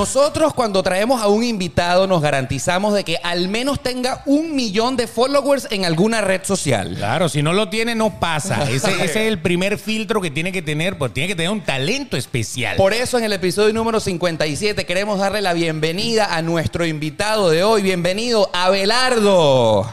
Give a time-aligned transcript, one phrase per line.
[0.00, 4.96] Nosotros cuando traemos a un invitado nos garantizamos de que al menos tenga un millón
[4.96, 6.94] de followers en alguna red social.
[6.96, 8.62] Claro, si no lo tiene, no pasa.
[8.70, 11.60] Ese, ese es el primer filtro que tiene que tener, pues tiene que tener un
[11.60, 12.78] talento especial.
[12.78, 17.62] Por eso en el episodio número 57 queremos darle la bienvenida a nuestro invitado de
[17.62, 17.82] hoy.
[17.82, 19.86] Bienvenido, Abelardo.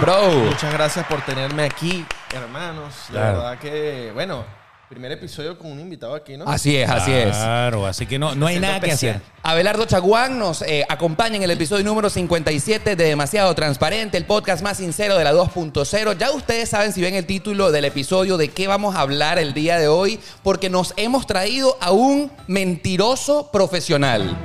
[0.00, 0.28] Bro.
[0.50, 2.04] Muchas gracias por tenerme aquí,
[2.34, 2.92] hermanos.
[3.10, 3.36] La Claro.
[3.38, 4.44] verdad que, bueno,
[4.88, 6.46] primer episodio con un invitado aquí, ¿no?
[6.46, 7.36] Así es, así es.
[7.36, 9.20] Claro, así que no, no hay nada que hacer.
[9.42, 14.62] Abelardo Chaguán nos eh, acompaña en el episodio número 57 de Demasiado Transparente, el podcast
[14.62, 16.16] más sincero de la 2.0.
[16.16, 19.52] Ya ustedes saben si ven el título del episodio de qué vamos a hablar el
[19.52, 24.38] día de hoy, porque nos hemos traído a un mentiroso profesional.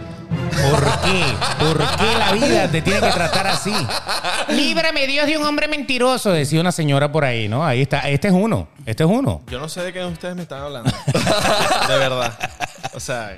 [0.61, 1.23] ¿Por qué?
[1.59, 3.73] ¿Por qué la vida te tiene que tratar así?
[4.49, 7.65] Líbrame Dios de un hombre mentiroso, decía una señora por ahí, ¿no?
[7.65, 9.41] Ahí está, este es uno, este es uno.
[9.47, 10.91] Yo no sé de qué ustedes me están hablando.
[11.87, 12.37] de verdad.
[12.93, 13.35] O sea,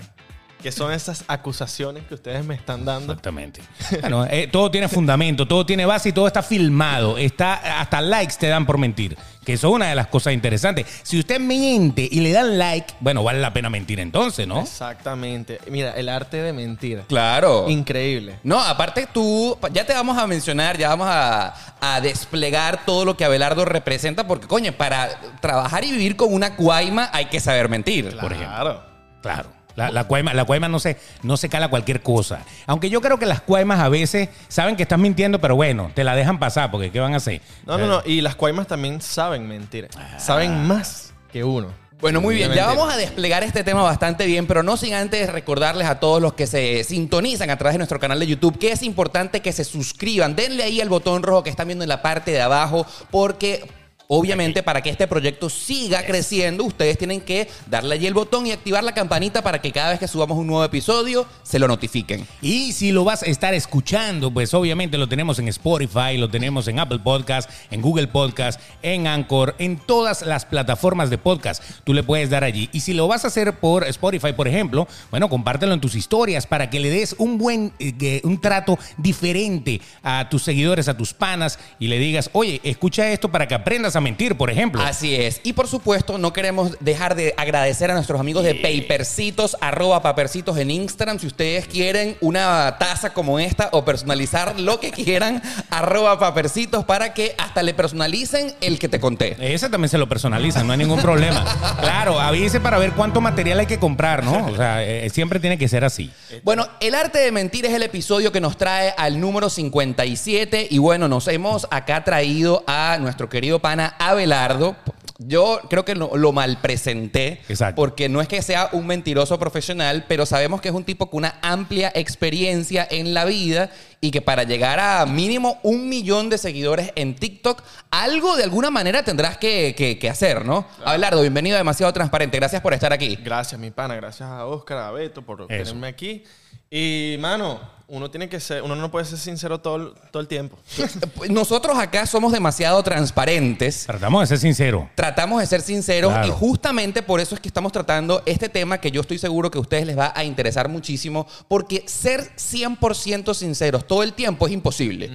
[0.66, 3.13] ¿qué son esas acusaciones que ustedes me están dando?
[3.13, 3.61] Exactamente.
[4.02, 7.19] Bueno, eh, todo tiene fundamento, todo tiene base y todo está filmado.
[7.19, 9.16] Está, hasta likes te dan por mentir.
[9.45, 10.88] Que eso es una de las cosas interesantes.
[11.03, 14.61] Si usted miente y le dan like, bueno, vale la pena mentir entonces, ¿no?
[14.61, 15.59] Exactamente.
[15.69, 17.03] Mira, el arte de mentir.
[17.07, 17.69] Claro.
[17.69, 18.39] Increíble.
[18.41, 23.16] No, aparte tú, ya te vamos a mencionar, ya vamos a, a desplegar todo lo
[23.16, 27.69] que Abelardo representa, porque coño, para trabajar y vivir con una cuaima hay que saber
[27.69, 28.17] mentir.
[28.17, 28.50] Por ejemplo.
[28.50, 28.83] Claro.
[29.22, 29.54] Claro.
[29.75, 32.39] La, la cuaima, la cuaima no, se, no se cala cualquier cosa.
[32.65, 36.03] Aunque yo creo que las cuaimas a veces saben que estás mintiendo, pero bueno, te
[36.03, 37.41] la dejan pasar porque ¿qué van a hacer?
[37.65, 38.01] No, no, no.
[38.05, 39.89] Y las cuaimas también saben mentir.
[40.17, 41.85] Saben más que uno.
[42.01, 45.31] Bueno, muy bien, ya vamos a desplegar este tema bastante bien, pero no sin antes
[45.31, 48.71] recordarles a todos los que se sintonizan a través de nuestro canal de YouTube que
[48.71, 50.35] es importante que se suscriban.
[50.35, 53.65] Denle ahí el botón rojo que están viendo en la parte de abajo, porque
[54.07, 58.51] obviamente para que este proyecto siga creciendo, ustedes tienen que darle allí el botón y
[58.51, 62.27] activar la campanita para que cada vez que subamos un nuevo episodio se lo notifiquen.
[62.41, 66.67] Y si lo vas a estar escuchando, pues obviamente lo tenemos en Spotify, lo tenemos
[66.67, 71.63] en Apple Podcast, en Google Podcast, en Anchor, en todas las plataformas de podcast.
[71.83, 72.69] Tú le puedes dar allí.
[72.71, 76.47] Y si lo vas a hacer por Spotify, por ejemplo, bueno, compártelo en tus historias
[76.47, 81.13] para que le des un buen, eh, un trato diferente a tus seguidores, a tus
[81.13, 84.81] panas y le digas, oye, escucha esto para que aprendas a mentir, por ejemplo.
[84.81, 85.41] Así es.
[85.44, 90.57] Y por supuesto, no queremos dejar de agradecer a nuestros amigos de Papercitos, arroba papercitos
[90.57, 91.19] en Instagram.
[91.19, 97.13] Si ustedes quieren una taza como esta o personalizar lo que quieran, arroba papercitos para
[97.13, 99.35] que hasta le personalicen el que te conté.
[99.39, 101.45] Ese también se lo personalizan, no hay ningún problema.
[101.85, 104.47] Claro, avise para ver cuánto material hay que comprar, ¿no?
[104.47, 106.12] O sea, eh, siempre tiene que ser así.
[106.44, 110.77] Bueno, el arte de mentir es el episodio que nos trae al número 57 y
[110.77, 114.75] bueno, nos hemos acá traído a nuestro querido pana Abelardo.
[115.18, 117.78] Yo creo que lo, lo mal presenté Exacto.
[117.78, 121.19] porque no es que sea un mentiroso profesional, pero sabemos que es un tipo con
[121.19, 123.69] una amplia experiencia en la vida
[124.01, 128.69] y que para llegar a mínimo un millón de seguidores en TikTok, algo de alguna
[128.72, 130.68] manera tendrás que, que- que hacer, ¿no?
[130.84, 132.38] Abelardo, bienvenido a Demasiado Transparente.
[132.38, 133.16] Gracias por estar aquí.
[133.24, 133.95] Gracias, mi pana.
[133.95, 135.47] Gracias a Oscar, a Beto por Eso.
[135.47, 136.24] tenerme aquí.
[136.69, 140.28] Y, mano, uno tiene que ser, uno no puede ser sincero todo, el- todo el
[140.28, 140.57] tiempo.
[141.29, 143.85] Nosotros acá somos demasiado transparentes.
[143.85, 144.88] Tratamos de ser sinceros.
[144.96, 146.28] Tratamos de ser sinceros Claro.
[146.28, 149.57] y justamente por eso es que estamos tratando este tema que yo estoy seguro que
[149.57, 154.53] a ustedes les va a interesar muchísimo porque ser 100% sinceros todo el tiempo es
[154.53, 155.12] imposible.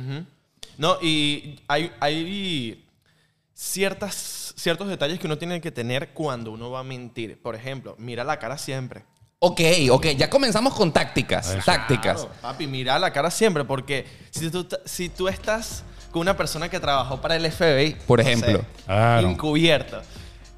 [0.79, 2.85] No, y hay, hay
[3.55, 7.41] ciertas, ciertos detalles que uno tiene que tener cuando uno va a mentir.
[7.43, 9.05] Por ejemplo, mira la cara siempre.
[9.43, 12.21] Ok, ok, ya comenzamos con tácticas, tácticas.
[12.21, 16.69] Claro, papi, mira la cara siempre, porque si tú, si tú estás con una persona
[16.69, 18.65] que trabajó para el FBI, Por no sé, ejemplo.
[18.85, 19.31] Claro.
[19.31, 20.03] encubierta,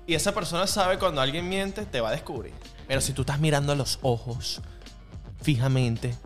[0.04, 2.53] y esa persona sabe cuando alguien miente, te va a descubrir.
[2.88, 4.60] Pero si tú estás mirando a los ojos
[5.42, 6.16] fijamente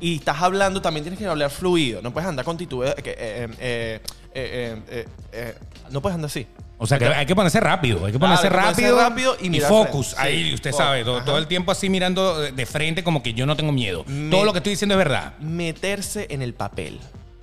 [0.00, 2.02] y estás hablando, también tienes que hablar fluido.
[2.02, 2.90] No puedes andar con titubeo.
[2.90, 4.00] eh, eh, eh,
[4.34, 5.58] eh, eh, eh,
[5.90, 6.48] no puedes andar así.
[6.84, 8.04] O sea, que hay que ponerse rápido.
[8.06, 8.94] Hay que ponerse Claro, rápido.
[8.96, 10.14] ponerse rápido y y focus.
[10.18, 10.84] Ahí, usted focus.
[10.84, 14.04] sabe, todo, el tiempo así mirando de- frente como que yo no tengo miedo.
[14.06, 15.34] Me- Todo lo que estoy diciendo es verdad.
[15.38, 17.00] Meterse en el papel.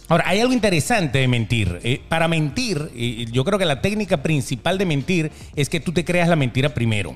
[0.07, 1.79] Ahora, hay algo interesante de mentir.
[1.83, 5.91] Eh, para mentir, y yo creo que la técnica principal de mentir es que tú
[5.93, 7.15] te creas la mentira primero.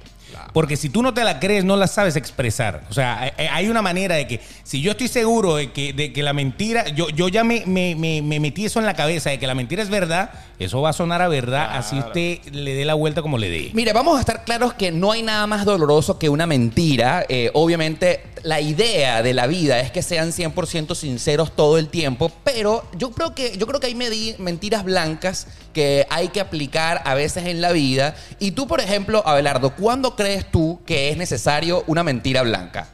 [0.54, 2.84] Porque si tú no te la crees, no la sabes expresar.
[2.90, 6.14] O sea, hay- hay una manera de que, si yo estoy seguro de que, de
[6.14, 9.30] que la mentira, yo, yo ya me, me- me- me metí eso en la cabeza,
[9.30, 12.74] de que la mentira es verdad, eso va a sonar a verdad, así usted le
[12.76, 13.72] dé la vuelta como le dé.
[13.74, 17.26] Mire, vamos a estar claros que no hay nada más doloroso que una mentira.
[17.28, 22.32] Eh, obviamente, la idea de la vida es que sean 100% sinceros todo el tiempo,
[22.44, 27.16] pero yo creo que, yo creo que hay mentiras blancas que hay que aplicar a
[27.16, 28.16] veces en la vida.
[28.40, 32.88] Y tú, por ejemplo, Abelardo, ¿cuándo crees tú que es necesario una mentira blanca?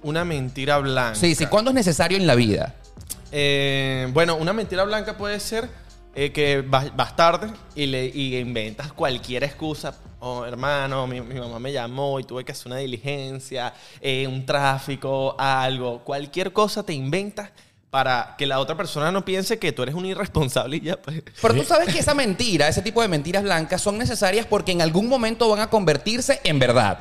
[0.00, 1.16] Una mentira blanca.
[1.16, 1.46] Sí, sí.
[1.46, 2.76] ¿Cuándo es necesario en la vida?
[3.32, 5.68] Eh, bueno, una mentira blanca puede ser
[6.14, 9.98] eh, que vas, vas tarde y, le, y inventas cualquier excusa.
[10.20, 14.46] Oh, hermano, mi, mi mamá me llamó y tuve que hacer una diligencia, eh, un
[14.46, 16.04] tráfico, algo.
[16.04, 17.50] Cualquier cosa te inventas
[17.94, 20.96] para que la otra persona no piense que tú eres un irresponsable y ya.
[20.96, 21.22] Pues.
[21.40, 24.82] Pero tú sabes que esa mentira, ese tipo de mentiras blancas son necesarias porque en
[24.82, 26.98] algún momento van a convertirse en verdad.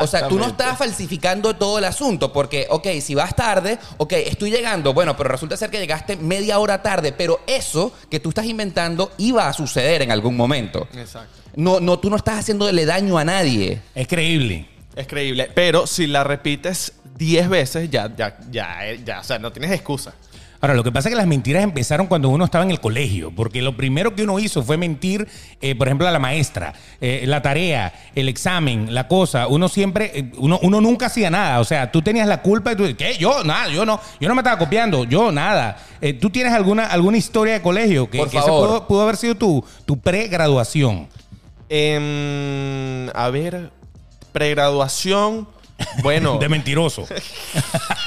[0.00, 4.12] O sea, tú no estás falsificando todo el asunto porque, ok, si vas tarde, ok,
[4.12, 8.28] estoy llegando, bueno, pero resulta ser que llegaste media hora tarde, pero eso que tú
[8.28, 10.86] estás inventando iba a suceder en algún momento.
[10.94, 11.40] Exacto.
[11.56, 13.82] No, no, tú no estás haciéndole daño a nadie.
[13.96, 14.68] Es creíble.
[14.94, 15.50] Es creíble.
[15.52, 19.72] Pero si la repites 10 veces, ya, ya, ya, eh, ya, o sea, no tienes
[19.72, 20.14] excusa.
[20.60, 23.30] Ahora, lo que pasa es que las mentiras empezaron cuando uno estaba en el colegio,
[23.34, 25.28] porque lo primero que uno hizo fue mentir,
[25.60, 29.46] eh, por ejemplo, a la maestra, eh, la tarea, el examen, la cosa.
[29.46, 31.60] Uno siempre, eh, uno, uno nunca hacía nada.
[31.60, 33.16] O sea, tú tenías la culpa y tú, ¿qué?
[33.18, 35.76] Yo, nada, yo no, yo no me estaba copiando, yo nada.
[36.20, 38.68] ¿Tú tienes alguna, alguna historia de colegio que, Por que esa favor.
[38.68, 41.08] pudo, pudo haber sido tu, tu pregraduación?
[41.68, 43.70] Em, a ver,
[44.32, 45.48] pregraduación.
[46.02, 47.06] Bueno, De mentiroso.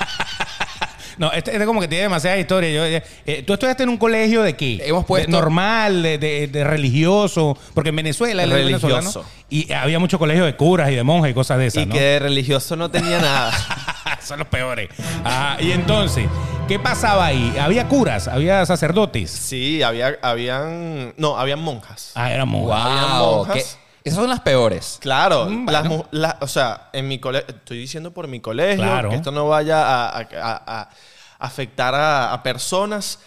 [1.20, 2.72] No, este, este como que tiene demasiada historia.
[2.72, 4.82] Yo, eh, eh, ¿Tú estudiaste en un colegio de qué?
[4.86, 7.56] Hemos puesto- De normal, de, de- de religioso.
[7.76, 8.88] Porque en Venezuela es Religioso.
[8.88, 11.86] venezolano, Y había muchos colegios de curas y de monjas y cosas de esas, y
[11.86, 11.94] ¿no?
[11.94, 13.52] que de religioso no tenía nada.
[14.24, 14.90] Son los peores.
[15.26, 16.26] Ah, y entonces,
[16.68, 17.54] ¿qué pasaba ahí?
[17.60, 18.28] ¿Había curas?
[18.28, 19.30] ¿Había sacerdotes?
[19.30, 22.12] Sí, había, habían, no, habían monjas.
[22.16, 22.80] Ah, eran monjas.
[22.86, 23.56] Habían monjas.
[23.56, 24.98] que- esas son las peores.
[25.02, 26.06] Claro, Mm, las bueno.
[26.42, 29.10] o sea, en mi colegio, estoy diciendo por mi colegio, Claro.
[29.10, 30.90] que esto no vaya a, a- a- a
[31.40, 33.20] afectar a, a personas.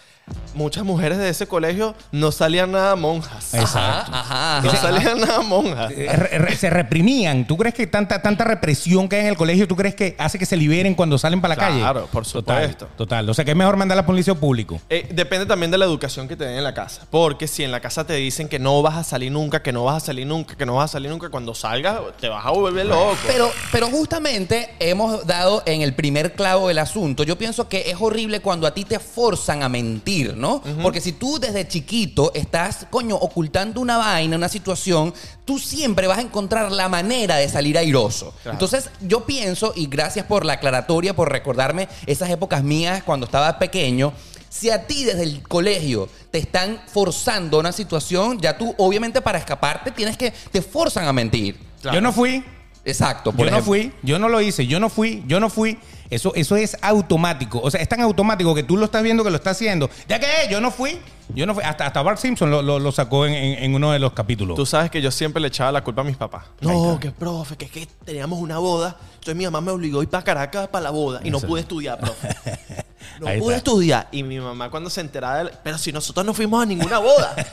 [0.53, 3.53] Muchas mujeres de ese colegio no salían nada monjas.
[3.53, 4.11] Exacto.
[4.13, 4.61] Ajá, ajá.
[4.61, 4.81] No ajá.
[4.81, 5.91] salían nada monjas.
[5.95, 7.45] Eh, se reprimían.
[7.47, 10.37] ¿Tú crees que tanta, tanta represión que hay en el colegio, tú crees que hace
[10.37, 11.79] que se liberen cuando salen para la calle?
[11.79, 12.87] Claro, por Total, supuesto.
[12.95, 13.27] Total.
[13.29, 14.79] O sea, que es mejor mandar a la policía público.
[14.89, 17.01] Eh, depende también de la educación que te den en la casa.
[17.09, 19.83] Porque si en la casa te dicen que no vas a salir nunca, que no
[19.85, 22.51] vas a salir nunca, que no vas a salir nunca, cuando salgas te vas a
[22.51, 23.17] volver loco.
[23.27, 27.23] Pero, pero justamente hemos dado en el primer clavo del asunto.
[27.23, 30.61] Yo pienso que es horrible cuando a ti te forzan a mentir, ¿no?
[30.81, 35.13] Porque si tú desde chiquito estás, coño, ocultando una vaina, una situación,
[35.45, 38.33] tú siempre vas a encontrar la manera de salir airoso.
[38.43, 38.55] Claro.
[38.55, 43.59] Entonces, yo pienso, y gracias por la aclaratoria, por recordarme esas épocas mías cuando estaba
[43.59, 44.13] pequeño.
[44.49, 49.39] Si a ti desde el colegio te están forzando una situación, ya tú, obviamente, para
[49.39, 51.57] escaparte, tienes que, te forzan a mentir.
[51.81, 51.95] Claro.
[51.95, 52.43] Yo no fui.
[52.85, 53.33] Exacto.
[53.37, 55.77] Yo no fui, yo no lo hice, yo no fui, yo no fui.
[56.09, 57.59] Eso, eso es automático.
[57.63, 59.89] O sea, es tan automático que tú lo estás viendo que lo está haciendo.
[60.07, 60.99] Ya que yo no fui,
[61.33, 61.63] yo no fui.
[61.63, 64.55] Hasta, hasta Bart Simpson lo, lo- lo sacó en, en- en uno de los capítulos.
[64.55, 66.43] Tú sabes que yo siempre le echaba la culpa a mis papás.
[66.61, 68.97] No, que profe, que es que teníamos una boda.
[69.13, 71.61] Entonces mi mamá me obligó a ir para Caracas para la boda y no pude
[71.61, 72.27] estudiar, profe.
[73.19, 73.57] No Ahí pude está.
[73.71, 74.07] estudiar.
[74.11, 77.35] Y mi mamá cuando se enteraba, de- pero si nosotros no fuimos a ninguna boda.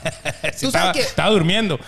[0.53, 1.79] Sí, Tú estaba, sabes que- estaba durmiendo.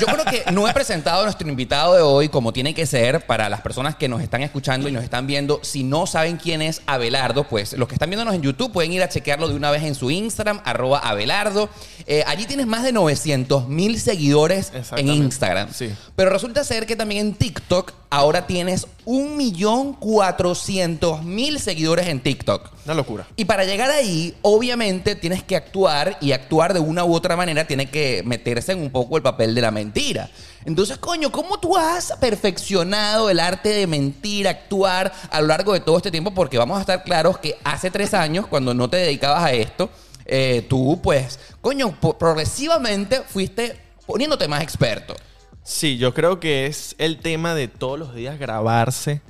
[0.00, 3.24] Yo creo que no he presentado a nuestro invitado de hoy como tiene que ser
[3.26, 5.60] para las personas que nos están escuchando y nos están viendo.
[5.62, 9.02] Si no saben quién es Abelardo, pues los que están viéndonos en YouTube pueden ir
[9.02, 11.68] a chequearlo de una vez en su Instagram, arroba Abelardo.
[12.06, 15.14] Eh, allí tienes más de 900 mil seguidores en Exactamente.
[15.24, 15.68] Instagram.
[15.72, 15.94] Sí.
[16.16, 22.70] Pero resulta ser que también en TikTok ahora tienes 1.400.000 seguidores en TikTok.
[22.84, 23.26] Una locura.
[23.36, 27.66] Y para llegar ahí, obviamente tienes que actuar y actuar de una u otra manera
[27.66, 30.28] tiene que meterse en un poco el papel de la mentira.
[30.64, 35.80] Entonces, coño, ¿cómo tú has perfeccionado el arte de mentir, actuar a lo largo de
[35.80, 36.32] todo este tiempo?
[36.32, 39.88] Porque vamos a estar claros que hace tres años, cuando no te dedicabas a esto,
[40.26, 45.14] eh, tú, pues, coño, progresivamente fuiste poniéndote más experto.
[45.62, 49.20] Sí, yo creo que es el tema de todos los días grabarse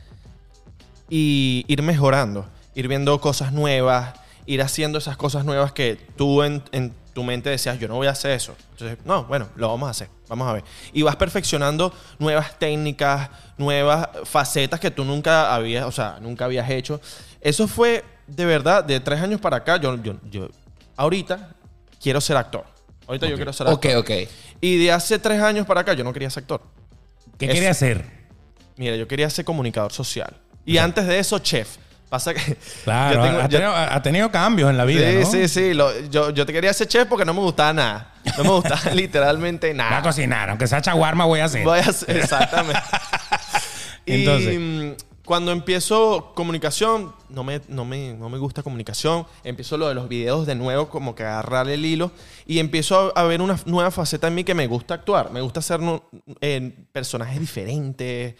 [1.11, 4.15] y ir mejorando, ir viendo cosas nuevas,
[4.47, 8.07] ir haciendo esas cosas nuevas que tú en, en tu mente decías, yo no voy
[8.07, 8.55] a hacer eso.
[8.71, 10.65] Entonces, no, bueno, lo vamos a hacer, vamos a ver.
[10.93, 16.71] Y vas perfeccionando nuevas técnicas, nuevas facetas que tú nunca habías, o sea, nunca habías
[16.71, 17.01] hecho.
[17.41, 20.49] Eso fue, de verdad, de tres años para acá, yo, yo, yo
[20.97, 21.57] ahorita
[22.01, 22.65] quiero ser actor.
[23.09, 23.97] Ahorita yo quiero ser actor.
[23.97, 24.11] Ok, ok.
[24.61, 26.63] Y de hace tres años para acá yo no quería ser actor.
[27.39, 28.05] ¿Qué Es- quería hacer?
[28.77, 30.37] Mira, yo quería ser comunicador social.
[30.65, 31.77] Y antes de eso, chef.
[32.09, 32.57] Pasa que.
[32.85, 35.27] Claro, tengo- ha, yo- tenido, ha tenido cambios en la vida, sí, ¿no?
[35.31, 35.75] sí, sí.
[35.75, 38.13] lo- yo, yo te quería ser chef porque no me gustaba nada.
[38.37, 40.03] No me gustaba literalmente Voy a nada.
[40.03, 41.65] cocinar, aunque sea chaguarma voy a hacer.
[41.65, 42.81] Voy a hacer- exactamente.
[44.07, 44.55] Entonces.
[44.55, 44.95] Y mm,
[45.29, 49.27] cuando empiezo comunicación, no me, no, me, no me gusta comunicación.
[49.45, 52.13] Empiezo lo de los videos de nuevo, como que agarrar el hilo.
[52.47, 55.31] Y empiezo a, ver una nueva faceta en mí que me gusta actuar.
[55.31, 55.81] Me gusta hacer
[56.93, 58.37] personajes diferentes.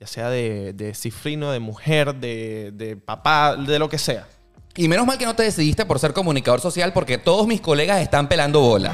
[0.00, 4.26] ya sea de, de cifrino, de mujer, de, de papá, de lo que sea.
[4.74, 8.00] Y menos mal que no te decidiste por ser comunicador social porque todos mis colegas
[8.00, 8.92] están pelando bola.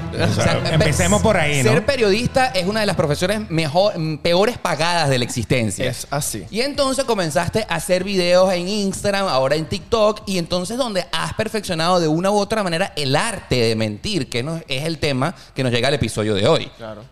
[0.72, 1.70] Empecemos por ahí, ¿no?
[1.70, 5.88] Ser periodista es una de las profesiones mejor, mm, peores pagadas de la existencia.
[5.88, 6.44] Es así.
[6.50, 11.34] Y entonces comenzaste a hacer videos en Instagram, ahora en TikTok, y entonces donde has
[11.34, 15.34] perfeccionado de una u otra manera el arte de mentir, que no- es el tema
[15.54, 16.70] que nos llega al episodio de hoy.
[16.76, 17.02] Claro.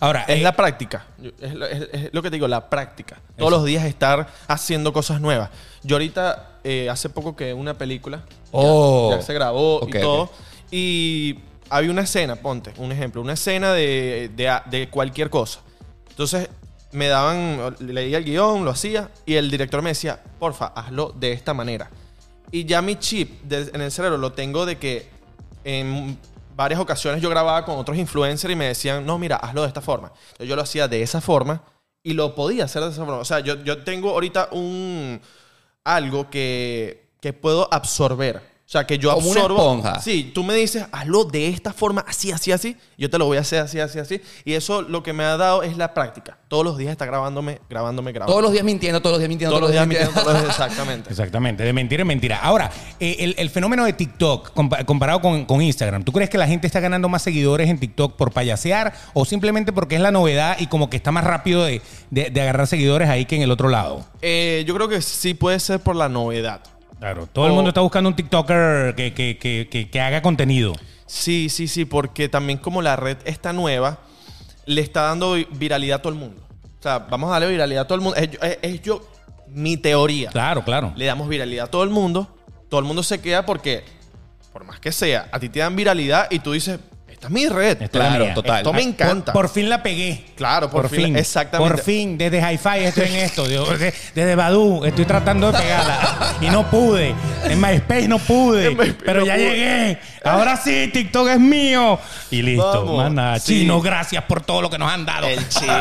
[0.00, 1.06] Ahora, Es eh, la práctica.
[1.40, 3.20] Es, lo- es- es lo que te digo, la práctica.
[3.36, 5.50] Todos los días estar haciendo cosas nuevas.
[5.82, 9.10] Yo ahorita, eh, hace poco que una película Oh.
[9.10, 10.30] ya, ya se grabó y todo.
[10.70, 11.38] Y
[11.70, 15.60] había una escena, ponte, un ejemplo, una escena de, de- de cualquier cosa.
[16.10, 16.48] Entonces
[16.92, 21.32] me daban, leía el guion, lo hacía y el director me decía, porfa, hazlo de
[21.32, 21.90] esta manera.
[22.50, 25.08] Y ya mi chip de- en el cerebro lo tengo de que
[25.64, 26.18] en
[26.58, 29.80] varias ocasiones yo grababa con otros influencers y me decían, no, mira, hazlo de esta
[29.80, 30.08] forma.
[30.08, 31.62] Entonces yo lo hacía de esa forma
[32.02, 33.20] y lo podía hacer de esa forma.
[33.20, 35.20] O sea, yo, yo tengo ahorita un
[35.84, 38.42] algo que, que puedo absorber.
[38.68, 39.58] O sea, que yo Como una absorbo.
[39.60, 39.98] esponja.
[40.02, 42.76] Sí, tú me dices, hazlo de esta forma, así, así, así.
[42.98, 44.20] Yo te lo voy a hacer así, así, así.
[44.44, 46.36] Y eso lo que me ha dado es la práctica.
[46.48, 48.30] Todos los días está grabándome, grabándome, grabando.
[48.30, 50.10] Todos los días mintiendo, todos los días mintiendo, Todos los días mintiendo.
[50.14, 51.08] mintiendo, todos los días- exactamente.
[51.10, 52.40] Exactamente, de mentira en mentira.
[52.42, 52.70] Ahora,
[53.00, 56.46] eh, el, el fenómeno de TikTok compa- comparado con, con Instagram, ¿tú crees que la
[56.46, 60.58] gente está ganando más seguidores en TikTok por payasear o simplemente porque es la novedad
[60.60, 63.50] y como que está más rápido de, de- de agarrar seguidores ahí que en el
[63.50, 64.04] otro lado?
[64.20, 66.60] Eh, yo creo que sí puede ser por la novedad.
[66.98, 69.38] Claro, todo el mundo está buscando un TikToker que, que-
[69.70, 70.72] que- que- haga contenido.
[71.06, 73.98] Sí, sí, sí, porque también como la red está nueva,
[74.66, 76.42] le está dando vi- viralidad a todo el mundo.
[76.78, 78.16] O sea, vamos a darle viralidad a todo el mundo.
[78.18, 79.08] Es- es yo,
[79.48, 80.30] mi teoría.
[80.30, 80.92] Claro, claro.
[80.96, 82.28] Le damos viralidad a todo el mundo,
[82.68, 83.84] todo el mundo se queda porque,
[84.52, 86.78] por más que sea, a ti te dan viralidad y tú dices,
[87.18, 87.82] esta es mi red.
[87.82, 88.34] Esta Claro, mía.
[88.34, 88.58] total.
[88.58, 89.32] Esto me encanta.
[89.32, 90.24] Por, por fin la pegué.
[90.36, 91.74] Claro, por fin, exactamente.
[91.74, 93.44] Por fin, desde Hi-Fi estoy en esto.
[93.48, 96.34] Desde, desde Badu estoy tratando de pegarla.
[96.40, 97.16] Y no pude.
[97.44, 98.70] En MySpace no pude.
[98.70, 99.44] MySpace pero no ya pude.
[99.50, 99.98] llegué.
[100.22, 101.98] Ahora sí, TikTok es mío.
[102.30, 103.10] Y listo.
[103.40, 103.58] Sí.
[103.60, 105.26] Chino, gracias por todo lo que nos han dado.
[105.26, 105.72] El chino.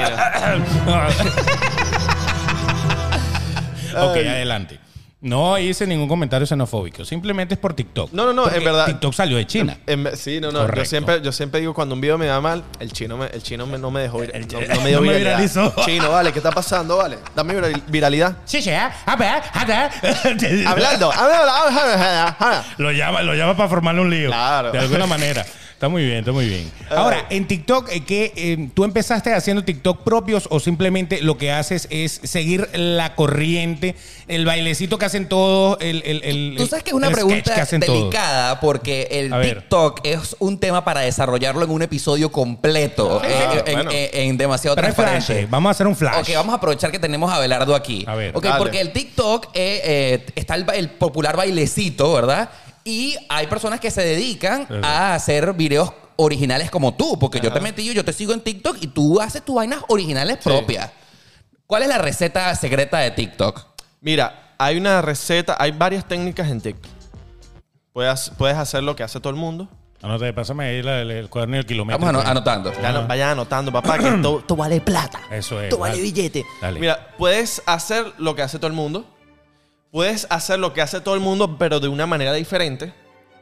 [3.95, 4.79] ok, adelante.
[5.19, 7.03] No hice ningún comentario xenofóbico.
[7.03, 8.11] Simplemente es por TikTok.
[8.11, 8.85] No, no, no, Porque en verdad.
[8.85, 9.75] TikTok salió de China.
[9.87, 10.71] En- sí, no, no.
[10.71, 13.41] Yo siempre, yo siempre digo cuando un video me da mal, el chino, me, el
[13.41, 15.73] chino me- no me dejó El no, me dio no viralizó.
[15.83, 16.97] Chino, vale, ¿qué está pasando?
[16.97, 18.37] Vale, dame viral- viralidad.
[18.45, 20.67] Sí, sí, ah, a ver, a ver.
[20.67, 22.65] Hablando, hablando.
[22.77, 24.27] Lo llama, lo llama para formarle un lío.
[24.29, 24.71] Claro.
[24.71, 25.43] De alguna manera.
[25.77, 26.71] Está muy bien, está muy bien.
[26.89, 31.51] Ahora, en TikTok, eh, ¿qué, eh, ¿tú empezaste haciendo TikTok propios o simplemente lo que
[31.51, 33.95] haces es seguir la corriente,
[34.27, 37.79] el bailecito que hacen todos, el, el, el Tú sabes que es una pregunta todos?
[37.79, 39.59] delicada porque el A ver.
[39.59, 43.91] TikTok es un tema para desarrollarlo en un episodio completo, Ah, eh, en, bueno.
[43.91, 45.25] en- en demasiado Pero transparente.
[45.27, 46.21] flash, vamos a hacer un flash.
[46.27, 48.03] Ok, vamos a aprovechar que tenemos a Belardo aquí.
[48.07, 48.35] A ver.
[48.35, 48.57] Ok, Dale.
[48.57, 52.49] porque el TikTok eh, eh, está el, ba- el popular bailecito, ¿verdad?
[52.89, 57.59] Y hay personas que se dedican a hacer videos originales como tú, porque yo te
[57.59, 60.89] metí, yo te sigo en TikTok y tú haces tus vainas originales propias.
[61.65, 63.65] ¿Cuál es la receta secreta de TikTok?
[63.99, 66.89] Mira, hay una receta, hay varias técnicas en TikTok.
[67.91, 69.67] Puedes, puedes hacer lo que hace todo el mundo.
[70.01, 71.99] Anota, pásame ahí la- el, el cuaderno del kilómetro.
[71.99, 72.71] Vamos ano- anotando.
[72.81, 75.19] Ya no- vayan anotando, papá, que esto, esto vale plata.
[75.31, 76.03] Eso es, Esto vale dale.
[76.03, 76.45] billete.
[76.61, 76.79] Dale.
[76.79, 79.05] Mira, puedes hacer lo que hace todo el mundo.
[79.91, 82.93] Puedes hacer lo que hace todo el mundo, pero de una manera diferente.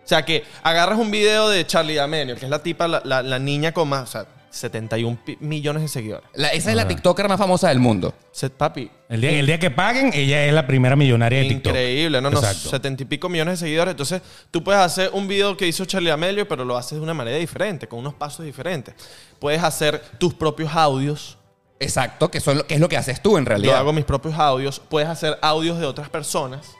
[0.03, 3.23] O sea, que agarras un video de Charlie D'Amelio, que es la tipa, la, la-
[3.23, 6.29] la niña con más, o sea, 71 pi- millones de seguidores.
[6.35, 6.87] La- esa es la.
[6.87, 8.13] TikToker más famosa del mundo.
[8.31, 11.71] Se- papi, El día, el día que paguen, ella es la primera millonaria de TikTok.
[11.71, 12.69] Increíble, no, no, Exacto.
[12.69, 13.91] 70 y pico millones de seguidores.
[13.93, 14.21] Entonces,
[14.51, 17.37] tú puedes hacer un video que hizo Charlie Amelio, pero lo haces de una manera
[17.37, 18.93] diferente, con unos pasos diferentes.
[19.39, 21.37] Puedes hacer tus propios audios.
[21.79, 23.73] Exacto, que, son lo, que es lo que haces tú en realidad.
[23.73, 24.79] Yo hago mis propios audios.
[24.79, 26.75] Puedes hacer audios de otras personas.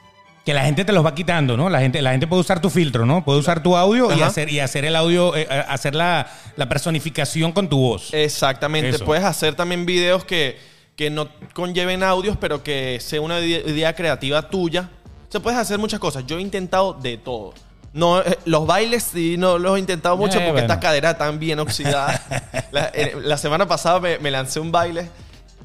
[0.45, 1.69] Que la gente te los va quitando, ¿no?
[1.69, 3.25] La gente, la gente puede usar tu filtro, ¿no?
[3.25, 6.69] Puede usar tu audio y hacer, y hacer el audio, eh, eh, hacer la, la
[6.69, 8.13] personificación con tu voz.
[8.13, 8.89] Exactamente.
[8.89, 9.05] Eso.
[9.05, 10.59] Puedes hacer también videos que,
[10.95, 14.91] que no conlleven audios, pero que sea una idea, idea creativa tuya.
[15.27, 16.25] O sea, puedes hacer muchas cosas.
[16.27, 17.55] Yo he intentado de todo.
[17.95, 20.65] No, eh, los bailes sí no los he intentado mucho Eh, porque bueno.
[20.73, 22.21] esta cadera está tan bien oxidada.
[22.71, 25.09] la, eh, la semana pasada me, me lancé un baile.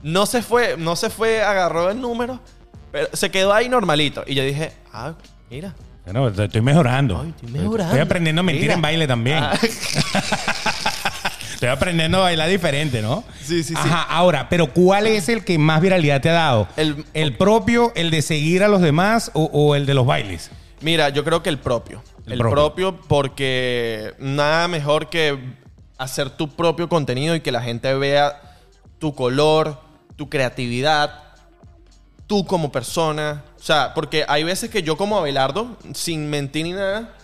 [0.04, 2.38] No se fue, no se fue, agarró el número,
[2.92, 4.22] pero se quedó ahí normalito.
[4.26, 5.12] Y yo dije, ah,
[5.50, 5.74] mira.
[6.04, 7.20] Bueno, estoy- mejorando.
[7.20, 7.84] Ay, estoy mejorando.
[7.92, 8.74] Estoy aprendiendo a mentir Mira.
[8.74, 9.38] en baile también.
[9.42, 9.58] Ah.
[11.54, 13.22] Estoy aprendiendo a bailar diferente, ¿no?
[13.42, 13.74] Sí, sí, sí.
[13.76, 16.68] Ajá, ahora, pero ¿cuál es el que más viralidad te ha dado?
[16.76, 20.50] El- ¿El, propio, el de seguir a los demás o, o el de los bailes?
[20.80, 22.02] Mira, yo creo que el propio.
[22.26, 22.92] El El, propio.
[22.92, 23.08] propio.
[23.08, 25.38] porque nada mejor que
[25.98, 28.58] hacer tu propio contenido y que la gente vea
[28.98, 29.78] tu color,
[30.16, 31.30] tu creatividad
[32.30, 33.42] tú como persona.
[33.58, 37.16] O sea, porque hay veces que yo como Abelardo, sin mentir ni nada,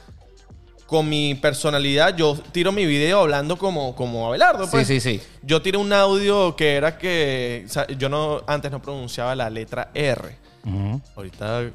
[0.86, 4.68] con mi personalidad, yo tiro mi video hablando como, como Abelardo.
[4.68, 4.86] Pues.
[4.88, 5.26] Sí, sí, sí.
[5.42, 9.48] Yo tiré un audio que era que o sea, yo no antes no pronunciaba la
[9.48, 10.36] letra R.
[11.14, 11.70] Ahorita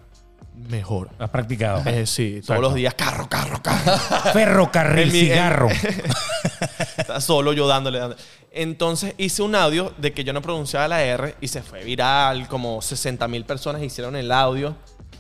[0.70, 1.10] mejor.
[1.20, 1.82] Has practicado.
[1.90, 3.98] Eh, sí, todos los días carro, carro, carro.
[4.34, 5.70] Ferrocarril, cigarro.
[6.98, 8.22] Estaba solo yo dándole, dándole.
[8.52, 12.48] Entonces hice un audio de que yo no pronunciaba la R y se fue viral.
[12.48, 14.76] Como 60 mil personas hicieron el audio.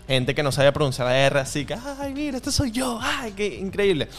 [0.07, 2.99] Gente que no sabía pronunciar la R, así que, ay, mira, este soy yo.
[3.01, 4.09] Ay, qué increíble.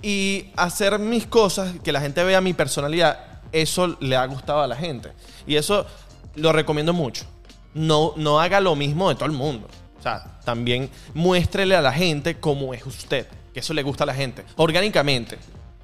[0.00, 3.18] Y hacer mis cosas, que la gente vea mi personalidad,
[3.52, 5.12] eso le ha gustado a la gente.
[5.46, 5.86] Y eso
[6.36, 7.24] lo recomiendo mucho.
[7.74, 9.68] No, no haga lo mismo de todo el mundo.
[10.04, 13.26] O sea, también muéstrele a la gente cómo es usted.
[13.54, 14.44] Que eso le gusta a la gente.
[14.56, 15.38] Orgánicamente.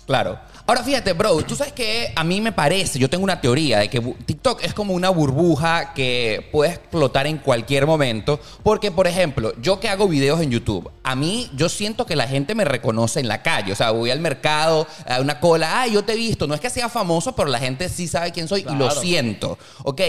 [0.04, 0.38] Claro.
[0.66, 3.88] Ahora fíjate, bro, tú sabes que a mí me parece, yo tengo una teoría de
[3.88, 8.38] que TikTok es como una burbuja que puede explotar en cualquier momento.
[8.62, 12.28] Porque, por ejemplo, yo que hago videos en YouTube, a mí yo siento que la
[12.28, 13.72] gente me reconoce en la calle.
[13.72, 16.46] O sea, voy al mercado, a una cola, ay, yo te he visto.
[16.46, 19.58] No es que sea famoso, pero la gente sí sabe quién soy y lo siento.
[19.84, 20.02] Ok,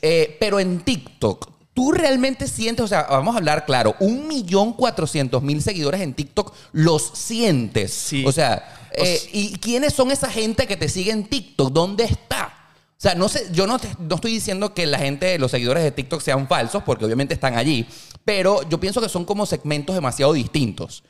[0.00, 1.57] eh, pero en TikTok.
[1.78, 6.12] ¿Tú realmente sientes, o sea, vamos a hablar claro, un millón cuatrocientos mil seguidores en
[6.12, 7.94] TikTok, los sientes?
[7.94, 8.24] Sí.
[8.26, 11.72] O sea, O eh, ¿y quiénes son esa gente que te sigue en TikTok?
[11.72, 12.52] ¿Dónde está?
[12.88, 15.92] O sea, no sé, yo no, no estoy diciendo que la gente, los seguidores de
[15.92, 17.86] TikTok sean falsos, porque obviamente están allí,
[18.24, 21.04] pero yo pienso que son como segmentos demasiado distintos.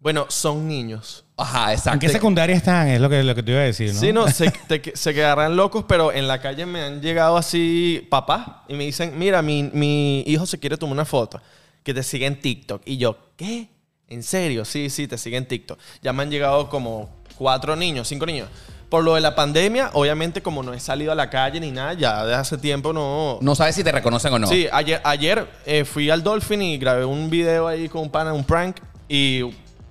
[0.00, 1.24] Bueno, son niños.
[1.36, 1.98] Ajá, ¿En exacto.
[2.00, 2.88] qué secundaria están?
[2.88, 4.00] Es lo que, lo que te iba a decir, ¿no?
[4.00, 8.06] Sí, no, se, te- se quedarán locos, pero en la calle me han llegado así
[8.10, 11.40] papá y me dicen, mira, mi, mi hijo se quiere tomar una foto,
[11.82, 12.82] que te sigue en TikTok.
[12.84, 13.68] Y yo, ¿qué?
[14.08, 14.64] ¿En serio?
[14.64, 15.78] Sí, sí, te sigue en TikTok.
[16.02, 18.48] Ya me han llegado como cuatro niños, cinco niños.
[18.88, 21.94] Por lo de la pandemia, obviamente como no he salido a la calle ni nada,
[21.94, 23.38] ya de hace tiempo no...
[23.42, 24.46] No sabes si te reconocen o no.
[24.46, 28.32] Sí, ayer, ayer eh, fui al Dolphin y grabé un video ahí con un pana,
[28.32, 28.76] un prank,
[29.08, 29.42] y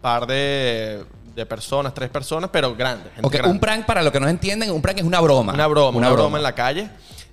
[0.05, 1.03] par de,
[1.35, 3.07] de personas, tres personas, pero grandes.
[3.13, 3.51] gente Ok, grande.
[3.53, 5.51] un prank, para los que no entienden, un prank es una broma.
[5.53, 6.37] Una broma, una, broma.
[6.37, 6.89] en la calle.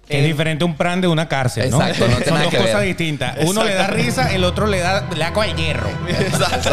[0.08, 1.76] Que es Eh, diferente un plan de una cárcel, ¿no?
[1.82, 2.86] Exacto, no tiene Son nada dos que cosas ver.
[2.86, 3.36] distintas.
[3.44, 5.90] Uno le da risa, el otro le da, le da con el hierro.
[6.08, 6.70] Exacto.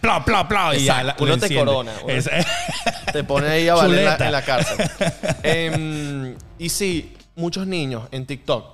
[0.00, 0.76] Pla, pla, pla.
[0.76, 1.66] Y ya Exacto, la- lo uno te enciende.
[1.66, 2.30] corona, uno- Es-
[3.12, 4.26] Te pone ahí a valer en la, Chuleta.
[4.26, 4.90] en la cárcel.
[5.42, 8.64] Em, y sí, muchos niños en TikTok.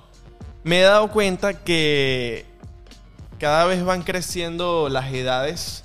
[0.63, 2.45] Me he dado cuenta que
[3.39, 5.83] cada vez van creciendo las edades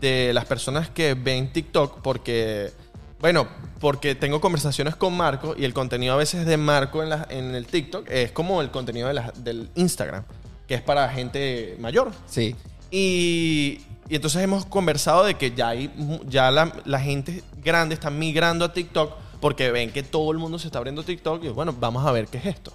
[0.00, 2.72] de las personas que ven TikTok porque,
[3.20, 3.46] bueno,
[3.80, 7.54] porque tengo conversaciones con Marco y el contenido a veces de Marco en, la- en
[7.54, 10.24] el TikTok es como el contenido de la- del Instagram,
[10.66, 12.10] que es para gente mayor.
[12.26, 12.54] Sí.
[12.90, 15.90] Y, y entonces hemos conversado de que ya, hay,
[16.28, 20.58] ya la, la gente grande está migrando a TikTok porque ven que todo el mundo
[20.58, 22.72] se está abriendo TikTok y bueno, vamos a ver qué es esto.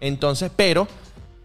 [0.00, 0.86] Entonces, pero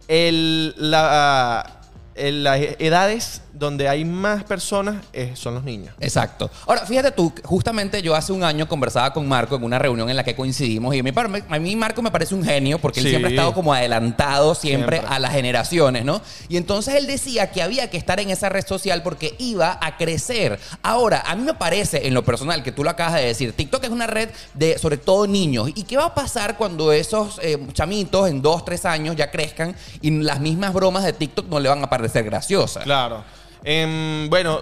[0.06, 1.80] el, la,
[2.14, 5.94] el- las edades donde hay más personas eh, son los niños.
[6.00, 6.50] Exacto.
[6.66, 10.16] Ahora, fíjate tú, justamente yo hace un año conversaba con Marco en una reunión en
[10.16, 11.12] la que coincidimos y a mí,
[11.48, 13.10] a mí Marco me parece un genio porque él Sí.
[13.10, 15.14] siempre ha estado como adelantado siempre, Siempre.
[15.16, 16.20] a las generaciones, ¿no?
[16.48, 19.96] Y entonces él decía que había que estar en esa red social porque iba a
[19.96, 20.58] crecer.
[20.82, 23.84] Ahora, a mí me parece, en lo personal, que tú lo acabas de decir, TikTok
[23.84, 25.70] es una red de sobre todo niños.
[25.74, 29.76] ¿Y qué va a pasar cuando esos eh, chamitos en dos, tres años ya crezcan
[30.00, 32.82] y las mismas bromas de TikTok no le van a parecer graciosas?
[32.84, 33.22] Claro.
[33.64, 34.60] Em, bueno,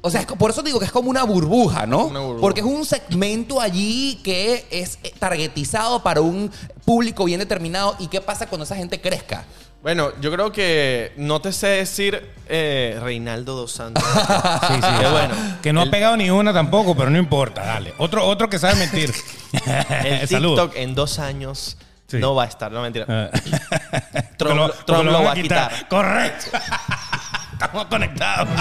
[0.00, 2.06] O sea, es por eso digo que es como una burbuja, ¿no?
[2.06, 2.40] Una burbuja.
[2.40, 6.50] Porque es un segmento allí que es eh, targetizado para un
[6.84, 7.94] público bien determinado.
[7.98, 9.44] ¿Y qué pasa cuando esa gente crezca?
[9.82, 14.04] bueno, yo creo que no te sé decir eh, Reinaldo dos Santos.
[14.68, 14.88] Sí, sí.
[15.00, 15.34] Qué bueno.
[15.60, 17.92] Que no ha pegado ni una tampoco, pero no importa, dale.
[17.98, 19.12] Otro, otro que sabe mentir.
[20.04, 20.54] El Salud.
[20.56, 21.76] TikTok en dos años
[22.08, 22.18] Sí.
[22.18, 23.06] no va a estar, no mentira.
[23.08, 23.30] Ah.
[24.36, 25.88] Trump, lo- Trump va a quitar.
[25.88, 26.50] Correcto.
[27.62, 28.48] Estamos conectados.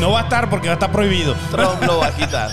[0.00, 1.36] No va a estar porque va a estar prohibido.
[1.52, 2.50] Trump lo va a quitar.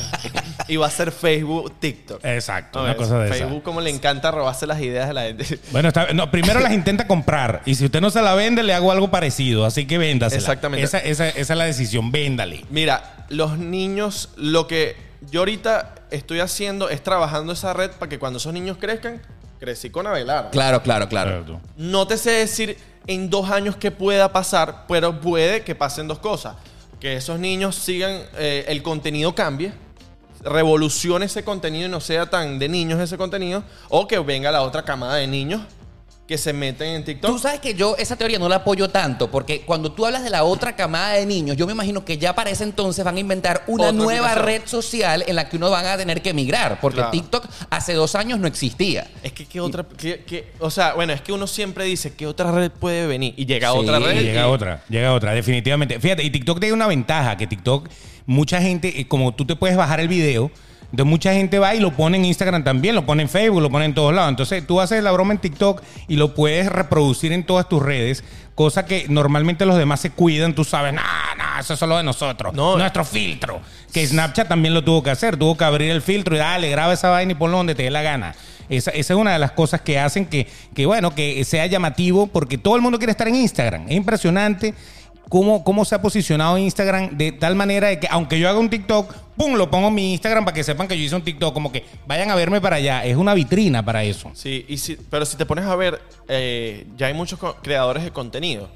[0.67, 2.23] Y va a ser Facebook, TikTok.
[2.23, 3.33] Exacto, una cosa de esa.
[3.39, 5.59] Facebook como le encanta robarse las ideas de la gente.
[5.71, 7.63] Bueno, está- no, primero las intenta comprar.
[7.65, 9.65] Y si usted no se la vende, le hago algo parecido.
[9.65, 10.39] Así que véndasela.
[10.41, 10.85] Exactamente.
[10.85, 12.11] Esa, esa- esa es la decisión.
[12.11, 12.65] Véndale.
[12.69, 14.95] Mira, los niños, lo que
[15.31, 19.23] yo ahorita estoy haciendo es trabajando esa red para que cuando esos niños crezcan,
[19.59, 20.51] crecí con Abelardo.
[20.51, 21.61] Claro, claro, claro.
[21.77, 26.19] No te sé decir en dos años qué pueda pasar, pero puede que pasen dos
[26.19, 26.55] cosas.
[26.99, 29.71] Que esos niños sigan, eh, el contenido cambie,
[30.43, 34.61] revolucione ese contenido y no sea tan de niños ese contenido, o que venga la
[34.61, 35.61] otra camada de niños
[36.29, 37.31] que se meten en TikTok.
[37.31, 40.29] Tú sabes que yo esa teoría no la apoyo tanto, porque cuando tú hablas de
[40.29, 43.19] la otra camada de niños, yo me imagino que ya para ese entonces van a
[43.19, 46.79] inventar una Otra nueva red social en la que uno van a tener que emigrar,
[46.81, 47.09] porque Claro.
[47.09, 49.07] TikTok hace dos años no existía.
[49.23, 52.27] Es que qué otra, qué- qué- o sea, bueno, es que uno siempre dice qué
[52.27, 54.19] otra red puede venir y llega Sí, otra red.
[54.21, 55.99] Y llega y- otra, llega otra, definitivamente.
[55.99, 57.89] Fíjate, y TikTok tiene una ventaja, que TikTok,
[58.27, 60.51] mucha gente, eh, como tú te puedes bajar el video,
[60.91, 63.69] entonces mucha gente va y lo pone en Instagram también, lo pone en Facebook, lo
[63.69, 64.29] pone en todos lados.
[64.29, 68.23] Entonces tú haces la broma en TikTok y lo puedes reproducir en todas tus redes,
[68.55, 71.01] cosa que normalmente los demás se cuidan, tú sabes, no,
[71.37, 72.77] no, eso es solo de nosotros, No.
[72.77, 73.61] nuestro filtro.
[73.93, 76.93] Que Snapchat también lo tuvo que hacer, tuvo que abrir el filtro y dale, graba
[76.93, 78.35] esa vaina y ponlo donde te dé la gana.
[78.67, 82.27] Esa, esa es una de las cosas que hacen que, que, bueno, que sea llamativo
[82.27, 83.85] porque todo el mundo quiere estar en Instagram.
[83.87, 84.75] Es impresionante
[85.29, 88.69] cómo, cómo se ha posicionado Instagram de tal manera de que aunque yo haga un
[88.69, 91.53] TikTok, pum, lo pongo en mi Instagram para que sepan que yo hice un TikTok,
[91.53, 93.05] como que vayan a verme para allá.
[93.05, 94.31] Es una vitrina para eso.
[94.33, 98.11] Sí, y si, pero si te pones a ver, eh, ya hay muchos creadores de
[98.11, 98.69] contenido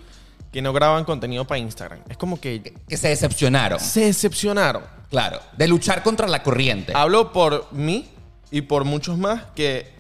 [0.52, 2.00] que no graban contenido para Instagram.
[2.08, 3.80] Es como que Que se decepcionaron.
[3.80, 4.84] se decepcionaron.
[5.10, 5.40] Claro.
[5.58, 6.94] De luchar contra la corriente.
[6.96, 8.08] Hablo por mí
[8.52, 9.93] y por muchos más que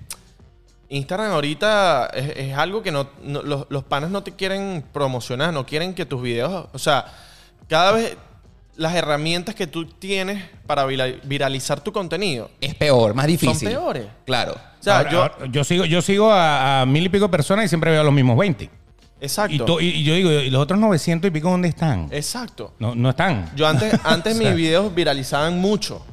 [0.95, 5.53] Instagram ahorita es, es algo que no, no- los, los panas no te quieren promocionar,
[5.53, 7.06] no quieren que tus videos, o sea,
[7.67, 8.15] cada vez
[8.75, 12.49] las herramientas que tú tienes para vira- viralizar tu contenido.
[12.60, 13.69] Es peor, más difícil.
[13.69, 14.08] peores.
[14.25, 14.53] Claro.
[14.53, 17.65] O sea, Ahora- yo, ahora, yo sigo, yo sigo a, a mil y pico personas
[17.65, 18.69] y siempre veo a los mismos 20.
[19.21, 22.08] exacto, Y, to- y- y yo digo, ¿y los otros 900 y pico dónde están?
[22.12, 22.73] exacto.
[22.79, 23.51] No, no están.
[23.56, 26.03] Yo antes, antes mis videos viralizaban mucho.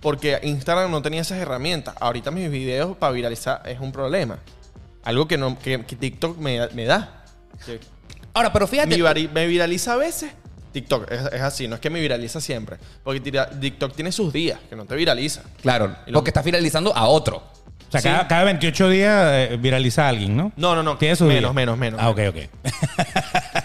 [0.00, 1.94] Porque Instagram no tenía esas herramientas.
[2.00, 4.38] Ahorita mis videos para viralizar es un problema.
[5.04, 7.24] Algo que, no, que, que TikTok me, me da.
[8.34, 8.96] Ahora, pero fíjate.
[8.96, 10.30] me, vari- me viraliza a veces.
[10.72, 12.76] TikTok es, es así, no es que me viraliza siempre.
[13.02, 13.20] Porque
[13.60, 15.42] TikTok tiene sus días que no te viraliza.
[15.62, 17.42] Claro, porque está finalizando a otro.
[17.88, 18.08] O sea, Sí.
[18.08, 20.52] cada, cada 28 días eh, viraliza a alguien, ¿no?
[20.56, 20.98] No, no, no.
[20.98, 21.52] Tiene su menos, día.
[21.54, 22.00] menos, menos.
[22.02, 22.36] Ah, ok, ok.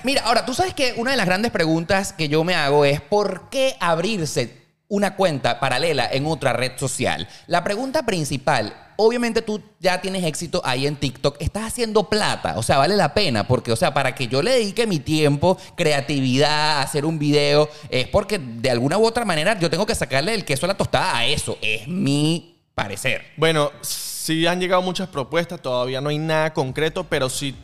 [0.03, 3.01] Mira, ahora, tú sabes que una de las grandes preguntas que yo me hago es
[3.01, 4.62] ¿por qué abrirse
[4.93, 7.27] una cuenta paralela en otra red social?
[7.47, 12.63] La pregunta principal, obviamente tú ya tienes éxito ahí en TikTok, estás haciendo plata, o
[12.63, 16.81] sea, vale la pena, porque, o sea, para que yo le dedique mi tiempo, creatividad,
[16.81, 20.45] hacer un video, es porque de alguna u otra manera yo tengo que sacarle el
[20.45, 23.23] queso a la tostada a eso, es mi parecer.
[23.35, 27.55] Bueno, sí han llegado muchas propuestas, todavía no hay nada concreto, pero sí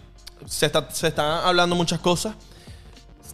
[0.47, 2.33] se, está, se están hablando muchas cosas.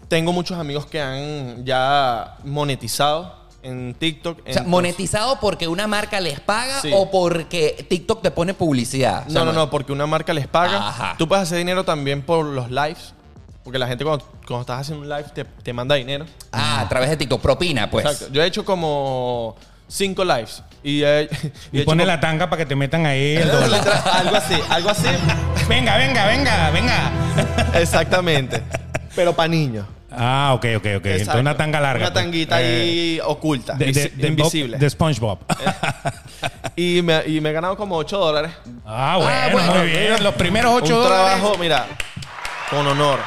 [0.10, 4.40] Tengo muchos amigos que han ya monetizado en TikTok.
[4.48, 6.92] O sea, monetizado porque una marca les paga Sí.
[6.94, 9.26] o porque TikTok te pone publicidad.
[9.28, 10.88] O sea, No, no, no, porque una marca les paga.
[10.88, 11.16] Ajá.
[11.18, 13.14] Tú puedes hacer dinero también por los lives.
[13.64, 16.26] Porque la gente cuando, cuando estás haciendo un live te, te manda dinero.
[16.52, 17.42] Ah, a través de TikTok.
[17.42, 18.06] Propina, pues.
[18.06, 18.32] Exacto.
[18.32, 19.56] Yo he hecho como
[19.88, 20.62] cinco lives.
[20.84, 21.24] Y, he,
[21.72, 23.70] Y he pone como- la tanga para que te metan ahí el dólar.
[23.72, 25.08] Literal, algo así, algo así.
[25.68, 27.12] venga, venga, venga, venga.
[27.74, 28.62] Exactamente.
[29.16, 29.88] Pero para niños.
[30.18, 30.86] Ah, ok, ok, ok.
[30.86, 31.42] Entonces Exacto.
[31.42, 32.06] una tanga larga.
[32.06, 32.24] Una pues.
[32.24, 34.78] tanguita Eh, ahí oculta, de, de- visi- de- invisible.
[34.78, 35.40] De SpongeBob.
[36.76, 38.52] y, me, y me he ganado como 8 dólares.
[38.86, 40.24] ah, bueno, bueno, muy bien.
[40.24, 41.36] Los primeros 8 un dólares.
[41.40, 41.86] trabajo, mira,
[42.70, 43.20] con honor.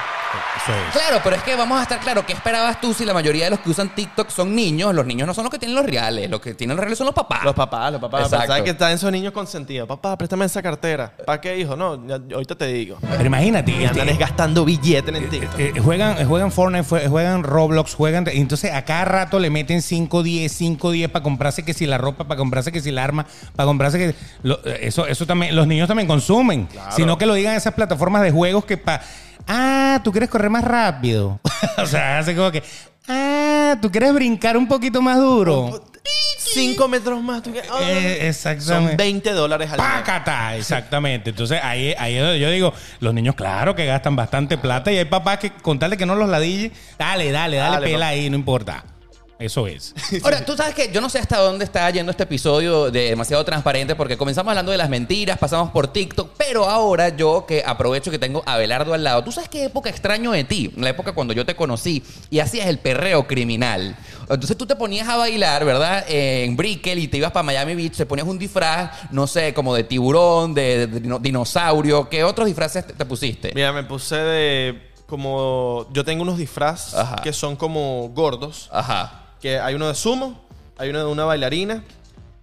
[0.56, 0.92] Eso es.
[0.92, 3.50] Claro, pero es que vamos a estar claro, ¿qué esperabas tú si la mayoría de
[3.50, 4.94] los que usan TikTok son niños?
[4.94, 7.06] Los niños no son los que tienen los reales, los que tienen los reales son
[7.06, 7.44] los papás.
[7.44, 8.22] Los papás, los papás.
[8.24, 8.46] Exacto.
[8.48, 9.88] ¿Sabes que están esos niños consentidos?
[9.88, 11.12] Papá, préstame esa cartera.
[11.26, 11.76] ¿Para qué, hijo?
[11.76, 12.98] No, ya- ahorita te digo.
[13.00, 13.70] Pero imagínate.
[13.70, 15.58] Y este, andan es gastando billetes en TikTok.
[15.60, 18.26] eh, juegan, juegan Fortnite, juegan Roblox, juegan.
[18.32, 21.86] y Entonces a cada rato le meten 5, 10, 5, 10 para comprarse que si
[21.86, 24.14] la ropa, para comprarse que si la arma, para comprarse que.
[24.42, 26.68] lo- eso, eso también, los niños también consumen.
[26.90, 29.02] Sino que lo digan esas plataformas de juegos que para.
[29.48, 31.40] Ah, tú quieres correr más rápido.
[31.78, 32.62] o sea, hace como que.
[33.08, 35.82] Ah, tú quieres brincar un poquito más duro.
[36.38, 37.42] Cinco metros más.
[37.42, 37.78] tú ah.
[37.82, 38.96] Eh, Son exactamente.
[38.96, 39.86] 20 dólares al mes.
[39.86, 40.56] ¡Pácata!
[40.56, 41.30] Exactamente.
[41.30, 44.98] Entonces ahí, ahí es donde yo digo, los niños, claro que gastan bastante plata y
[44.98, 48.08] hay papás que con tal de que no los ladille, dale, dale, dale, Dale, pela
[48.08, 48.84] ahí, no importa.
[49.38, 49.94] Eso es.
[50.24, 53.44] Ahora, tú sabes que yo no sé hasta dónde está yendo este episodio de demasiado
[53.44, 58.10] transparente porque comenzamos hablando de las mentiras, pasamos por TikTok, pero ahora yo que aprovecho
[58.10, 60.72] que tengo a Belardo al lado, ¿tú sabes qué época extraño de ti?
[60.76, 63.96] La época cuando yo te conocí y hacías el perreo criminal.
[64.22, 66.04] Entonces tú te ponías a bailar, ¿verdad?
[66.08, 69.72] En Brickell y te ibas para Miami Beach, te ponías un disfraz, no sé, como
[69.74, 72.08] de tiburón, de, de dino- dinosaurio.
[72.08, 73.52] ¿Qué otros disfraces te, te pusiste?
[73.54, 74.82] Mira, me puse de.
[75.06, 75.86] Como.
[75.92, 77.16] Yo tengo unos disfraces Ajá.
[77.22, 78.68] que son como gordos.
[78.70, 79.26] Ajá.
[79.40, 80.44] Que hay uno de sumo,
[80.76, 81.82] hay uno de una bailarina.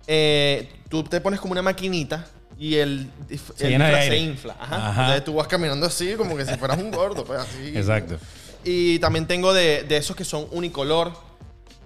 [0.08, 2.28] Eh, tú te pones como una maquinita
[2.58, 3.10] y el,
[3.56, 4.56] Se el se infla.
[4.60, 4.90] Ajá.
[4.90, 5.02] Ajá.
[5.02, 7.76] Entonces tú vas caminando así, como que si fueras un gordo, pues así.
[7.76, 8.18] Exacto.
[8.64, 11.14] Y también tengo de, de esos que son unicolor.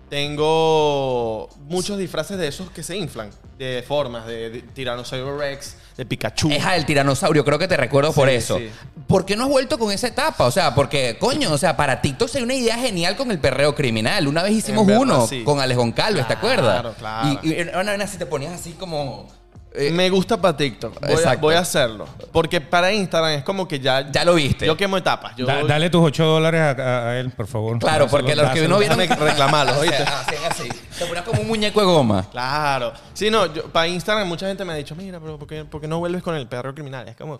[0.09, 6.05] Tengo muchos disfraces de esos que se inflan, de formas, de, de Tiranosaurio Rex, de
[6.05, 6.49] Pikachu.
[6.49, 8.57] Es el tiranosaurio, creo que te recuerdo por Sí, eso.
[8.57, 8.69] sí.
[9.05, 10.45] ¿Por qué no has vuelto con esa etapa?
[10.45, 13.75] O sea, porque, coño, o sea, para TikTok hay una idea genial con el perreo
[13.75, 14.27] criminal.
[14.27, 15.43] Una vez hicimos verdad, uno sí.
[15.43, 16.39] con Alex Goncalves, ¿te Claro,
[16.79, 16.95] acuerdas?
[16.97, 17.39] claro.
[17.43, 19.27] Y, y una vez te ponías así como...
[19.73, 20.99] eh, Me gusta para TikTok.
[20.99, 21.41] Voy a, Exacto.
[21.41, 22.07] voy a hacerlo.
[22.31, 24.09] Porque para Instagram es como que ya.
[24.11, 24.65] Ya lo viste.
[24.65, 25.35] Yo quemo etapas.
[25.35, 27.77] Yo, Da- dale tus 8 dólares a, a- a él, por favor.
[27.79, 28.97] Claro, porque los que no vieron...
[28.97, 30.03] Déjame reclamarlo, O sea, ¿oíste?
[30.03, 30.69] hacían así.
[30.97, 32.25] Te ponías como un muñeco de goma.
[32.31, 32.93] Claro.
[33.13, 35.79] Sí, no, yo, para Instagram mucha gente me ha dicho, mira, pero ¿por qué, por
[35.81, 37.07] qué no vuelves con el perro criminal?
[37.07, 37.39] Es como,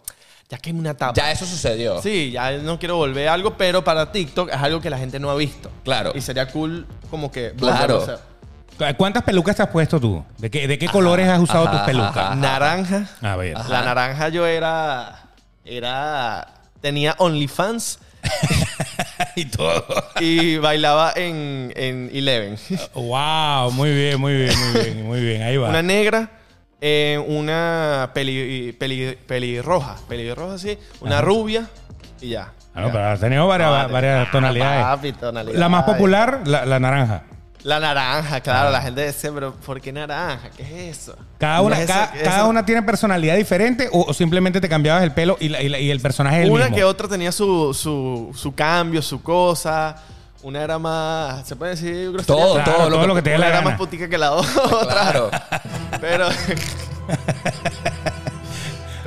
[0.50, 1.14] ya que es una etapa.
[1.14, 2.02] Ya eso sucedió.
[2.02, 5.20] Sí, ya no quiero volver a algo, pero para TikTok es algo que la gente
[5.20, 5.70] no ha visto.
[5.84, 6.12] Claro.
[6.16, 7.96] Y sería cool como que Claro.
[7.96, 8.30] volverlo a hacer.
[8.98, 10.24] ¿Cuántas pelucas te has puesto tú?
[10.38, 12.18] ¿De qué, de qué colores has usado ajá, tus pelucas?
[12.18, 12.36] ajá.
[12.36, 13.06] Naranja.
[13.22, 13.58] A ver.
[13.70, 15.24] La naranja yo era.
[15.66, 16.48] Era.
[16.82, 18.00] Tenía OnlyFans
[19.36, 19.86] y todo.
[20.20, 22.58] y bailaba en, en Eleven.
[22.94, 25.42] wow, muy bien, muy bien, muy bien, muy bien.
[25.44, 25.70] Ahí va.
[25.70, 26.30] Una negra,
[26.80, 31.68] eh, una peli, peli, pelirroja, pelirroja sí, una rubia
[32.22, 32.54] y ya.
[32.74, 34.84] Ah, no, pero has tenido varias, Ah, tonalidades.
[34.84, 35.60] papi, tonalidades.
[35.60, 37.24] La más popular, la, la naranja.
[37.64, 38.70] La naranja, claro.
[38.70, 38.72] Ah.
[38.72, 40.50] La gente dice, pero ¿por qué naranja?
[40.56, 41.16] ¿Qué es eso?
[41.38, 42.00] Cada una, ¿Qué es eso?
[42.00, 45.36] cada, ¿Qué es cada una tiene personalidad diferente o, o simplemente te cambiabas el pelo
[45.42, 48.32] y, la- y la- y el personaje es el Una que otra tenía su, su,
[48.34, 49.96] su cambio, su cosa.
[50.42, 52.14] Una era más, se puede decir?
[52.26, 53.70] Todo, Claro, todo, todo lo que te dé Una la era gana.
[53.72, 54.52] más putica que la otra.
[54.88, 55.30] Claro.
[56.00, 56.30] Pero.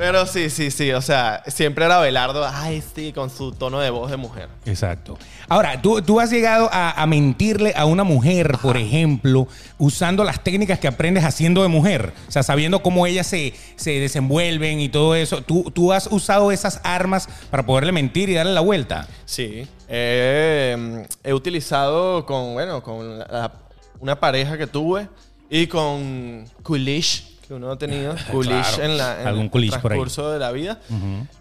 [0.05, 0.91] Pero sí, sí, sí.
[0.91, 4.49] O sea, siempre era Belardo, ay, sí, con su tono de voz de mujer.
[4.65, 5.17] Exacto.
[5.47, 10.43] Ahora, tú, tú has llegado a, a mentirle a una mujer, por ejemplo, usando las
[10.43, 12.11] técnicas que aprendes haciendo de mujer.
[12.27, 15.41] O sea, sabiendo cómo ellas se, se desenvuelven y todo eso.
[15.41, 19.07] ¿Tú, tú has usado esas armas para poderle mentir y darle la vuelta.
[19.23, 19.65] Sí.
[19.87, 23.53] Eh, he utilizado con, bueno, con la-
[24.01, 25.07] una pareja que tuve
[25.49, 28.15] y con Coolish, que uno ha tenido.
[28.31, 28.83] Coolish Claro.
[28.83, 30.79] en, la, en Algún el transcurso de la vida.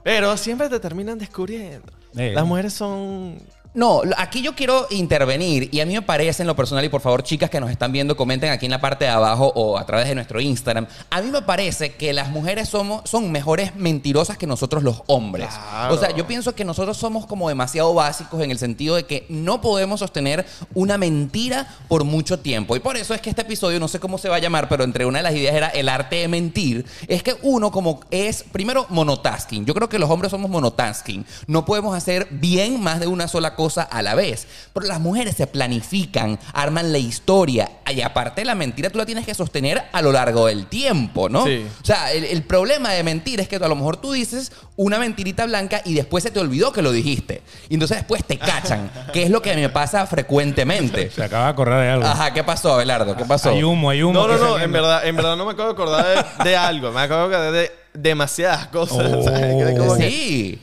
[0.03, 1.93] Pero siempre te terminan descubriendo.
[2.17, 2.33] Eh.
[2.35, 3.38] Las mujeres son...
[3.75, 7.01] No, aquí yo quiero intervenir y a mí me parece en lo personal y por
[7.01, 9.87] favor chicas que nos están viendo comenten aquí en la parte de abajo o a
[9.87, 10.87] través de nuestro Instagram.
[11.09, 15.49] A mí me parece que las mujeres somos son mejores mentirosas que nosotros los hombres.
[15.49, 15.95] Claro.
[15.95, 19.25] O sea, yo pienso que nosotros somos como demasiado básicos en el sentido de que
[19.31, 23.81] no podemos sostener una mentira por mucho tiempo y por eso es que este episodio
[23.81, 25.89] no sé cómo se va a llamar, pero entre una de las ideas era el
[25.89, 29.65] arte de mentir, es que uno como es primero monotasking.
[29.65, 31.25] Yo creo que los hombres somos monotasking.
[31.47, 34.46] No podemos hacer bien más de una sola cosa a la vez.
[34.72, 39.27] Pero las mujeres se planifican, arman la historia y aparte la mentira tú la tienes
[39.27, 41.44] que sostener a lo largo del tiempo, ¿no?
[41.44, 41.66] Sí.
[41.83, 44.98] O sea, el, el problema de mentir es que a lo mejor tú dices una
[44.98, 47.42] mentirita blanca y después se te olvidó que lo dijiste.
[47.68, 51.11] Y entonces después te cachan, que es lo que me pasa frecuentemente.
[51.14, 52.07] Se acaba de acordar de algo.
[52.07, 53.16] Ajá, ¿qué pasó, Abelardo?
[53.16, 53.51] ¿Qué pasó?
[53.51, 54.14] Hay humo, hay humo.
[54.14, 56.90] No, no, no, en verdad, en verdad no me acabo de acordar de, de algo.
[56.92, 59.12] Me acabo de acordar de demasiadas cosas.
[59.12, 59.22] Oh.
[59.22, 59.77] ¿sabes?
[59.79, 60.61] Como que- Sí.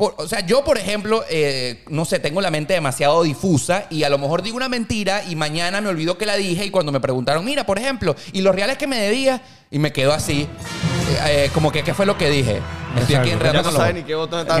[0.00, 4.02] Por- o sea, yo, por ejemplo, eh, no sé, tengo la mente demasiado difusa y
[4.02, 6.90] a lo mejor digo una mentira y mañana me olvido que la dije y cuando
[6.90, 10.40] me preguntaron, mira, por ejemplo, y los reales que me debías, y me quedo así,
[10.40, 12.62] eh, eh, como que, ¿qué fue lo que dije?
[12.98, 14.56] Estoy aquí enredando no sabe ni qué botón está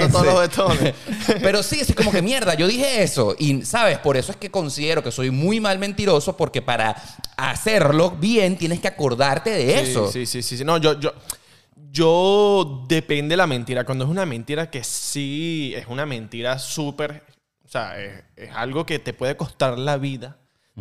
[0.00, 0.08] ese.
[0.08, 0.94] todos los botones.
[1.40, 3.36] Pero sí, es como que mierda, yo dije eso.
[3.38, 3.98] Y, ¿sabes?
[3.98, 6.96] Por eso es que considero que soy muy mal mentiroso, porque para
[7.36, 10.10] hacerlo bien tienes que acordarte de eso.
[10.10, 10.64] Sí, sí, sí, sí.
[10.64, 11.12] No, yo, yo,
[11.92, 13.84] yo depende de la mentira.
[13.84, 17.22] Cuando es una mentira que sí es una mentira súper,
[17.64, 20.38] o sea, es, es algo que te puede costar la vida,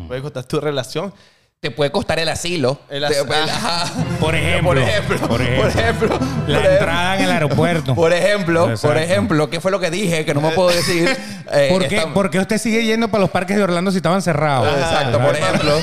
[0.08, 1.14] puede costar tu relación.
[1.62, 2.80] Te puede costar el asilo.
[2.90, 3.94] El Te- as- ajá.
[4.20, 4.70] Por ejemplo.
[4.70, 5.18] Por ejemplo.
[5.20, 5.68] Por Por ejemplo.
[5.68, 6.08] ejemplo.
[6.08, 6.72] La por ejemplo.
[6.72, 7.94] entrada en el aeropuerto.
[7.94, 8.88] Por ejemplo, Exacto.
[8.88, 10.26] por ejemplo, ¿qué fue lo que dije?
[10.26, 11.16] Que no me puedo decir.
[11.54, 14.22] Eh, ¿Por, qué, por qué usted sigue yendo para los parques de Orlando si estaban
[14.22, 14.74] cerrados?
[14.74, 15.74] Exacto, por ejemplo.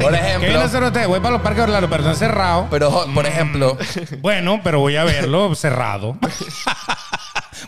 [0.00, 0.60] Por ¿Qué viene a ejemplo.
[0.62, 1.06] hacer usted?
[1.06, 2.68] Voy para los parques de Orlando, pero están cerrados.
[2.70, 3.76] Pero, por ejemplo.
[4.22, 6.16] Bueno, pero voy a verlo cerrado.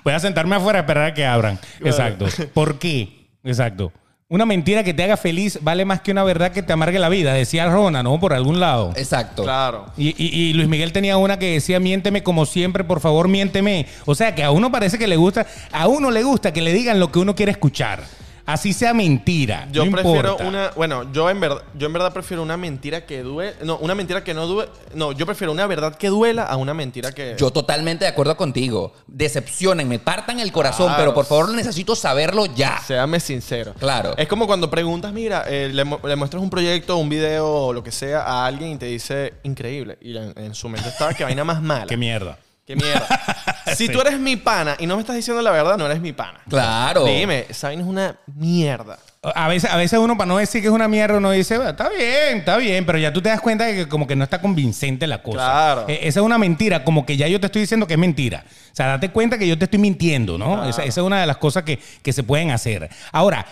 [0.03, 1.59] voy a sentarme afuera a esperar a que abran.
[1.85, 2.25] Exacto.
[2.55, 3.29] ¿Por qué?
[3.45, 3.93] Exacto.
[4.33, 7.11] Una mentira que te haga feliz vale más que una verdad que te amargue la
[7.11, 8.19] vida, decía Rona, ¿no?
[8.19, 8.95] Por algún lado.
[8.97, 9.43] Exacto.
[9.43, 9.85] Claro.
[9.95, 13.85] Y, y- y Luis Miguel tenía una que decía, miénteme como siempre, por favor, miénteme.
[14.07, 16.73] O sea, que a uno parece que le gusta, a uno le gusta que le
[16.73, 18.05] digan lo que uno quiere escuchar.
[18.45, 19.69] Así sea mentira.
[19.71, 20.45] Yo no prefiero importa.
[20.45, 23.95] una, bueno, yo en verdad, yo en verdad prefiero una mentira que duele, no, una
[23.95, 27.37] mentira que no duele, no, yo prefiero una verdad que duela a una mentira que
[27.39, 28.93] Yo totalmente de acuerdo contigo.
[29.07, 31.01] Decepcionen, me partan el corazón, Claro.
[31.01, 32.81] pero por favor necesito saberlo ya.
[32.85, 33.75] Séame sincero.
[33.79, 34.15] Claro.
[34.17, 37.83] Es como cuando preguntas, mira, eh, le, le muestras un proyecto, un video o lo
[37.85, 39.99] que sea a alguien y te dice increíble.
[40.01, 41.87] Y en, en su mente estaba que vaina más mala.
[41.89, 42.39] Qué mierda.
[42.67, 43.07] Qué mierda.
[43.77, 46.13] si tú eres mi pana y no me estás diciendo la verdad, no eres mi
[46.13, 46.41] pana.
[46.49, 47.05] Claro.
[47.05, 48.99] Dime, esa vaina es una mierda.
[49.23, 51.71] A veces, a veces uno, para no decir que es una mierda, uno dice, "Bueno,
[51.71, 54.25] está bien, está bien, pero ya tú te das cuenta de que como que no
[54.25, 55.37] está convincente la cosa.
[55.37, 55.85] Claro.
[55.89, 58.45] Eh, esa es una mentira, como que ya yo te estoy diciendo que es mentira.
[58.47, 60.69] O sea, date cuenta que yo te estoy mintiendo, ¿no?
[60.69, 62.91] Esa, esa es una de las cosas que, que se pueden hacer.
[63.13, 63.47] Ahora,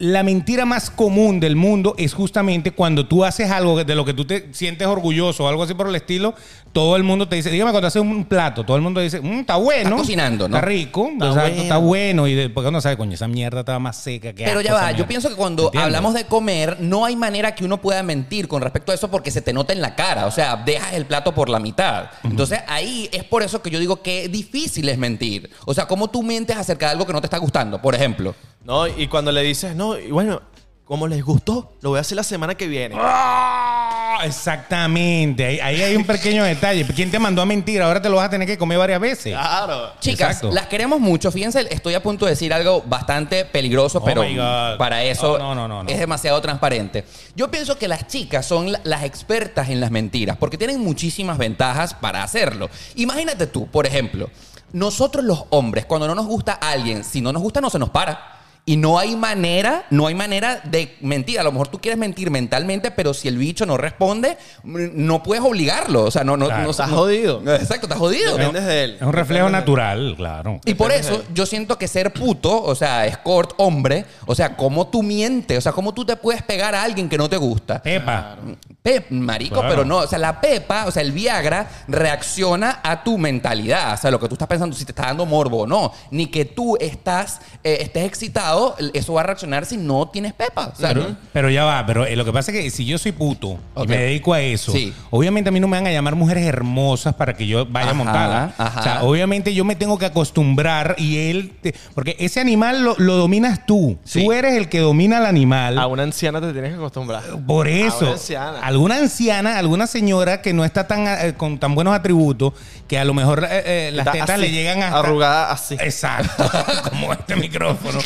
[0.00, 4.14] la mentira más común del mundo es justamente cuando tú haces algo de lo que
[4.14, 6.34] tú te sientes orgulloso o algo así por el estilo,
[6.72, 9.40] todo el mundo te dice, dígame cuando haces un plato, todo el mundo dice, "Mm,
[9.40, 9.82] está bueno.
[9.82, 10.54] Estás cocinando, ¿no?
[10.56, 11.62] Está rico, Está exacto, bueno.
[11.62, 12.26] está bueno.
[12.28, 15.04] Y después uno sabe, coño, esa mierda estaba más seca que Pero ya va, yo
[15.08, 15.86] pienso que cuando ¿Entiendes?
[15.86, 19.32] hablamos de comer, no hay manera que uno pueda mentir con respecto a eso porque
[19.32, 20.26] se te nota en la cara.
[20.26, 22.10] O sea, dejas el plato por la mitad.
[22.22, 25.50] Entonces ahí es por eso que yo digo que difícil es mentir.
[25.66, 27.82] O sea, ¿cómo tú mientes acerca de algo que no te está gustando?
[27.82, 28.36] Por ejemplo.
[28.68, 30.42] No, y cuando le dices, no, y bueno,
[30.84, 32.94] como les gustó, lo voy a hacer la semana que viene.
[32.98, 36.84] Ah, Exactamente, ahí, ahí hay un pequeño detalle.
[36.94, 37.80] ¿Quién te mandó a mentir?
[37.80, 39.32] Ahora te lo vas a tener que comer varias veces.
[39.32, 39.92] Claro.
[40.00, 40.50] Chicas, Exacto.
[40.52, 41.30] las queremos mucho.
[41.32, 44.76] Fíjense, estoy a punto de decir algo bastante peligroso, Oh pero my God.
[44.76, 45.88] para eso Oh, no, no, no, no.
[45.88, 47.04] es demasiado transparente.
[47.36, 51.38] Yo pienso que las chicas son la- las expertas en las mentiras porque tienen muchísimas
[51.38, 52.68] ventajas para hacerlo.
[52.96, 54.28] Imagínate tú, por ejemplo,
[54.72, 57.88] nosotros los hombres, cuando no nos gusta alguien, si no nos gusta, no se nos
[57.90, 58.34] para.
[58.68, 61.40] Y no hay manera, no hay manera de mentir.
[61.40, 65.42] A lo mejor tú quieres mentir mentalmente, pero si el bicho no responde, no puedes
[65.42, 66.04] obligarlo.
[66.04, 66.64] O sea, no, no, Claro.
[66.64, 67.40] no- Estás no- jodido.
[67.54, 68.36] Exacto, estás jodido.
[68.36, 68.96] Dependes de él.
[68.96, 70.60] Es un reflejo natural, claro.
[70.66, 74.88] Y por eso yo siento que ser puto, o sea, escort, hombre, o sea, cómo
[74.88, 77.82] tú mientes, o sea, cómo tú te puedes pegar a alguien que no te gusta.
[77.82, 78.36] Pepa.
[78.80, 79.68] Pep, marico, Claro.
[79.68, 83.96] pero no, o sea, la pepa, o sea, el Viagra reacciona a tu mentalidad, o
[83.96, 86.44] sea, lo que tú estás pensando, si te está dando morbo o no, ni que
[86.44, 90.72] tú estás, eh, estés excitado, eso va a reaccionar si no tienes pepa.
[90.72, 91.16] O sea, Pero, ¿no?
[91.32, 93.86] pero ya va, pero eh, lo que pasa es que si yo soy puto y
[93.86, 94.94] me dedico a eso, Sí.
[95.10, 97.94] obviamente a mí no me van a llamar mujeres hermosas para que yo vaya Ajá,
[97.94, 98.54] montada.
[98.56, 98.80] ajá.
[98.80, 102.94] O sea, obviamente yo me tengo que acostumbrar y él, te- porque ese animal lo,
[102.98, 103.98] lo dominas tú.
[104.04, 104.24] Sí.
[104.24, 105.78] Tú eres el que domina al animal.
[105.78, 107.22] A una anciana te tienes que acostumbrar.
[107.46, 108.58] Por eso, una anciana.
[108.78, 112.52] Alguna anciana, alguna señora que no está tan eh, con tan buenos atributos,
[112.86, 115.74] que a lo mejor eh, eh, las Está tetas así, le llegan hasta Arrugada así.
[115.80, 116.48] Exacto,
[116.90, 117.98] como este micrófono.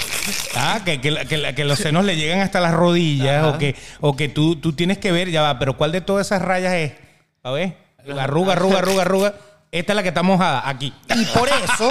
[0.56, 3.48] Ah, que, que que los senos le llegan hasta las rodillas Ajá.
[3.48, 6.26] o que, o que tú, tú tienes que ver, ya va, pero ¿cuál de todas
[6.26, 6.92] esas rayas es?
[7.42, 7.76] A ver,
[8.18, 9.34] arruga, arruga, arruga, arruga.
[9.70, 10.92] Esta es la que está mojada, aquí.
[11.14, 11.90] Y por eso,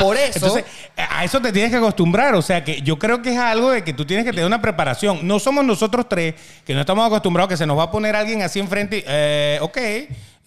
[0.00, 0.64] por eso, Entonces,
[0.96, 2.34] a eso te tienes que acostumbrar.
[2.34, 4.60] O sea, que yo creo que es algo de que tú tienes que tener una
[4.60, 5.26] preparación.
[5.26, 6.34] No somos nosotros tres
[6.64, 9.58] que no estamos acostumbrados que se nos va a poner alguien así enfrente y, eh,
[9.60, 9.78] ok,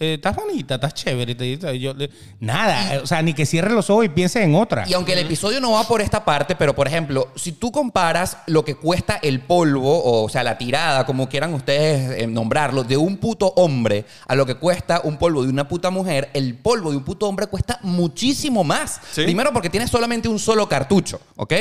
[0.04, 1.32] eh, estás bonita, estás chévere.
[1.32, 4.44] y te dice, yo le- nada, o sea, ni que cierre los ojos y piense
[4.44, 4.84] en otra.
[4.88, 8.38] Y aunque el episodio no va por esta parte, pero por ejemplo, si tú comparas
[8.48, 12.98] lo que cuesta el polvo, o, sea, la tirada, como quieran ustedes eh, nombrarlo, de
[12.98, 16.92] un puto hombre a lo que cuesta un polvo de una puta mujer, el polvo
[16.92, 19.00] de un puto hombre cuesta muchísimo más.
[19.12, 19.24] ¿Sí?
[19.24, 21.54] Primero porque tienes solamente un solo cartucho, ¿ok?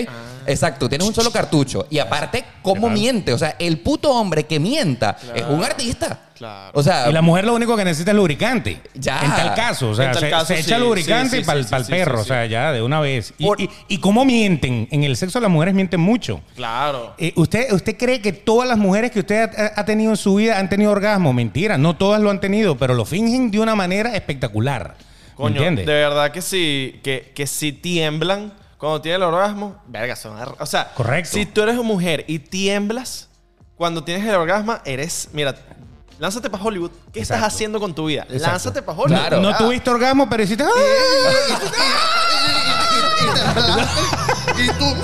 [0.47, 1.87] Exacto, tienes un solo cartucho.
[1.91, 2.95] Y aparte, ¿cómo Claro.
[2.95, 3.33] miente?
[3.33, 6.19] O sea, el puto hombre que mienta es un artista.
[6.43, 6.71] Claro.
[6.75, 8.81] O sea, Y la mujer lo único que necesita es lubricante.
[8.95, 9.21] Ya.
[9.23, 9.91] En tal caso.
[9.91, 12.17] O sea, En tal se, caso, se echa sí, lubricante sí, sí, para el perro.
[12.19, 13.33] sí, O sea, ya de una vez.
[13.39, 14.89] Y, Por- y- y cómo mienten?
[14.91, 16.41] En el sexo las mujeres mienten mucho.
[16.57, 17.15] Claro.
[17.19, 20.35] Eh, ¿usted, ¿Usted cree que todas las mujeres que usted ha, ha tenido en su
[20.35, 21.33] vida han tenido orgasmo?
[21.33, 24.97] Mentira, no todas lo han tenido, pero lo fingen de una manera espectacular.
[24.99, 30.17] ¿Me Coño, de verdad que sí, que, que si tiemblan cuando tienen el orgasmo, verga,
[30.17, 31.31] son O sea, Correcto.
[31.33, 33.29] si tú eres mujer y tiemblas
[33.77, 35.55] cuando tienes el orgasmo, eres, mira,
[36.19, 36.91] lánzate para Hollywood.
[37.13, 37.55] ¿Qué estás Exacto.
[37.55, 38.23] haciendo con tu vida?
[38.25, 38.47] Exacto.
[38.53, 39.21] Lánzate para Hollywood.
[39.21, 39.41] Claro.
[39.41, 39.59] No Ya.
[39.59, 40.65] tuviste orgasmo, pero hiciste.
[44.59, 44.85] Y tú,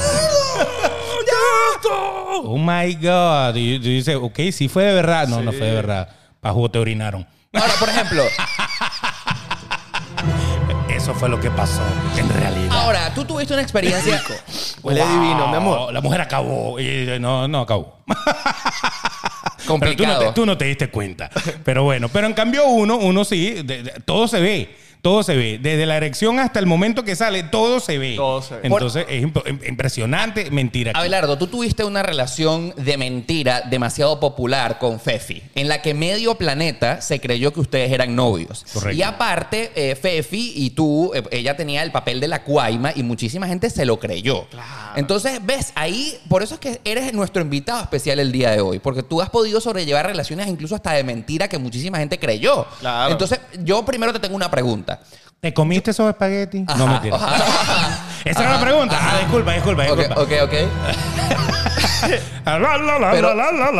[2.44, 3.56] Oh my God.
[3.56, 5.26] Y tú dices, ok, sí fue de verdad.
[5.28, 5.58] No, no Sí.
[5.58, 6.08] fue de verdad.
[6.40, 7.26] Pajú, te orinaron.
[7.54, 8.22] ahora, por ejemplo,
[10.88, 11.80] Eso fue lo que pasó,
[12.16, 12.76] en realidad.
[12.76, 14.20] ahora, tú tuviste una experiencia...
[14.82, 15.92] Huele divino, mi amor.
[15.92, 16.78] La mujer acabó.
[16.80, 17.98] Y, no, no acabó.
[19.68, 20.20] Pero tú no, Complicado.
[20.20, 21.30] te, tú no te diste cuenta.
[21.64, 24.68] Pero bueno, pero en cambio uno, uno sí, de- de- todo se ve.
[25.02, 25.58] Todo se ve.
[25.62, 28.16] Desde la erección hasta el momento que sale, todo se ve.
[28.16, 28.60] Todo se ve.
[28.64, 30.90] Entonces es imp- im- impresionante mentira.
[30.90, 30.98] aquí.
[30.98, 36.34] Abelardo, tú tuviste una relación de mentira demasiado popular con Fefi, en la que medio
[36.34, 38.66] planeta se creyó que ustedes eran novios.
[38.72, 38.96] Correcto.
[38.96, 43.02] Y aparte, eh, Fefi y tú, eh, ella tenía el papel de la cuaima y
[43.02, 44.46] muchísima gente se lo creyó.
[44.96, 48.78] Entonces, ves, ahí, por eso es que eres nuestro invitado especial el día de hoy,
[48.80, 52.66] porque tú has podido sobrellevar relaciones incluso hasta de mentira que muchísima gente creyó.
[52.80, 53.12] Claro.
[53.12, 54.87] Entonces, yo primero te tengo una pregunta.
[55.40, 56.64] ¿Te comiste esos espaguetis?
[56.76, 57.16] No, mentira.
[58.24, 58.98] Esa era la pregunta.
[59.00, 60.22] Ah, disculpa, disculpa, Ok, disculpa.
[60.22, 60.52] ok, ok.
[62.44, 63.34] La, Pero,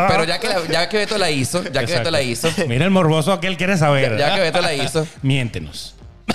[0.08, 1.98] pero ya, que la- ya que Beto la hizo, ya que Exacto.
[2.00, 4.16] Beto la hizo, Mira el morboso aquel quiere saber.
[4.18, 5.06] Ya que Beto la hizo.
[5.22, 5.94] Miéntenos.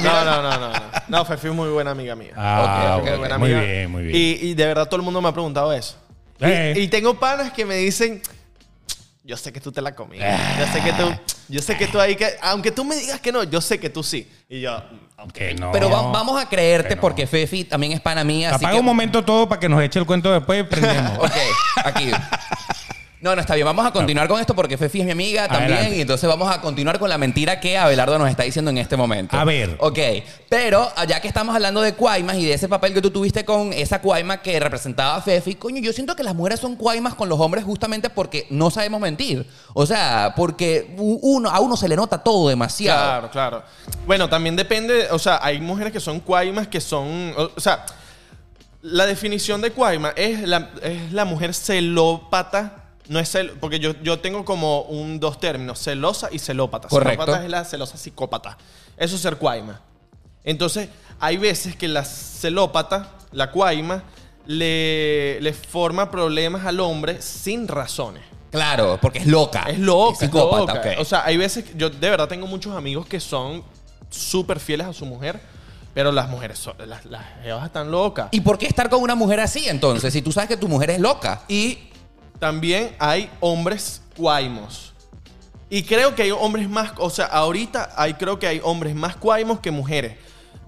[0.00, 0.72] No, no, no, no.
[0.72, 2.32] No, no Fefi es muy buena amiga mía.
[2.36, 4.16] Ah, ok, Muy bien, muy bien.
[4.16, 5.96] Y, y de verdad todo el mundo me ha preguntado eso.
[6.40, 6.74] Eh.
[6.76, 8.20] Y, y tengo panas que me dicen,
[9.24, 10.26] yo sé que tú te la comiste.
[10.58, 11.12] Yo sé que tú,
[11.48, 13.88] yo sé que tú ahí, que, aunque tú me digas que no, yo sé que
[13.90, 14.30] tú sí.
[14.48, 14.82] Y yo,
[15.32, 15.72] Que no.
[15.72, 17.00] Pero va- vamos a creerte Que no.
[17.00, 18.48] porque Fefi también es pana mía.
[18.50, 21.18] así Apaga que- un momento todo para que nos eche el cuento después y prendemos.
[21.18, 21.32] Ok,
[21.84, 22.10] aquí.
[23.24, 23.64] No, no, está bien.
[23.64, 25.72] Vamos a continuar con esto porque Fefi es mi amiga también.
[25.72, 25.96] Adelante.
[25.96, 28.98] Y entonces vamos a continuar con la mentira que Abelardo nos está diciendo en este
[28.98, 29.34] momento.
[29.34, 29.78] A ver.
[29.80, 29.98] Ok,
[30.50, 33.72] pero ya que estamos hablando de cuaimas y de ese papel que tú tuviste con
[33.72, 37.30] esa cuaima que representaba a Fefi, coño, yo siento que las mujeres son cuaimas con
[37.30, 39.48] los hombres justamente porque no sabemos mentir.
[39.72, 43.02] O sea, porque uno, a uno se le nota todo demasiado.
[43.02, 43.62] Claro, claro.
[44.06, 47.86] Bueno, también depende, o sea, hay mujeres que son cuaimas que son, o, o sea,
[48.82, 52.83] la definición de cuaima es la, es la mujer celópata.
[53.08, 56.88] No es cel, porque yo, yo tengo como un dos términos, celosa y celópata.
[56.88, 57.24] Correcto.
[57.24, 58.56] Celópata es la celosa psicópata.
[58.96, 59.80] Eso es ser cuaima.
[60.42, 60.88] Entonces,
[61.20, 64.04] hay veces que la celópata, la cuaima,
[64.46, 68.22] le, le forma problemas al hombre sin razones.
[68.50, 69.64] Claro, porque es loca.
[69.68, 70.90] Es loca, psicópata, es loca.
[70.92, 71.00] ok.
[71.00, 73.64] O sea, hay veces, que yo de verdad tengo muchos amigos que son
[74.10, 75.40] súper fieles a su mujer,
[75.92, 78.28] pero las mujeres, son, las, las jevas están locas.
[78.30, 80.12] ¿Y por qué estar con una mujer así entonces?
[80.12, 81.42] Si tú sabes que tu mujer es loca.
[81.48, 81.90] Y
[82.44, 84.92] también hay hombres cuaimos.
[85.70, 89.16] Y creo que hay hombres más, o sea, ahorita hay, creo que hay hombres más
[89.16, 90.18] cuaimos que mujeres.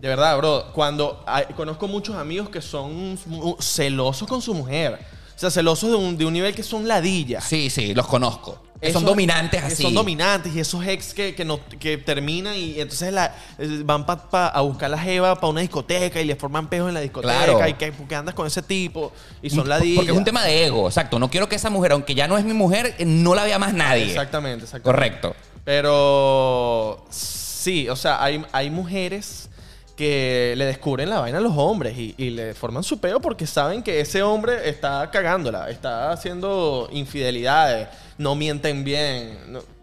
[0.01, 1.23] De verdad, bro, cuando
[1.55, 3.19] conozco muchos amigos que son
[3.61, 4.99] celosos con su mujer.
[5.37, 7.45] O sea, celosos de un, de un nivel que son ladillas.
[7.45, 8.59] Sí, sí, los conozco.
[8.81, 9.83] Que Esos- son dominantes así.
[9.83, 14.05] Son dominantes y esos ex que, que, no, que terminan y entonces la, eh, van
[14.05, 17.01] pa- pa- a buscar la jeva para una discoteca y le forman pejos en la
[17.01, 17.69] discoteca Claro.
[17.69, 20.05] y que porque andas con ese tipo y son Porque ladillas.
[20.09, 21.19] es un tema de ego, exacto.
[21.19, 23.59] No quiero que esa mujer, aunque ya no es mi mujer, eh, no la vea
[23.59, 24.05] más nadie.
[24.09, 24.83] Exactamente, exactamente.
[25.23, 25.37] Correcto.
[25.65, 29.49] Pero sí, o sea, hay, hay mujeres
[29.97, 33.47] que le descubren la vaina a los hombres y, y le forman su peo porque
[33.47, 37.89] saben que ese hombre está cagándola, está haciendo infidelidades,
[38.19, 39.39] no mienten bien,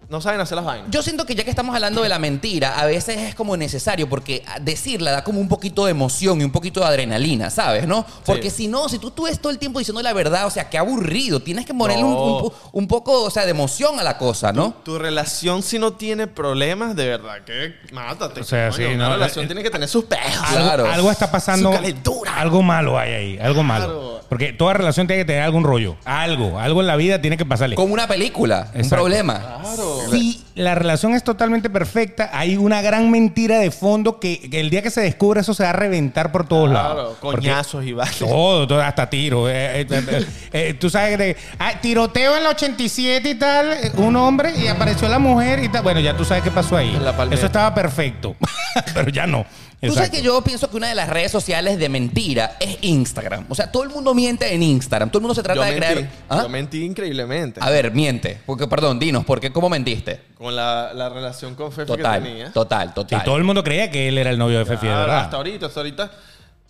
[0.10, 0.88] no saben hacer las vainas.
[0.92, 4.08] Yo siento que ya que estamos hablando de la mentira, a veces es como necesario
[4.08, 7.88] porque decirla da como un poquito de emoción y un poquito de adrenalina, ¿sabes?
[7.88, 8.06] ¿No?
[8.26, 10.78] Porque si no, si tú estás todo el tiempo diciendo la verdad, o sea, qué
[10.78, 11.40] aburrido.
[11.42, 12.24] Tienes que ponerle un, No.
[12.36, 14.76] un po- un poco, o sea, de emoción a la cosa, ¿no?
[14.84, 18.42] Tu relación si no tiene problemas, de verdad que mátate.
[18.42, 20.44] O sea, sí, Una no, relación eh, tiene que tener sus pejos.
[20.48, 20.86] Algo, Claro.
[20.92, 21.70] algo está pasando.
[21.72, 22.36] Su calentura.
[22.40, 23.38] Algo malo hay ahí.
[23.40, 23.86] Algo malo.
[23.86, 24.14] Claro.
[24.30, 25.96] Porque toda relación tiene que tener algún rollo.
[26.06, 26.60] Algo.
[26.60, 27.76] Algo en la vida tiene que pasarle.
[27.76, 28.96] Como una película, un Exacto.
[29.04, 29.60] problema.
[29.62, 29.93] Claro.
[30.12, 34.70] Si la relación es totalmente perfecta, hay una gran mentira de fondo que, que el
[34.70, 37.18] día que se descubre eso se va a reventar por todos Claro, lados.
[37.22, 38.18] Porque coñazos y vainas.
[38.20, 39.50] Todo, todo, hasta tiro.
[39.50, 43.92] Eh, eh, eh, eh, tú sabes que ah, tiroteo en el 87 y tal, eh,
[43.98, 45.84] un hombre y apareció la mujer y tal.
[45.84, 46.96] Bueno, ya tú sabes qué pasó ahí.
[46.96, 47.36] En la palmera.
[47.38, 48.36] Eso estaba perfecto,
[48.94, 49.46] pero ya no.
[49.88, 53.46] Tú sabes que yo pienso que una de las redes sociales de mentira es Instagram.
[53.50, 55.10] O sea, todo el mundo miente en Instagram.
[55.10, 56.10] Todo el mundo se trata Yo de mentí, creer.
[56.30, 56.40] ¿Ah?
[56.44, 57.60] yo mentí increíblemente.
[57.64, 58.40] A ver, miente.
[58.46, 59.52] Porque, perdón, dinos, ¿por qué?
[59.52, 60.22] ¿Cómo mentiste?
[60.36, 62.52] Con la, la relación con Fefi que Total, tenía.
[62.52, 63.24] total, total.
[63.24, 65.20] todo el mundo creía que él era el novio de Fefi, de verdad.
[65.20, 66.12] hasta ahorita, hasta ahorita.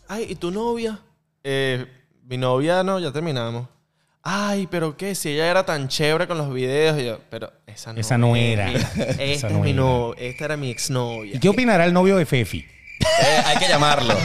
[0.08, 1.00] Ay, ¿y tu novia?
[1.44, 1.86] Eh,
[2.26, 3.68] mi novia no, ya terminamos.
[4.26, 6.98] Ay, pero qué, si ella era tan chévere con los videos.
[7.00, 8.68] Y yo, pero esa no, Esa no era.
[8.68, 9.80] mira, Esa esta no es mi era.
[9.82, 11.36] no, esta era mi exnovia.
[11.36, 12.66] ¿Y qué opinará el novio de Fefi?
[13.04, 14.16] Eh, hay que llamarlo.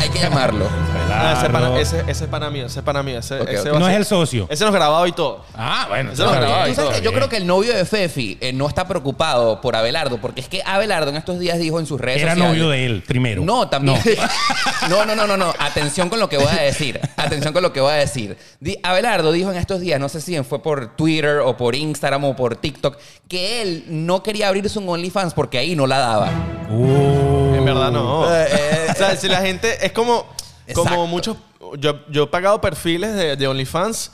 [0.00, 0.85] hay que llamarlo.
[1.08, 1.52] Ah, ese, Claro.
[1.66, 3.18] pana, ese, ese pana mío, ese pana mío.
[3.18, 3.66] Ese, Ok, ese ok.
[3.72, 4.46] va a No es ser- el socio.
[4.50, 5.44] Ese nos grababa y todo.
[5.54, 6.12] Ah, bueno.
[6.12, 7.74] Eso lo está grababa bien, y Tú sabes está que yo creo que el novio
[7.74, 11.58] de Fefi eh, no está preocupado por Abelardo, porque es que Abelardo en estos días
[11.58, 12.58] dijo en sus redes Era sociales.
[12.58, 13.42] novio de él primero.
[13.44, 14.00] No, también.
[14.90, 15.04] No.
[15.04, 15.52] no, no, no, no.
[15.58, 17.00] Atención con lo que voy a decir.
[17.16, 18.36] Atención con lo que voy a decir.
[18.60, 22.24] Di- Abelardo dijo en estos días, no sé si fue por Twitter o por Instagram
[22.24, 22.96] o por TikTok,
[23.28, 26.30] que él no quería abrirse un OnlyFans porque ahí no la daba.
[26.70, 27.54] Uh.
[27.56, 28.32] En verdad no.
[28.32, 30.26] Eh, eh, o sea, si la gente es como,
[30.66, 30.90] Exacto.
[30.90, 31.36] como muchos.
[31.78, 34.12] Yo, yo he pagado perfiles de, de OnlyFans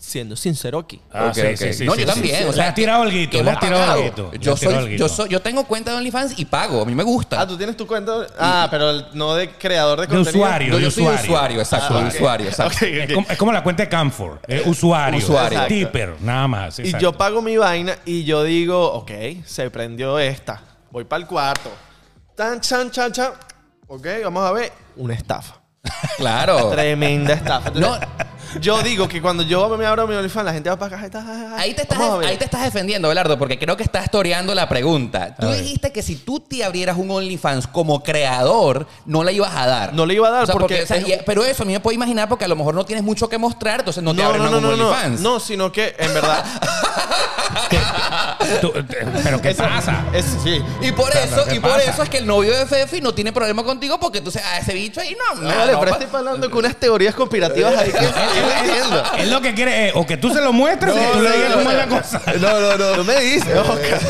[0.00, 1.00] siendo sincero aquí.
[1.12, 1.56] Ah, Ok, sí, ok.
[1.56, 2.36] sí, sí, no, sí, yo sí, también.
[2.36, 2.44] sí.
[2.44, 4.96] O sea, Le has tirado el guito, le hemos has tirado el guito, Yo, soy,
[4.96, 6.82] yo, soy, yo tengo cuenta de OnlyFans y pago.
[6.82, 7.40] A mí me gusta.
[7.40, 8.26] Ah, tú tienes tu cuenta.
[8.38, 10.44] Ah, pero no de creador de De contenido.
[10.44, 10.72] usuario.
[10.74, 11.24] No, yo de soy usuario.
[11.32, 11.94] usuario, exacto.
[11.98, 12.14] Ah, ok.
[12.14, 12.84] Usuario, exacto.
[12.86, 14.40] Es como, es como la cuenta de Camfor.
[14.46, 15.18] eh, usuario.
[15.18, 15.58] Usuario.
[15.58, 15.74] Exacto.
[15.74, 16.78] Tipper, nada más.
[16.78, 17.02] Y exacto.
[17.02, 19.10] yo pago mi vaina y yo digo, ok,
[19.44, 20.62] se prendió esta.
[20.92, 21.70] Voy para el cuarto.
[22.36, 23.32] Tan, chan, chan, chan.
[23.88, 24.72] Ok, vamos a ver.
[24.94, 25.56] Una estafa.
[26.16, 26.70] Claro.
[26.70, 27.70] Tremenda estafa.
[27.74, 27.98] No.
[28.62, 31.04] Yo digo que cuando yo me abro mi OnlyFans, la gente va para acá.
[31.04, 34.66] Está, Ahí te, estás, ahí te estás defendiendo, Belardo, porque creo que estás toreando la
[34.68, 35.36] pregunta.
[35.38, 39.66] Tú dijiste que si tú te abrieras un OnlyFans como creador, no la ibas a
[39.66, 39.92] dar.
[39.92, 41.66] No le iba a dar O sea, porque o sea, es- y- pero eso a
[41.66, 44.14] mí me puedo imaginar porque a lo mejor no tienes mucho que mostrar, entonces no
[44.14, 45.20] te abres no, no, un no, no, OnlyFans.
[45.20, 46.42] no, sino que en verdad.
[48.60, 48.72] tú-
[49.22, 50.04] pero ¿qué pasa?
[50.42, 50.62] Sí.
[50.80, 51.90] Y por Pero, eso, ¿qué y por pasa?
[51.90, 54.58] eso es que el novio de Fefi no tiene problema contigo porque tú sabes, a
[54.58, 57.14] ese bicho ahí no, No, no, vale, no, pero pa- estoy hablando con unas teorías
[57.14, 59.02] conspirativas ahí que no entiendo.
[59.18, 61.30] Él lo que quiere es o que tú se lo muestres o que tú le
[61.36, 62.22] digas cómo es la cosa.
[62.40, 62.84] No, no, no.
[62.96, 64.00] Tú me dices, Oscar.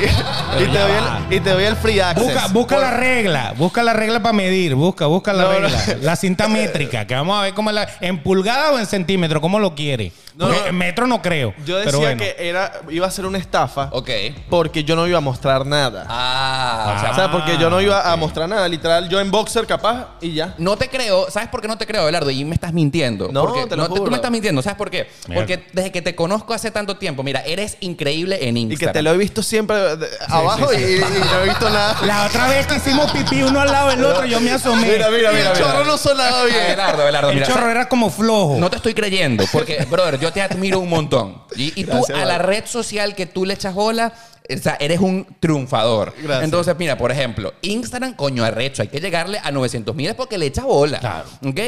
[0.00, 0.04] y,
[0.62, 2.24] y te doy el, y te doy el free access.
[2.24, 5.68] Busca, busca la regla, busca la regla para medir, busca, busca la No, no.
[5.68, 5.96] regla.
[6.02, 7.88] La cinta métrica, que vamos a ver cómo es la.
[8.00, 10.12] En pulgada o en centímetro, cómo lo quiere.
[10.36, 10.66] No, Porque no.
[10.68, 11.52] en metro no creo.
[11.66, 12.18] Yo decía pero bueno.
[12.22, 12.59] que era,
[12.90, 14.10] iba a ser una estafa Ok.
[14.48, 16.06] porque yo no iba a mostrar nada.
[16.08, 18.68] Ah, o sea, o sea, porque yo no iba a mostrar nada.
[18.68, 20.54] Literal, yo en boxer capaz y ya.
[20.58, 21.30] No te creo.
[21.30, 22.30] ¿Sabes por qué no te creo, Abelardo?
[22.30, 23.28] Y me estás mintiendo.
[23.32, 24.10] No, Porque te lo Tú juro.
[24.10, 24.62] me estás mintiendo.
[24.62, 25.08] ¿Sabes por qué?
[25.28, 25.40] Mierda.
[25.46, 28.92] Porque desde que te conozco hace tanto tiempo, mira, eres increíble en Y Instagram.
[28.92, 30.82] que te lo he visto siempre de- abajo sí, sí.
[30.92, 31.96] Y, y no he visto nada.
[32.04, 34.86] La otra vez que hicimos pipí uno al lado del otro, yo me asomé.
[34.86, 35.50] Mira, mira, mira.
[35.50, 35.52] El mira.
[35.58, 36.56] chorro no sonaba bien.
[36.60, 37.46] Abelardo, Abelardo, El mira.
[37.48, 38.56] chorro era como flojo.
[38.58, 41.42] No te estoy creyendo, porque, brother, yo te admiro un montón.
[41.56, 42.38] Y, y tú, Gracias, a la.
[42.42, 44.12] Red social que tú le echas bola,
[44.52, 46.12] o sea, eres un triunfador.
[46.20, 46.44] Gracias.
[46.44, 50.38] Entonces, mira, por ejemplo, Instagram, coño, arrecho, hay que llegarle a 900 mil es porque
[50.38, 50.98] le echas bola.
[50.98, 51.28] Claro.
[51.46, 51.60] ¿Ok?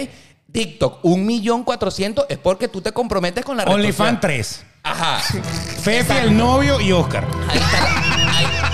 [0.51, 4.21] TikTok, un millón cuatrocientos es porque tú te comprometes con la red OnlyFans social.
[4.21, 4.65] 3.
[4.83, 5.19] Ajá.
[5.81, 7.27] Fefi, el novio y Oscar.
[7.49, 8.72] Ahí está ahí-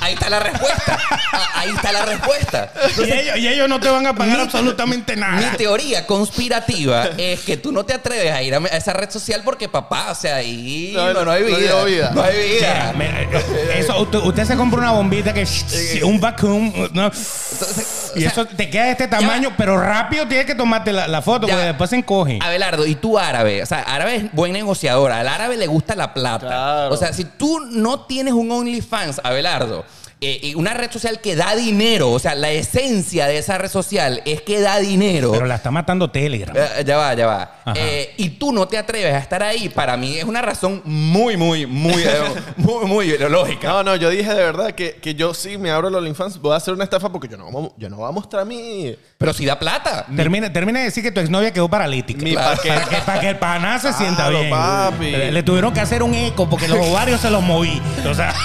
[0.00, 0.98] ahí está la respuesta.
[1.32, 2.72] Ah, Ahí está la respuesta.
[2.98, 5.56] Y ellos, y ellos no te van a pagar Mi- absolutamente Mi nada.
[5.56, 9.68] teoría conspirativa es que tú no te atreves a ir a esa red social porque,
[9.68, 11.80] papá, o sea, ahí No, no, no hay no vida.
[11.82, 12.10] hay vida.
[12.14, 12.94] No hay vida.
[13.76, 15.46] Eso, usted, usted se compra una bombita que
[16.02, 17.04] un vacuum, ¿no?
[17.04, 21.06] Entonces, Y sea, eso te queda de este tamaño, pero rápido tienes que tomarte la,
[21.08, 21.52] la foto, Ya.
[21.54, 22.38] porque después se encoge.
[22.42, 26.14] Abelardo, y tú árabe, o sea, árabe es buen negociador, al árabe le gusta la
[26.14, 26.46] plata.
[26.46, 26.94] Claro.
[26.94, 29.84] O sea, si tú no tienes un OnlyFans, Abelardo,
[30.20, 33.70] eh, y una red social que da dinero, o sea, la esencia de esa red
[33.70, 35.32] social es que da dinero.
[35.32, 36.54] Pero la está matando Telegram.
[36.56, 37.62] Eh, ya va, ya va.
[37.74, 41.36] Eh, y tú no te atreves a estar ahí, para mí es una razón muy,
[41.36, 42.12] muy, muy, eh,
[42.56, 43.68] muy, muy lógica.
[43.68, 46.52] No, no, yo dije de verdad que, que yo sí me abro el OnlyFans, voy
[46.52, 49.46] a hacer una estafa porque yo no, yo no voy a mostrar mi, Pero si
[49.46, 50.06] da plata.
[50.16, 52.22] Termina, termina de decir que tu exnovia quedó paralítica.
[52.22, 52.56] mi Claro.
[52.56, 52.74] paquete.
[52.74, 54.50] Para que, para que el paná se sienta Claro, bien.
[54.50, 55.10] papi.
[55.10, 57.80] Le, le tuvieron que hacer un eco porque los ovarios se los moví.
[58.08, 58.34] O sea.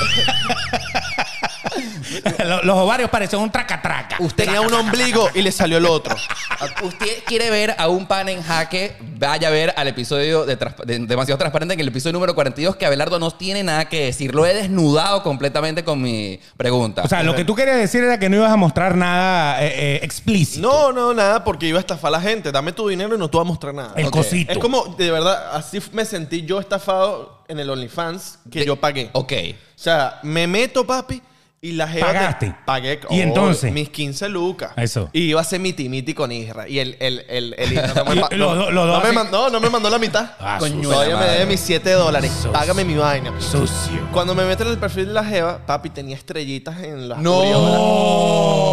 [2.45, 4.17] los, los ovarios parecían un traca-traca.
[4.19, 6.15] Usted Tenía un ombligo y le salió el otro.
[6.83, 10.75] Usted quiere ver a un pan en jaque, vaya a ver al episodio de, Trans-
[10.85, 14.33] de Demasiado Transparente, en el episodio número 42, que Abelardo no tiene nada que decir.
[14.35, 17.03] Lo he desnudado completamente con mi pregunta.
[17.03, 19.73] O sea, lo que tú querías decir era que no ibas a mostrar nada eh,
[19.75, 20.67] eh, explícito.
[20.67, 22.51] No, no, nada, porque iba a estafar a la gente.
[22.51, 23.93] Dame tu dinero y no te voy a mostrar nada.
[23.95, 24.13] El Ok.
[24.13, 24.51] cosito.
[24.51, 28.75] Es como, de verdad, así me sentí yo estafado en el OnlyFans que De- yo
[28.75, 29.09] pagué.
[29.13, 29.33] ok.
[29.53, 31.21] O sea, me meto, papi,
[31.69, 32.07] y la jeva...
[32.07, 32.55] te- ¿Pagaste?
[32.65, 32.99] pagué.
[33.09, 33.71] ¿Y entonces?
[33.71, 34.71] Mis 15 lucas.
[34.77, 35.09] Eso.
[35.13, 36.67] Y iba a ser miti miti con Isra.
[36.67, 36.95] Y el...
[36.99, 39.49] el, el, el Isra no, me, Y pa- los no- dos- los no me mandó,
[39.49, 40.31] no me mandó la mitad.
[40.39, 40.89] Ah, Coño, sucio.
[40.91, 42.31] Todavía me debe mis 7 dólares.
[42.31, 42.51] Sucio.
[42.51, 43.33] Págame mi vaina.
[43.39, 44.07] Sucio.
[44.11, 47.33] Cuando me meten en el perfil de la jeva, papi, tenía estrellitas en las ¡No!
[47.33, 48.64] aureolas.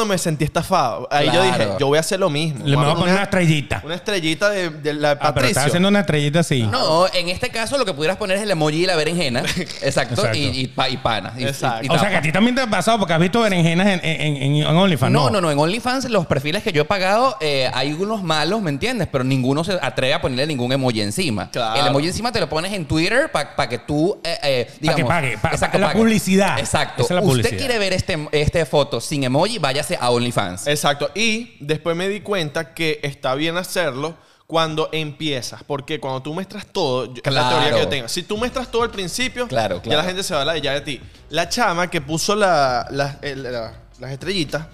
[0.00, 1.06] Cuando me sentí estafado.
[1.10, 2.64] Ahí yo dije, yo voy a hacer lo mismo.
[2.64, 3.82] Le me voy a poner una estrellita.
[3.84, 5.48] Una estrellita de, de la Ah, pero Patricio.
[5.50, 6.62] estás haciendo una estrellita así.
[6.62, 9.40] No, en este caso lo que pudieras poner es el emoji y la berenjena.
[9.82, 10.14] Exacto.
[10.14, 10.38] Exacto.
[10.38, 11.34] Y, y, pa- y pana.
[11.36, 11.80] Y- Exacto.
[11.82, 12.10] y- y O sea, tapa.
[12.12, 14.66] que a ti también te ha pasado porque has visto berenjenas en, en, en, en
[14.66, 15.12] OnlyFans.
[15.12, 15.50] No, no, no.
[15.50, 19.08] En OnlyFans, los perfiles que yo he pagado, eh, hay unos malos, ¿me entiendes?
[19.12, 21.50] Pero ninguno se atreve a ponerle ningún emoji encima.
[21.50, 21.80] Claro.
[21.80, 25.02] El emoji encima te lo pones en Twitter para que tú, eh, eh, digamos...
[25.02, 25.98] que pague, pa- Exacto, la pague.
[25.98, 26.58] publicidad.
[26.58, 27.02] Exacto.
[27.02, 30.66] Esa es la Usted quiere ver este, este foto sin emoji, váyase a OnlyFans.
[30.66, 31.10] Exacto.
[31.14, 34.16] Y después me di cuenta que está bien hacerlo
[34.46, 35.62] cuando empiezas.
[35.64, 37.56] Porque cuando tú muestras todo, yo- es la Claro.
[37.56, 38.08] teoría que yo tengo.
[38.08, 39.98] Si tú muestras todo al principio, Claro, ya claro.
[40.02, 41.00] la gente se va a la ya de ti.
[41.30, 44.66] La chama que puso la- la- el- la- las estrellitas,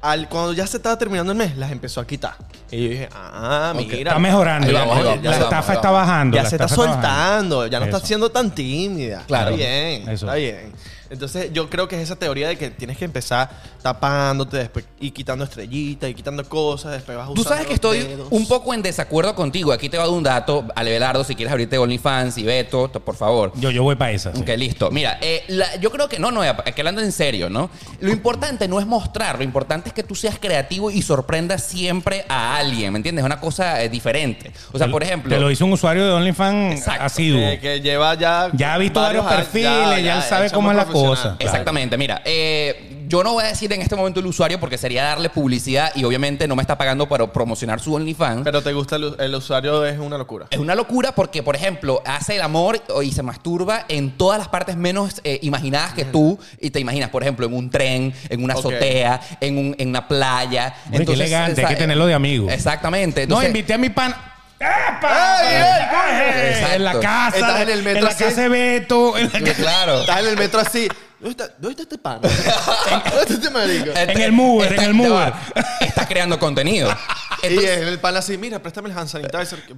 [0.00, 2.34] al, cuando ya se estaba terminando el mes, las empezó a quitar.
[2.72, 3.96] Y yo dije, ah, mira.
[3.98, 4.66] Está mejorando.
[4.66, 6.34] Ahí ya, vamos, ahí vamos, la vamos, estafa está bajando.
[6.36, 6.92] Ya se está bajando.
[6.92, 9.22] soltando, ya no está siendo tan tímida.
[9.28, 9.50] Claro.
[9.50, 10.26] Está bien, Eso.
[10.26, 10.72] está bien.
[11.12, 13.50] Entonces yo creo que es esa teoría de que tienes que empezar
[13.82, 18.28] tapándote después y quitando estrellitas y quitando cosas, después vas Tú sabes que estoy dedos.
[18.30, 19.72] un poco en desacuerdo contigo.
[19.72, 23.14] Aquí te va a dar un dato, Alevelardo, si quieres abrirte OnlyFans y Beto, por
[23.16, 23.52] favor.
[23.56, 24.32] Yo, yo voy para esa.
[24.34, 24.40] sí.
[24.40, 24.90] Ok, listo.
[24.90, 27.70] Mira, eh, la- yo creo que no, no, aquí hablando en serio, ¿no?
[28.00, 32.24] Lo importante no es mostrar, lo importante es que tú seas creativo y sorprendas siempre
[32.28, 33.22] a alguien, ¿me entiendes?
[33.22, 34.52] Es una cosa eh, diferente.
[34.72, 35.34] O sea, Te- por ejemplo...
[35.34, 37.04] Te lo hizo un usuario de OnlyFans Exacto.
[37.04, 37.40] asiduo.
[37.40, 38.50] Eh, que lleva ya.
[38.54, 41.01] Ya ha visto varios perfiles, ya él sabe cómo es la profesional.
[41.08, 41.22] Cosa.
[41.22, 41.36] Claro.
[41.40, 45.04] Exactamente, mira, eh, yo no voy a decir en este momento el usuario porque sería
[45.04, 48.42] darle publicidad y obviamente no me está pagando para promocionar su OnlyFans.
[48.44, 50.46] Pero te gusta el, el usuario, es una locura.
[50.50, 54.48] Es una locura porque, por ejemplo, hace el amor y se masturba en todas las
[54.48, 56.38] partes menos eh, imaginadas que tú.
[56.60, 60.08] Y te imaginas, por ejemplo, en un tren, en una azotea, en, un- en una
[60.08, 60.74] playa.
[60.86, 62.48] Hombre, qué elegante, hay que tenerlo de amigo.
[62.50, 63.26] Exactamente.
[63.26, 64.14] No, invité a mi pan.
[64.62, 65.42] ¡Epa!
[65.42, 66.20] ¡Ey, ey, coño!
[66.20, 66.74] Eh, Exacto.
[66.76, 67.36] En la casa.
[67.38, 68.24] Estás en el metro En la así.
[68.24, 69.18] casa de Beto.
[69.18, 70.00] en la- Claro.
[70.00, 70.88] Estás en el metro así.
[71.18, 72.20] ¿Dónde está, ¿dónde está este pan?
[72.20, 73.90] ¿Dónde está este marico?
[73.96, 75.32] En el mover, en el mover.
[75.32, 75.40] va.
[75.80, 76.90] Está creando contenido.
[77.42, 79.62] y Entonces, el pan así, mira, préstame el hand sanitizer.
[79.62, 79.72] que-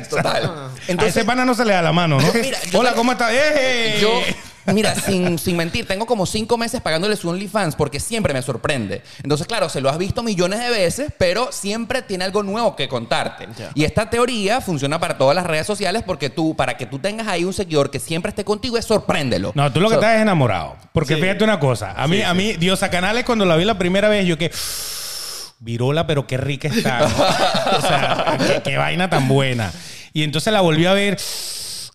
[0.00, 0.44] y, total.
[0.46, 2.32] a Entonces, ese pana no se le da la mano, ¿no?
[2.32, 3.30] Mira, Hola, te- ¿cómo estás?
[3.32, 3.98] ¡Eh!
[4.00, 4.22] Yo,
[4.66, 9.02] mira, sin, sin mentir, tengo como cinco meses pagándole su OnlyFans porque siempre me sorprende.
[9.22, 12.88] Entonces, claro, se lo has visto millones de veces, pero siempre tiene algo nuevo que
[12.88, 13.48] contarte.
[13.74, 17.26] Y esta teoría funciona para todas las redes sociales porque tú, para que tú tengas
[17.28, 19.52] ahí un seguidor que siempre esté contigo, es sorpréndelo.
[19.54, 20.76] No, tú lo que So- estás es enamorado.
[20.92, 21.20] Porque Sí.
[21.20, 21.92] fíjate una cosa.
[21.96, 24.50] A mí, Sí, a mí, Diosa Canales, cuando la vi la primera vez, yo que.
[25.60, 27.00] Virola, pero qué rica está.
[27.00, 27.06] ¿no?
[27.78, 29.72] o sea, qué, qué vaina tan buena.
[30.12, 31.18] Y entonces la volví a ver.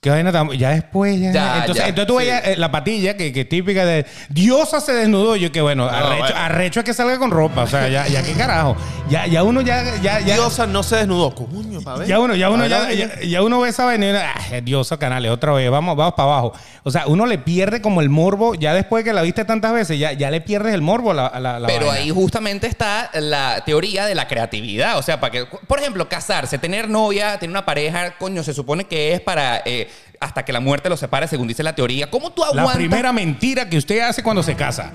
[0.07, 0.49] Qué vaina tan.
[0.51, 1.31] Ya después, ya.
[1.31, 4.05] Ya, entonces, ya, entonces tú veías eh, la patilla, que, que típica de.
[4.29, 5.35] Diosa se desnudó.
[5.35, 6.37] Yo que bueno, arrecho, bueno.
[6.37, 7.63] arrecho es que salga con ropa.
[7.63, 8.75] O sea, ya, ya qué carajo.
[9.09, 9.83] Ya, ya uno ya.
[10.01, 11.33] ya, ya Diosa no se desnudó.
[11.33, 12.07] Coño, pa' ver.
[12.07, 12.89] ya uno, ya uno, ya,
[13.21, 16.53] ya, uno ve esa vaina ah, Diosa Canales, otra vez, vamos, vamos para abajo.
[16.83, 19.99] O sea, uno le pierde como el morbo, ya después que la viste tantas veces,
[19.99, 22.01] ya, ya le pierdes el morbo a la, a la, a la Pero vaina.
[22.01, 24.97] ahí justamente está la teoría de la creatividad.
[24.97, 28.85] O sea, para que, por ejemplo, casarse, tener novia, tener una pareja, coño, se supone
[28.85, 29.89] que es para eh,
[30.19, 32.09] hasta que la muerte los separe, según dice la teoría.
[32.09, 32.75] ¿Cómo tú La aguantas?
[32.77, 34.91] primera mentira que usted hace cuando se casa.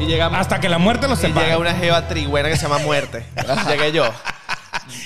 [0.00, 1.56] Y llega, Hasta que la muerte los y llega separe.
[1.56, 3.24] una jeva trigüera que se llama Muerte.
[3.68, 4.04] Llegué yo.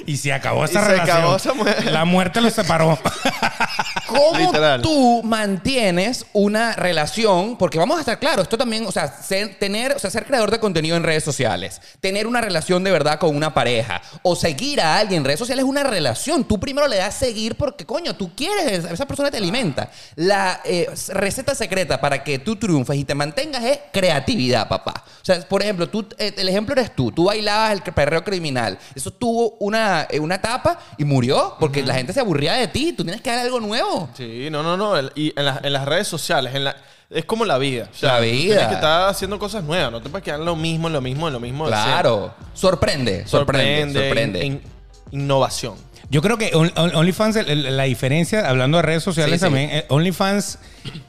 [0.07, 1.17] Y se acabó esa Y se relación.
[1.19, 1.85] acabó esa muerte.
[1.91, 2.99] La muerte los separó.
[4.07, 4.81] ¿Cómo Literal.
[4.83, 7.57] tú mantienes una relación?
[7.59, 10.51] Porque vamos a estar claros, esto también, o sea, ser, tener, o sea, ser creador
[10.51, 14.81] de contenido en redes sociales, tener una relación de verdad con una pareja o seguir
[14.81, 16.45] a alguien en redes sociales es una relación.
[16.45, 19.91] Tú primero le das seguir porque, coño, tú quieres, esa persona te alimenta.
[20.17, 25.05] La eh, receta secreta para que tú triunfes y te mantengas es creatividad, papá.
[25.21, 27.13] O sea, por ejemplo, tú, eh, el ejemplo eres tú.
[27.13, 28.79] Tú bailabas el perreo criminal.
[28.95, 32.93] Eso tuvo una, eh, una etapa y murió porque la gente se aburría de ti.
[32.97, 34.09] Tú tienes que dar algo nuevo.
[34.15, 35.01] Sí, no, no, no.
[35.15, 36.77] Y en, las- en las redes sociales, en la,
[37.11, 37.89] es como la vida.
[38.03, 38.55] O La vida.
[38.55, 39.91] Tienes que estar haciendo cosas nuevas.
[39.93, 41.67] No te puedes quedar en lo mismo, en lo mismo, en lo mismo.
[41.67, 42.35] Claro.
[42.55, 44.45] Sorprende, sorprende, sorprende.
[44.45, 44.63] in- in-
[45.11, 45.75] innovación.
[46.11, 49.85] Yo creo que On- On- OnlyFans, la diferencia, hablando de redes sociales Sí, también, eh,
[49.89, 50.59] OnlyFans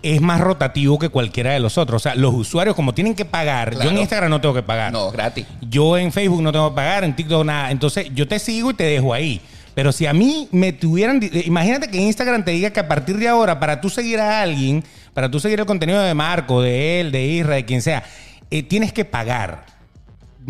[0.03, 2.01] es más rotativo que cualquiera de los otros.
[2.01, 3.97] O sea, los usuarios, como tienen que pagar, yo en.
[3.97, 4.91] Instagram no tengo que pagar.
[4.91, 5.45] No, gratis.
[5.61, 7.71] Yo en Facebook no tengo que pagar, en TikTok nada.
[7.71, 9.39] Entonces, yo te sigo y te dejo ahí.
[9.73, 11.21] Pero si a mí me tuvieran...
[11.21, 14.41] di- Imagínate que Instagram te diga que a partir de ahora, para tú seguir a
[14.41, 14.83] alguien,
[15.13, 18.03] para tú seguir el contenido de Marco, de él, de Isra, de quien sea,
[18.51, 19.65] eh, tienes que pagar.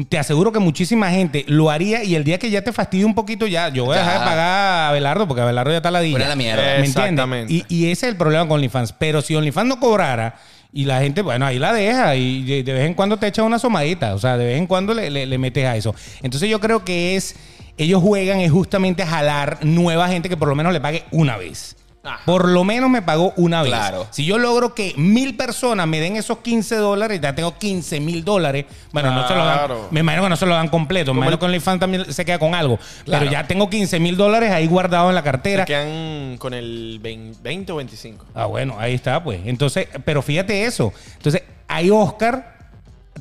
[0.07, 3.15] Te aseguro que muchísima gente lo haría y el día que ya te fastidie un
[3.15, 5.99] poquito, ya yo voy a dejar de pagar a Abelardo porque Abelardo ya está la
[5.99, 6.61] Fuera la mierda.
[6.61, 6.95] ¿Me entiendes?
[6.95, 7.53] Exactamente.
[7.53, 8.93] Y, y ese es el problema con OnlyFans.
[8.93, 10.35] Pero si OnlyFans no cobrara
[10.71, 13.43] y la gente, bueno, ahí la deja y de, de vez en cuando te echa
[13.43, 14.13] una somadita.
[14.13, 15.93] O sea, de vez en cuando le, le- le metes a eso.
[16.21, 17.35] Entonces yo creo que es,
[17.77, 21.35] ellos juegan es justamente a jalar nueva gente que por lo menos le pague una
[21.37, 21.75] vez.
[22.09, 22.21] Ajá.
[22.25, 23.71] Por lo menos me pagó una vez.
[23.71, 24.07] Claro.
[24.11, 28.23] Si yo logro que mil personas me den esos 15 dólares, ya tengo 15 mil
[28.23, 28.65] dólares.
[28.91, 29.69] Bueno, no se lo dan.
[29.91, 31.13] Me imagino que no se lo dan completo.
[31.13, 32.77] Me imagino el- que OnlyFans también se queda con algo.
[33.05, 33.19] Claro.
[33.25, 35.63] Pero ya tengo 15 mil dólares ahí guardados en la cartera.
[35.63, 38.25] Se quedan con el 20, 20 o 25.
[38.33, 39.41] Ah, bueno, ahí está, pues.
[39.45, 40.91] Entonces, pero fíjate eso.
[41.17, 42.57] Entonces, hay Oscar.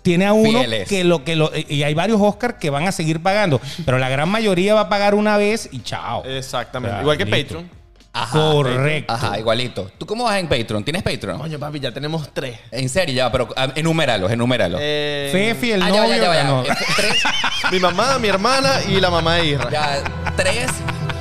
[0.03, 0.89] Tiene a uno Fieles.
[0.89, 4.09] que lo que lo y hay varios Oscar que van a seguir pagando, pero la
[4.09, 6.25] gran mayoría va a pagar una vez y chao.
[6.25, 7.01] Exactamente.
[7.01, 7.57] Igual que listo.
[7.57, 7.71] Patreon.
[8.13, 8.33] Ajá.
[8.41, 9.13] Correcto.
[9.13, 9.91] Ajá, igualito.
[9.99, 10.83] ¿Tú cómo vas en Patreon?
[10.83, 11.39] ¿Tienes Patreon?
[11.39, 12.59] Coño, papi, ya tenemos tres.
[12.71, 14.81] En serio, ya, pero ah, enuméralos, enuméralos.
[14.83, 16.17] Eh, Fefi, el Ah, ya, novio.
[16.17, 16.45] ya, ya, ya.
[16.45, 16.63] no.
[16.65, 17.23] Eh, Tres,
[17.73, 19.71] Mi mamá, mi hermana y la mamá de Isra.
[19.71, 20.03] ya,
[20.37, 20.69] tres.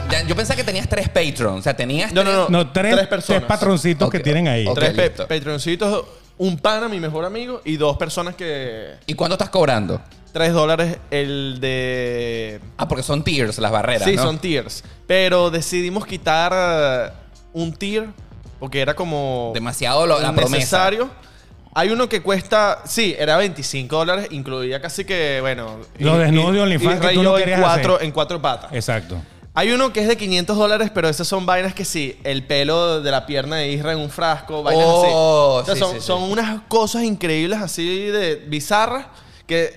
[0.09, 1.59] ya, yo pensaba que tenías tres Patreons.
[1.59, 2.63] O sea, tenías No, no, tres- no.
[2.63, 3.41] No, tres, Tres personas.
[3.41, 4.65] tres patroncitos Ok, que tienen ahí.
[4.65, 4.75] ok.
[4.79, 5.27] tres pe- listo.
[5.27, 6.05] Patreoncitos,
[6.37, 8.95] un pana, mi mejor amigo, y dos personas que.
[9.05, 10.01] ¿Y cuánto estás cobrando?
[10.33, 12.59] Tres dólares el de.
[12.77, 14.03] Ah, porque son tiers las barreras.
[14.07, 14.23] Sí, ¿no?
[14.23, 14.83] son tiers.
[15.07, 17.11] Pero decidimos quitar eh,
[17.53, 18.07] un tier
[18.59, 19.51] porque era como.
[19.53, 20.55] Demasiado lo- la promesa.
[20.57, 21.09] necesario.
[21.73, 25.77] Hay uno que cuesta, sí, era 25 dólares, incluía casi que, bueno...
[25.99, 28.05] Los desnudos de OnlyFans que tú no en querías cuatro, hacer.
[28.07, 28.73] en cuatro patas.
[28.73, 29.21] Exacto.
[29.59, 33.01] Hay uno que es de 500 dólares, pero esas son vainas que sí, el pelo
[33.01, 35.63] de la pierna de Isra en un frasco, vainas Oh, así.
[35.63, 36.05] O sea, sí, son, sí, sí.
[36.05, 39.07] son unas cosas increíbles así de bizarras
[39.47, 39.73] que,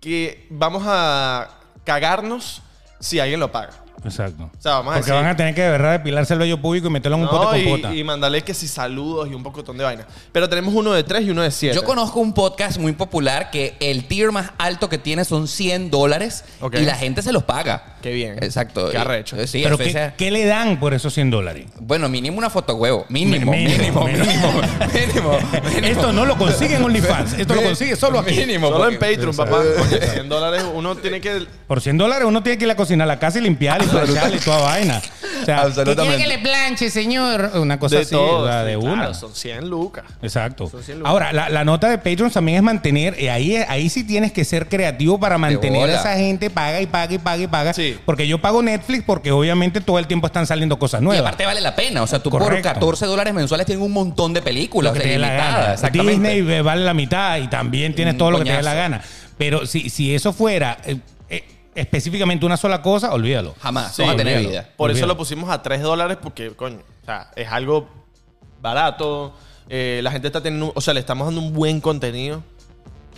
[0.00, 1.50] que vamos a
[1.82, 2.62] cagarnos
[3.00, 3.70] si alguien lo paga.
[4.04, 4.44] Exacto.
[4.56, 6.60] O sea, vamos a Porque decir- van a tener que de verdad depilarse el vello
[6.60, 7.94] público y meterlo en un No, pote y, con pota.
[7.94, 10.06] y mandarle que si saludos y un pocotón de vainas.
[10.30, 11.74] Pero tenemos uno de 3 y uno de 7.
[11.74, 15.90] Yo conozco un podcast muy popular que el tier más alto que tiene son 100
[15.90, 16.76] dólares Ok.
[16.76, 17.95] y la gente se los paga.
[18.06, 18.36] Qué bien.
[18.40, 18.88] Exacto.
[18.90, 19.36] Qué Y- arrecho.
[19.48, 21.66] Sí, Pero ¿qué, qué le dan por esos 100 dólares?
[21.80, 23.04] Bueno, mínimo una foto huevo.
[23.08, 24.24] Mínimo, Mínimo, mínimo, mínimo.
[24.26, 24.62] mínimo.
[24.94, 25.38] Mínimo.
[25.64, 25.86] mínimo.
[25.88, 27.32] Esto no lo consigue en OnlyFans.
[27.32, 28.36] Esto lo consigue solo aquí.
[28.36, 28.68] Mínimo.
[28.68, 29.56] Solo en porque- Patreon, papá.
[29.76, 31.46] Coño, 100 dólares uno tiene que...
[31.66, 33.82] Por 100 dólares uno tiene que ir a la cocina a la casa y limpiar
[33.82, 35.02] y planchar y toda vaina.
[35.44, 36.16] Sea, Absolutamente.
[36.18, 37.50] ¿qué quiere que le planche, señor?
[37.54, 38.44] Una cosa de así, todo.
[38.44, 38.94] o sea, de sí, una.
[38.94, 40.04] claro, son 100 lucas.
[40.22, 40.68] Exacto.
[40.68, 41.10] Son 100 lucas.
[41.10, 44.44] Ahora, la, la nota de Patreon también es mantener, y ahí, ahí sí tienes que
[44.44, 47.72] ser creativo para mantener a esa gente, paga y paga y paga y paga.
[47.74, 47.96] Sí.
[48.04, 51.22] Porque yo pago Netflix porque obviamente todo el tiempo están saliendo cosas Y nuevas.
[51.26, 52.02] aparte vale la pena.
[52.02, 52.68] O sea, tú por Correcto.
[52.68, 55.76] 14 dólares mensuales tienes un montón de películas lo que te dé la.
[55.92, 58.74] Disney eh, vale la mitad y también tienes Un todo lo que te dé la
[58.74, 59.02] gana.
[59.38, 61.00] Pero si, si eso fuera eh, eh,
[61.76, 63.54] específicamente una sola cosa, olvídalo.
[63.60, 63.94] Jamás.
[63.94, 64.50] Sí, vas a tener olvídalo.
[64.64, 64.68] vida.
[64.76, 67.88] Por eso lo pusimos a 3 dólares porque, coño, o sea, es algo
[68.60, 69.32] barato.
[69.68, 72.42] eh, la gente está teniendo, o sea, le estamos dando un buen contenido.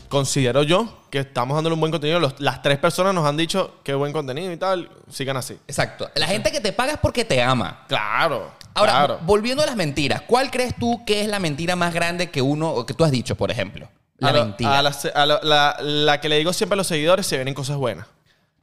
[0.08, 2.18] Considero yo que estamos dándole un buen contenido.
[2.18, 4.88] Los- las tres personas nos han dicho qué buen contenido y tal.
[5.10, 5.58] Sigan así.
[5.66, 6.08] Exacto.
[6.14, 7.84] La gente que te paga es porque te ama.
[7.88, 8.50] Claro.
[8.72, 9.18] Ahora, claro.
[9.22, 12.70] volviendo a las mentiras, ¿cuál crees tú que es la mentira más grande que uno,
[12.70, 13.88] o que tú has dicho, por ejemplo?
[14.18, 14.78] La a lo- mentira.
[14.78, 17.52] a la, a la- la- la que le digo siempre a los seguidores, se vienen
[17.54, 18.06] cosas buenas.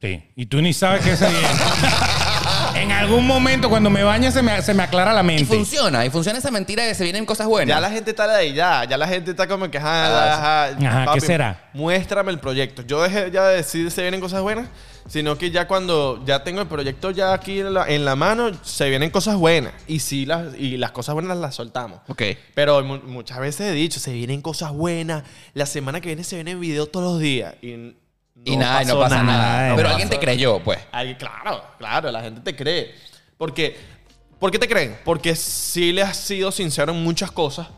[0.00, 0.22] Sí.
[0.36, 1.48] Y tú ni sabes qué se viene.
[2.74, 5.44] en algún momento cuando me bañe se me, se me aclara la y mente.
[5.46, 7.74] funciona, y funciona esa mentira de que se vienen cosas buenas.
[7.74, 8.84] Ya la gente está de ahí, ya.
[8.84, 10.34] Ya la gente está como que, ajá, Ah,
[10.74, 11.70] ajá, Ajá, ¿qué será?
[11.72, 12.82] Muéstrame el proyecto.
[12.82, 14.68] Yo dejé ya de decir se vienen cosas buenas,
[15.08, 18.50] sino que ya cuando ya tengo el proyecto ya aquí en la, en la mano,
[18.62, 19.72] se vienen cosas buenas.
[19.88, 22.00] Y sí, las, y las cosas buenas las soltamos.
[22.08, 22.22] Ok.
[22.54, 25.22] Pero mu- muchas veces he dicho, se vienen cosas buenas.
[25.54, 27.54] La semana que viene se vienen videos todos los días.
[27.62, 27.94] Y,
[28.52, 29.68] y nada, y no pasa nada.
[29.70, 29.96] no Pero pasó.
[29.96, 30.78] alguien te creyó, pues.
[31.18, 32.94] Claro, claro, la gente te cree.
[33.36, 33.76] Porque,
[34.38, 34.98] ¿Por qué te creen?
[35.04, 37.68] Porque sí le has sido sincero en muchas cosas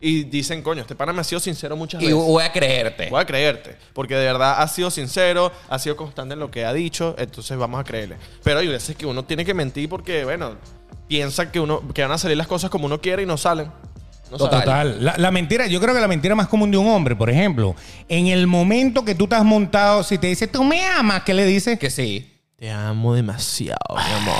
[0.00, 2.20] y dicen, coño, este pana me ha sido sincero muchas Y veces.
[2.20, 3.08] voy a creerte.
[3.08, 6.64] Voy a creerte, porque de verdad ha sido sincero, ha sido constante en lo que
[6.64, 8.16] ha dicho, entonces vamos a creerle.
[8.42, 10.56] Pero hay veces que uno tiene que mentir porque, bueno,
[11.06, 13.70] piensa que, uno, que van a salir las cosas como uno quiere y no salen.
[14.32, 15.04] No Total.
[15.04, 17.76] La, la mentira, yo creo que la mentira más común de un hombre, por ejemplo,
[18.08, 21.34] en el momento que tú te has montado, si te dice, tú me amas, ¿qué
[21.34, 21.78] le dices?
[21.78, 22.28] Que sí.
[22.58, 24.36] Te amo demasiado, mi amor.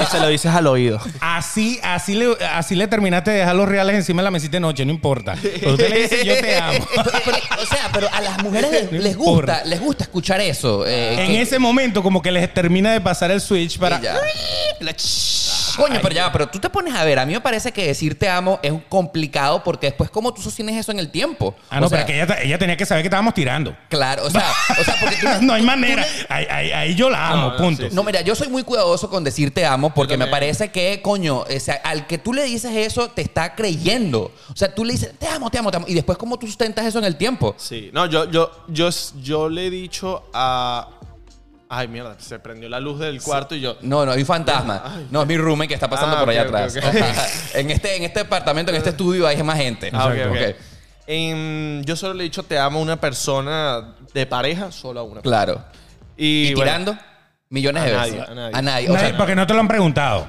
[0.00, 1.00] y se lo dices al oído.
[1.20, 4.60] Así, así le, así le terminaste de dejar los reales encima de la mesita de
[4.60, 5.34] noche, no importa.
[5.42, 6.86] Pero usted le dice, yo te amo.
[7.24, 9.52] Pero- o sea, pero a las mujeres les, No les importa.
[9.54, 10.86] gusta, les gusta escuchar eso.
[10.86, 13.98] eh, en que- ese momento, como que les termina de pasar el switch para.
[13.98, 14.14] Y ya.
[14.80, 17.72] La ch- Coño, pero ya, pero tú te pones a ver, a mí me parece
[17.72, 21.54] que decir te amo es complicado porque después cómo tú sostienes eso en el tiempo.
[21.70, 23.76] Ah, no, O sea, pero es que ella, ella tenía que saber que estábamos tirando.
[23.88, 24.44] Claro, o sea,
[24.80, 26.02] o sea porque tú no hay tú- manera.
[26.04, 27.82] tú Ahí, ahí- ahí yo la amo, No, no, punto.
[27.88, 31.00] sí, No, mira, yo soy muy cuidadoso con decir te amo porque me parece que,
[31.02, 34.32] coño, o sea, al que tú le dices eso, te está creyendo.
[34.50, 35.86] O sea, tú le dices, te amo, te amo, te amo.
[35.88, 37.54] Y después, ¿cómo tú sustentas eso en el tiempo?
[37.58, 38.88] Sí, no, yo, yo, yo,
[39.22, 40.88] yo le he dicho a.
[41.68, 43.76] Ay, mierda, se prendió la luz del cuarto y yo.
[43.82, 45.02] No, no, hay un fantasma.
[45.10, 46.76] No, es mi roommate que está pasando Ah, por allá atrás.
[47.54, 49.90] en, este, en este departamento, en este estudio, hay más gente.
[49.92, 50.12] Ah.
[51.08, 55.02] En- yo solo le he dicho te amo a una persona de pareja, solo a
[55.02, 55.20] una.
[55.22, 55.64] Claro.
[56.16, 56.98] Y, ¿Y, bueno, tirando?
[57.48, 58.10] Millones de veces.
[58.16, 58.56] nadie, a nadie.
[58.56, 58.90] A nadie.
[58.90, 60.26] O Nadie- porque no te lo han preguntado.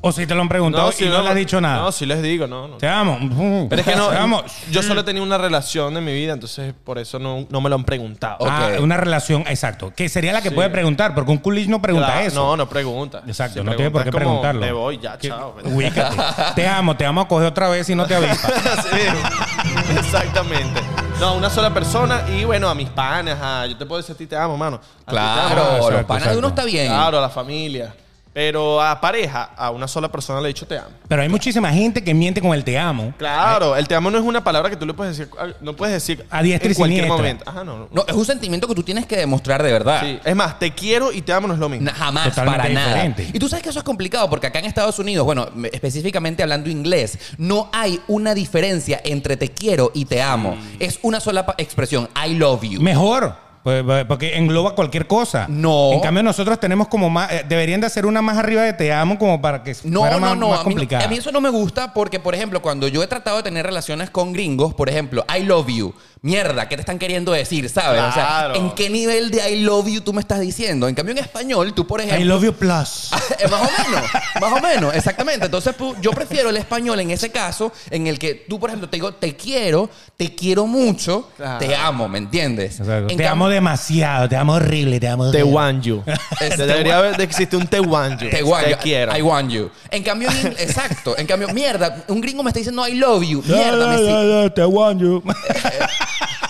[0.00, 1.78] O si te lo han preguntado sí, y no, le has dicho nada.
[1.82, 2.76] No, sí les digo, no, no.
[2.76, 3.66] Te amo.
[3.68, 4.42] Pero es que no, Te amo.
[4.70, 7.68] yo solo he tenido una relación en mi vida, entonces por eso no, no me
[7.68, 8.38] lo han preguntado.
[8.48, 9.92] Ah, una relación, exacto.
[9.94, 12.40] Que sería la que puede preguntar, porque un coolish no pregunta Claro, eso.
[12.46, 13.22] No, no pregunta.
[13.26, 14.60] Exacto, Si no tiene por qué como, preguntarlo.
[14.60, 15.56] Me voy, ya, chao.
[15.64, 16.16] ubícate.
[16.54, 18.48] te amo, te amo a coger otra vez y no te avisa.
[18.88, 20.80] Sí, exactamente.
[21.20, 24.18] No, una sola persona y bueno, a mis panas, a- yo te puedo decir a
[24.18, 24.80] ti te amo, mano.
[25.06, 25.76] A claro, amo.
[25.76, 26.86] exacto, los panas de uno está bien.
[26.88, 27.94] Claro, a la familia.
[28.38, 30.90] Pero a pareja, a una sola persona le he dicho te amo.
[31.08, 33.12] Pero hay muchísima gente que miente con el te amo.
[33.18, 35.92] Claro, el te amo no es una palabra que tú le puedes decir, no puedes
[35.94, 37.16] decir A diestra en y cualquier siniestra.
[37.16, 37.44] momento.
[37.50, 37.88] Ajá, no, no.
[37.90, 40.02] No, es un sentimiento que tú tienes que demostrar de verdad.
[40.04, 40.20] Sí.
[40.24, 41.90] Es más, te quiero y te amo no es lo mismo.
[41.92, 42.86] Jamás, Totalmente para nada.
[43.04, 43.28] diferente.
[43.34, 46.44] Y tú sabes que eso es complicado porque acá en Estados Unidos, bueno, me- específicamente
[46.44, 50.56] hablando inglés, no hay una diferencia entre te quiero y te amo.
[50.78, 52.80] Es una sola expresión, I love you.
[52.80, 53.47] Mejor.
[53.62, 55.46] Pues, pues, Porque engloba cualquier cosa.
[55.48, 55.92] No.
[55.92, 57.30] En cambio, nosotros tenemos como más.
[57.32, 60.14] eh, deberían de hacer una más arriba de te amo, como para que No, fuera
[60.16, 60.48] no, más, no.
[60.50, 61.04] más a, mí, complicada.
[61.04, 63.64] a mí eso no me gusta porque, por ejemplo, cuando yo he tratado de tener
[63.66, 65.94] relaciones con gringos, por ejemplo, I love you.
[66.20, 67.68] Mierda, ¿qué te están queriendo decir?
[67.68, 68.00] ¿Sabes?
[68.02, 68.54] O sea, Claro.
[68.56, 70.88] ¿en qué nivel de I love you tú me estás diciendo?
[70.88, 72.20] En cambio, en español, tú, por ejemplo.
[72.20, 73.10] I love you plus.
[73.38, 75.44] Eh, más o menos, más o menos, exactamente.
[75.46, 78.88] Entonces, pu- yo prefiero el español en ese caso, en el que tú, por ejemplo,
[78.88, 81.64] te digo, te quiero, te quiero mucho, Claro.
[81.64, 82.80] te amo, ¿me entiendes?
[82.80, 83.10] Exacto.
[83.12, 85.30] En Te amo demasiado, te amo horrible, te amo.
[85.30, 86.02] Te want you.
[86.56, 88.30] Debería haber de existir un te want you.
[88.30, 89.16] Te want Te you, quiero.
[89.16, 89.70] I want you.
[89.90, 91.16] En cambio, en- exacto.
[91.18, 93.42] En cambio, mierda, un gringo me está diciendo I love you.
[93.46, 94.04] Mierda, me
[94.44, 95.22] ya, te want you.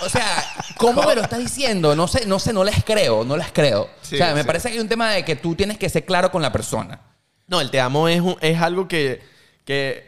[0.01, 0.45] O sea,
[0.77, 1.95] ¿cómo me lo estás diciendo?
[1.97, 3.91] No sé, no sé, no les creo, no les creo.
[4.03, 4.47] Sí, o sea, me sí.
[4.47, 7.01] parece que hay un tema de que tú tienes que ser claro con la persona.
[7.47, 9.21] No, el te amo es, un- es algo que,
[9.65, 10.07] que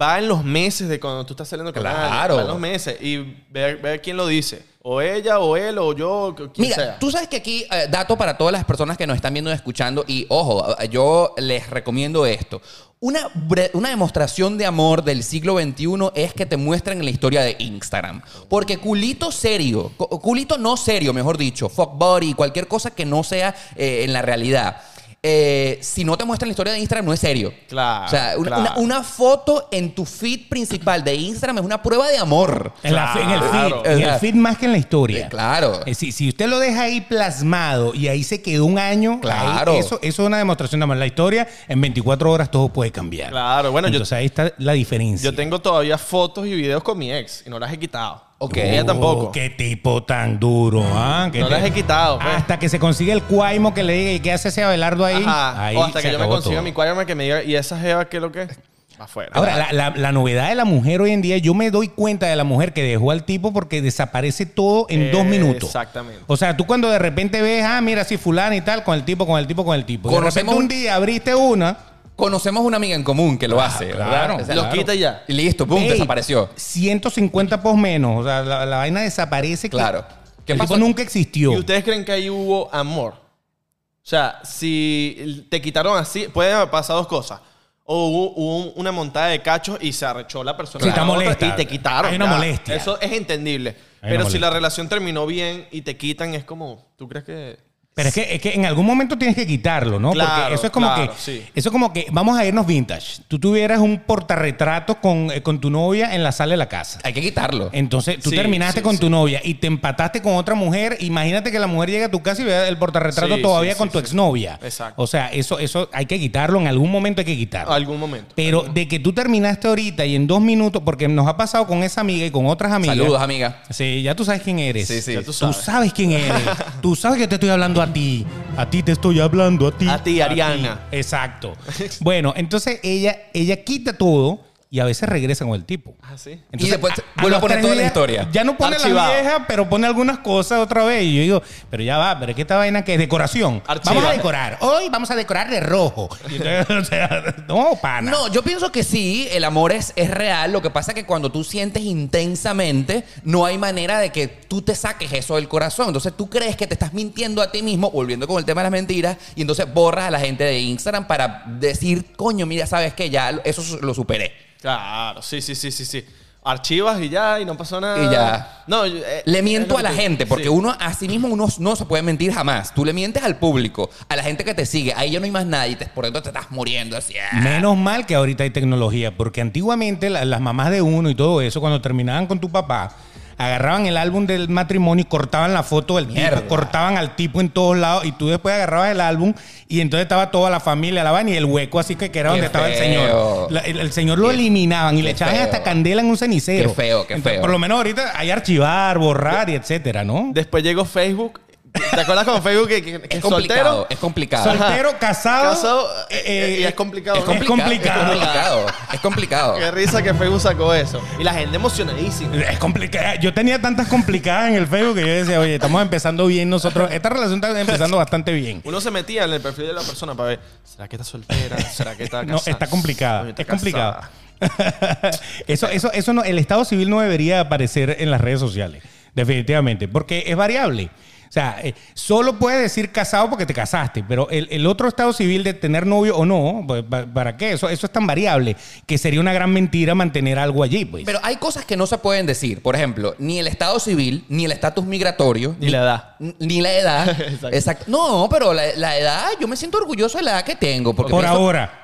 [0.00, 1.98] va en los meses de cuando tú estás saliendo con Claro.
[2.12, 2.38] alguien.
[2.38, 2.96] Va en los meses.
[3.00, 4.64] Y ve, ve quién lo dice.
[4.86, 6.98] O ella, o él, o yo, quien Mira, sea.
[6.98, 9.54] tú sabes que aquí, eh, dato para todas las personas que nos están viendo y
[9.54, 12.60] escuchando, y ojo, eh, yo les recomiendo esto.
[13.00, 13.30] Una,
[13.72, 17.56] una demostración de amor del siglo XXI es que te muestren en la historia de
[17.60, 18.20] Instagram.
[18.50, 23.22] Porque culito serio, cu- culito no serio, mejor dicho, fuck body, cualquier cosa que no
[23.24, 24.82] sea eh, en la realidad.
[25.26, 27.50] Eh, si no te muestran la historia de Instagram, no es serio.
[27.66, 28.62] Claro, O sea, una, claro.
[28.62, 32.72] una- una foto en tu feed principal de Instagram es una prueba de amor.
[32.82, 33.50] En, la- en el feed.
[33.50, 33.82] Claro.
[33.86, 35.26] En el feed más que en la historia.
[35.26, 35.80] Eh, claro.
[35.86, 39.72] Eh, Si, si usted lo deja ahí plasmado y ahí se quedó un año, Claro.
[39.72, 40.98] ahí eso, eso es una demostración de amor.
[40.98, 43.30] La historia, en 24 horas todo puede cambiar.
[43.30, 45.30] Claro, bueno, yo- Entonces ahí está la diferencia.
[45.30, 48.22] Yo tengo todavía fotos y videos con mi ex y no las he quitado.
[48.38, 48.56] Ok.
[48.58, 49.26] Ella tampoco.
[49.26, 51.30] Oh, qué tipo tan duro, ¿ah?
[51.32, 52.34] No las he quitado, pues.
[52.34, 55.22] Hasta que se consigue el cuaimo que le diga, ¿y qué hace ese Abelardo ahí?
[55.24, 55.64] Ajá.
[55.66, 56.62] Ahí o hasta se que yo me acabó consiga todo.
[56.64, 58.50] mi cuaderno que me diga, ¿y esa jeva qué es lo que es?
[58.98, 59.30] Afuera.
[59.34, 62.26] Ahora, la, la- la novedad de la mujer hoy en día, yo me doy cuenta
[62.26, 65.64] de la mujer que dejó al tipo porque desaparece todo en Eh, dos minutos.
[65.64, 66.20] exactamente.
[66.28, 69.04] O sea, tú cuando de repente ves, ah, mira, si fulano y tal, con el
[69.04, 70.08] tipo, con el tipo, con el tipo.
[70.08, 71.76] De Conocemos repente un un- día abriste una.
[72.16, 74.40] Conocemos una amiga en común que lo Ah, hace, claro, ¿verdad?
[74.42, 75.24] O sea, Lo quita y ya.
[75.26, 76.48] Y listo, pum, ey, desapareció.
[76.54, 78.20] 150 post menos.
[78.20, 79.68] O sea, la, la vaina desaparece.
[79.68, 80.04] que Claro.
[80.46, 80.74] ¿Qué el pasó?
[80.74, 81.52] tipo nunca existió.
[81.52, 83.14] ¿Y ustedes creen que ahí hubo amor?
[83.14, 87.40] O sea, si te quitaron así, pueden pasar dos cosas.
[87.86, 90.82] O hubo, hubo una montada de cachos y se arrechó la persona.
[90.84, 91.46] Sí, está de la otra molesta.
[91.48, 92.10] Y te quitaron.
[92.10, 92.30] Hay una ya.
[92.32, 92.74] molestia.
[92.76, 93.76] Eso es entendible.
[94.02, 97.58] Hay Pero si la relación terminó bien y te quitan, es como, ¿tú crees que...?
[97.94, 100.10] Pero es que, es que en algún momento tienes que quitarlo, ¿no?
[100.12, 101.18] Claro, Porque eso es como claro, que.
[101.18, 101.42] sí.
[101.54, 102.08] Eso es como que.
[102.10, 103.22] Vamos a irnos vintage.
[103.28, 106.98] Tú tuvieras un portarretrato con, eh, con tu novia en la sala de la casa.
[107.04, 107.70] Hay que quitarlo.
[107.72, 109.00] Entonces, tú Sí, terminaste sí, con sí.
[109.00, 110.96] tu novia y te empataste con otra mujer.
[111.00, 113.78] Imagínate que la mujer llega a tu casa y vea el portarretrato Sí, todavía sí,
[113.78, 114.02] con sí, tu sí.
[114.04, 114.58] exnovia.
[114.62, 115.00] Exacto.
[115.00, 116.60] O sea, eso, eso hay que quitarlo.
[116.60, 117.72] En algún momento hay que quitarlo.
[117.72, 118.32] Algún momento.
[118.34, 121.84] Pero de que tú terminaste ahorita y en dos minutos, porque nos ha pasado con
[121.84, 122.96] esa amiga y con otras amigas.
[122.96, 123.62] Saludos, amiga.
[123.70, 124.88] Sí, ya tú sabes quién eres.
[124.88, 125.12] Sí, sí.
[125.12, 125.56] Ya Tú tú sabes.
[125.58, 125.92] sabes.
[125.92, 126.42] quién eres.
[126.82, 128.26] tú sabes que te estoy hablando a ti.
[128.56, 129.88] A ti te estoy hablando, a ti.
[129.88, 130.86] A ti, Ariana.
[130.90, 131.56] Exacto.
[132.00, 134.40] Bueno, entonces ella, ella quita todo
[134.74, 135.94] y a veces regresa con el tipo.
[136.02, 136.40] Ah, sí.
[136.50, 138.28] Y después a- vuelve a poner toda la historia.
[138.32, 139.08] Ya no pone Archivado.
[139.14, 141.04] la vieja, pero pone algunas cosas otra vez.
[141.04, 143.62] Y yo digo, pero ya va, pero es que esta vaina que es decoración.
[143.84, 144.58] Vamos a decorar.
[144.62, 146.08] Hoy vamos a decorar de rojo.
[146.28, 148.10] Y entonces, o sea, no, pana.
[148.10, 150.50] No, yo pienso que sí, el amor es, es real.
[150.50, 154.60] Lo que pasa es que cuando tú sientes intensamente, no hay manera de que tú
[154.62, 155.86] te saques eso del corazón.
[155.86, 158.64] Entonces tú crees que te estás mintiendo a ti mismo, volviendo con el tema de
[158.64, 162.92] las mentiras, y entonces borras a la gente de Instagram para decir, coño, mira, sabes
[162.94, 164.32] que ya eso lo superé.
[164.64, 166.02] Claro, sí, sí, sí, sí, sí.
[166.42, 168.02] Archivas y ya, y no pasó nada.
[168.02, 168.62] Y ya.
[168.66, 170.48] No, yo, eh, Le miento a la que gente, porque sí.
[170.48, 172.72] uno a sí mismo uno no se puede mentir jamás.
[172.74, 175.30] Tú le mientes al público, a la gente que te sigue, ahí ya no hay
[175.30, 177.12] más nadie, te- por dentro te estás muriendo así.
[177.18, 177.40] ah.
[177.40, 181.42] Menos mal que ahorita hay tecnología, porque antiguamente la- las mamás de uno y todo
[181.42, 182.90] eso, cuando terminaban con tu papá,
[183.38, 186.36] agarraban el álbum del matrimonio y cortaban la foto del Mierda.
[186.42, 189.34] tipo, cortaban al tipo en todos lados y tú después agarrabas el álbum
[189.68, 192.30] y entonces estaba toda la familia, la van y el hueco así que, que era
[192.30, 193.50] Qué donde estaba el señor.
[193.52, 195.44] La- el, el señor lo Qué- eliminaban y le echaban feo.
[195.44, 196.68] hasta candela en un cenicero.
[196.70, 197.40] Qué feo, qué feo.
[197.40, 200.30] Por lo menos ahorita hay archivar, borrar y etcétera, ¿no?
[200.32, 201.40] Después llegó Facebook.
[201.74, 203.86] ¿Te acuerdas con Facebook que, que- que Es complicado, soltero?
[203.90, 204.44] es complicado.
[204.44, 205.50] Soltero, casado.
[205.50, 207.18] Casado, eh, eh, y eh, es complicado.
[207.18, 207.56] Es complicado.
[207.58, 208.00] complicado.
[208.02, 208.66] Es complicado.
[208.92, 209.58] Es complicado.
[209.58, 211.02] Qué risa que Facebook sacó eso.
[211.18, 212.36] Y la gente emocionadísima.
[212.36, 213.18] Es complicado.
[213.20, 216.90] Yo tenía tantas complicadas en el Facebook que yo decía, oye, estamos empezando bien nosotros.
[216.92, 218.60] Esta relación está empezando bastante bien.
[218.64, 221.58] Uno se metía en el perfil de la persona para ver, ¿será que está soltera?
[221.60, 222.32] ¿Será que está casada?
[222.32, 223.28] No, está complicada.
[223.30, 224.00] Está es complicado.
[225.48, 228.82] eso, eso, eso no, el estado civil no debería aparecer en las redes sociales.
[229.14, 229.88] Definitivamente.
[229.88, 230.90] Porque es variable.
[231.34, 235.12] O sea, eh, solo puedes decir casado porque te casaste, pero el, el otro estado
[235.12, 237.50] civil de tener novio o no, pues, pa- ¿para qué?
[237.54, 238.56] Eso, eso es tan variable
[238.86, 240.84] que sería una gran mentira mantener algo allí.
[240.84, 241.02] Pues.
[241.04, 242.62] Pero hay cosas que no se pueden decir.
[242.62, 245.56] Por ejemplo, ni el estado civil, ni el estatus migratorio.
[245.58, 246.04] Ni la edad.
[246.38, 247.08] Ni la edad.
[247.20, 247.48] Exacto.
[247.56, 247.84] Exacto.
[247.88, 250.94] No, pero la, la edad, yo me siento orgulloso de la edad que tengo.
[250.94, 251.80] Porque Por pienso- ahora.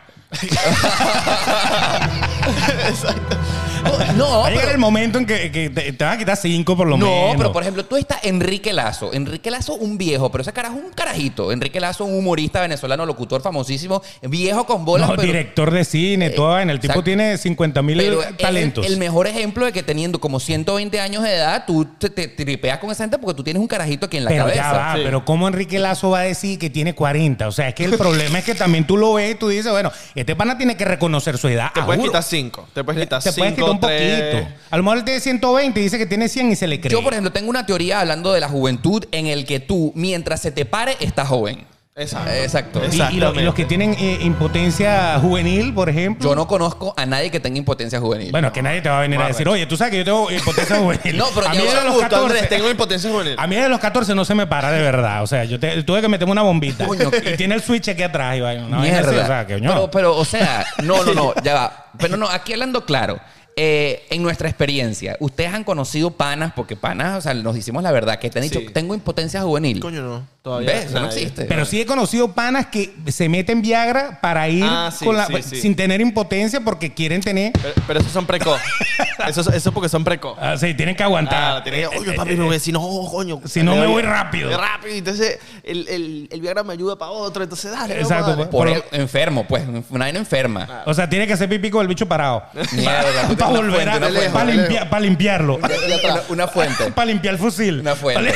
[4.17, 6.37] No, Va a llegar pero- el momento en que, que te, te van a quitar
[6.37, 7.37] cinco por lo No, menos.
[7.39, 9.13] pero por ejemplo, tú estás Enrique Lazo.
[9.15, 11.51] Enrique Lazo, un viejo, pero ese carajo es un carajito.
[11.51, 15.09] Enrique Lazo, un humorista venezolano, locutor famosísimo, viejo con bolas.
[15.09, 16.61] No, pero- director de cine, Eh, todo.
[16.61, 17.05] En el tipo exacto.
[17.05, 18.85] tiene 50 mil Pero es talentos.
[18.87, 22.29] el, el mejor ejemplo de que teniendo como 120 años de edad, tú te, te
[22.29, 24.63] tripeas con esa gente porque tú tienes un carajito aquí en la pero cabeza.
[24.63, 25.01] ya va, sí.
[25.05, 27.49] pero ¿cómo Enrique Lazo va a decir que tiene 40?
[27.49, 29.71] O sea, es que el problema es que también tú lo ves y tú dices,
[29.73, 29.91] bueno,
[30.21, 31.73] este pana tiene que reconocer su edad.
[31.73, 32.13] Te ah, puedes juro.
[32.13, 32.69] quitar cinco.
[32.73, 34.35] Te puedes quitar Te cinco, puedes quitar un tres.
[34.35, 34.55] poquito.
[34.71, 36.93] A lo mejor él tiene 120 y dice que tiene 100 y se le cree.
[36.93, 40.41] Yo, por ejemplo, tengo una teoría hablando de la juventud en el que tú, mientras
[40.41, 41.67] se te pare, estás joven.
[41.97, 42.31] Exacto.
[42.33, 42.79] Exacto.
[42.79, 43.43] Y- Y, lo- y Exactamente.
[43.43, 46.31] los que tienen eh, impotencia juvenil, por ejemplo.
[46.31, 48.31] Yo no conozco a nadie que tenga impotencia juvenil.
[48.31, 50.31] Bueno, que nadie te va a venir a decir, oye, tú sabes que yo tengo
[50.31, 51.17] impotencia juvenil.
[51.19, 53.35] No, pero a mí de los Justo, 14, Andrés, tengo impotencia juvenil.
[53.37, 55.23] a mí de los 14 no se me para de verdad.
[55.23, 56.87] O sea, yo te- tuve que meterme una bombita.
[56.87, 58.37] Coño, y tiene el switch aquí atrás.
[58.37, 59.11] Y vaina, una vaina Mierda.
[59.11, 59.69] así, o sea, que, coño.
[59.71, 61.87] pero, pero, o sea, no, no, no, ya va.
[61.99, 63.21] Pero no, aquí hablando claro.
[63.57, 67.91] eh, en nuestra experiencia, ustedes han conocido panas, porque panas, o sea, nos hicimos la
[67.93, 68.69] verdad, que te han dicho, Sí.
[68.73, 69.81] tengo impotencia juvenil.
[69.81, 70.27] Coño, no.
[70.43, 70.85] Todavía ¿Ves?
[70.87, 71.19] Eso no nadie.
[71.21, 71.45] existe.
[71.45, 75.27] Pero sí he conocido panas que se meten Viagra para ir Ah, sí, con la-
[75.27, 75.61] sí, sí.
[75.61, 77.53] sin tener impotencia porque quieren tener.
[77.53, 78.59] Pero, pero esos son precoz.
[79.29, 80.39] eso, eso es porque son precoz.
[80.41, 81.59] Ah, sí, tienen que aguantar.
[81.59, 82.81] Ah, tiene que, oye, papi, no, si no,
[83.11, 83.39] coño.
[83.45, 84.57] Si no, me voy rápido.
[84.59, 84.95] Rápido.
[84.97, 87.43] Entonces, el, el, el Viagra me ayuda para otro.
[87.43, 87.93] Entonces, dale.
[87.97, 88.37] vamos, Exacto, dale.
[88.37, 88.49] pues.
[88.49, 90.85] Por Pero- el- enfermo, pues, una vaina enferma.
[90.87, 92.45] O sea, tiene que hacer pipí con el bicho parado.
[92.73, 93.97] Mierda, tú para una volver fuente, a.
[93.99, 94.31] una fuente.
[94.31, 95.57] Para limpiar- para limpiarlo.
[95.57, 96.93] Una, una fuente.
[96.95, 97.81] para limpiar el fusil.
[97.81, 98.33] Una fuente.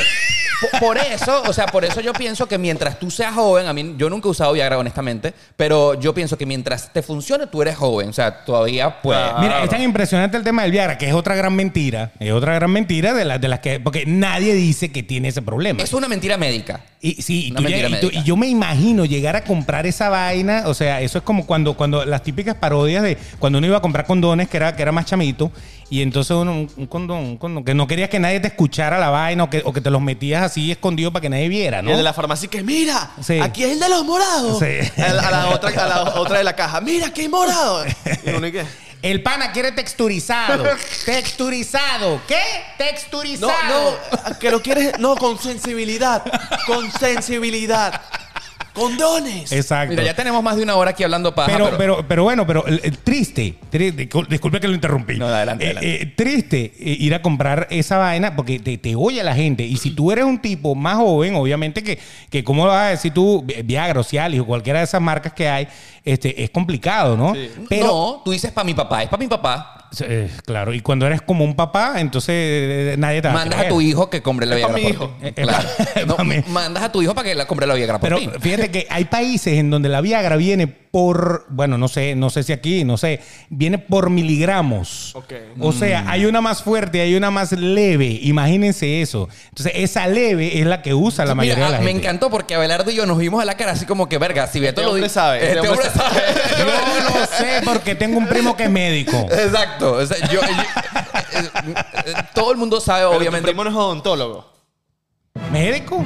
[0.71, 3.73] Por, por eso, o sea, por eso yo pienso que mientras tú seas joven, a
[3.73, 7.63] mí, yo nunca he usado Viagra, honestamente, pero yo pienso que mientras te funcione, tú
[7.63, 8.09] eres joven.
[8.09, 9.25] O sea, todavía puedes.
[9.41, 12.13] Mira, es tan impresionante el tema del Viagra, que es otra gran mentira.
[12.21, 13.81] Es otra gran mentira de, las de las que.
[13.81, 15.83] Porque nadie dice que tiene ese problema.
[15.83, 16.81] Es una mentira médica.
[17.01, 18.23] Y, sí, y, Una tú mentira llegas- y tú- médica.
[18.23, 20.63] y yo me imagino llegar a comprar esa vaina.
[20.67, 23.83] O sea, eso es como cuando, cuando las típicas parodias de cuando uno iba a
[23.83, 25.53] comprar condones, que era, que era más chamito,
[25.91, 28.99] y entonces uno, un, un condón, un condón, que no querías que nadie te escuchara
[28.99, 31.81] la vaina o que, o que te los metías así escondido para que nadie viera,
[31.81, 31.91] Y ¿no?
[31.93, 33.39] el de la farmacia que mira, Sí.
[33.41, 34.59] aquí es el de los morados.
[34.59, 35.03] Sí.
[35.03, 37.85] A, la, a la otra, a la otra de la caja, mira, aquí hay morado.
[38.25, 38.65] Y uno, ¿y qué?
[39.05, 40.65] El pana quiere texturizado.
[41.05, 42.23] texturizado.
[42.27, 42.37] ¿Qué?
[42.37, 43.99] No, Texturizado.
[44.31, 46.23] no, que lo quieres, no, con sensibilidad,
[46.67, 48.01] con sensibilidad,
[48.75, 49.53] condones.
[49.53, 49.91] Exacto.
[49.93, 51.51] Mira, ya tenemos más de una hora aquí hablando paja.
[51.51, 55.15] pero, pero, pero, pero bueno, pero el triste, tri- discul- disculpe que lo interrumpí.
[55.17, 56.03] No, adelante, Eh, adelante.
[56.03, 59.65] eh, triste eh, ir a comprar esa vaina porque te, te oye la gente.
[59.65, 61.99] Y si tú eres un tipo más joven, obviamente que,
[62.31, 65.33] que ¿cómo vas a decir tú, Vi- Viagra, o Cialis o cualquiera de esas marcas
[65.33, 65.69] que hay,
[66.05, 67.35] este, es complicado, ¿no?
[67.35, 67.51] Sí.
[67.69, 69.89] Pero, no, tú dices para mi papá, es para mi papá.
[70.01, 73.69] eh, claro, y cuando eres como un papá, entonces eh, nadie te va Mandas a
[73.69, 75.07] tu hijo que compre la Viagra mi por hijo.
[75.21, 75.27] ti.
[75.27, 75.69] Eh, eh, Claro.
[76.07, 76.17] No,
[76.49, 78.29] mandas a tu hijo para que la compre la Viagra por Pero ti.
[78.41, 82.43] fíjate que hay países en donde la Viagra viene por, bueno, no sé, no sé
[82.45, 85.15] si aquí, no sé, viene por miligramos.
[85.17, 85.33] Ok.
[85.61, 88.19] O sea, hay una más fuerte, hay una más leve.
[88.23, 89.29] Imagínense eso.
[89.49, 92.07] Entonces, esa leve es la que usa la mayoría Mira, de la me gente.
[92.07, 94.61] encantó porque Abelardo y yo nos vimos a la cara así como que, verga, si
[94.61, 95.09] Beto Este lo dice.
[95.09, 96.23] sabe, este Este hombre hombre sabe.
[96.59, 96.65] Yo
[97.21, 99.17] lo sé porque tengo un primo que es médico.
[99.31, 99.93] Exacto.
[99.95, 100.47] O sea, yo- yo-
[101.41, 101.49] eh,
[102.07, 103.47] eh, todo el mundo sabe, Pero obviamente.
[103.47, 104.54] Tu primo no es odontólogo.
[105.51, 106.05] ¿Médico?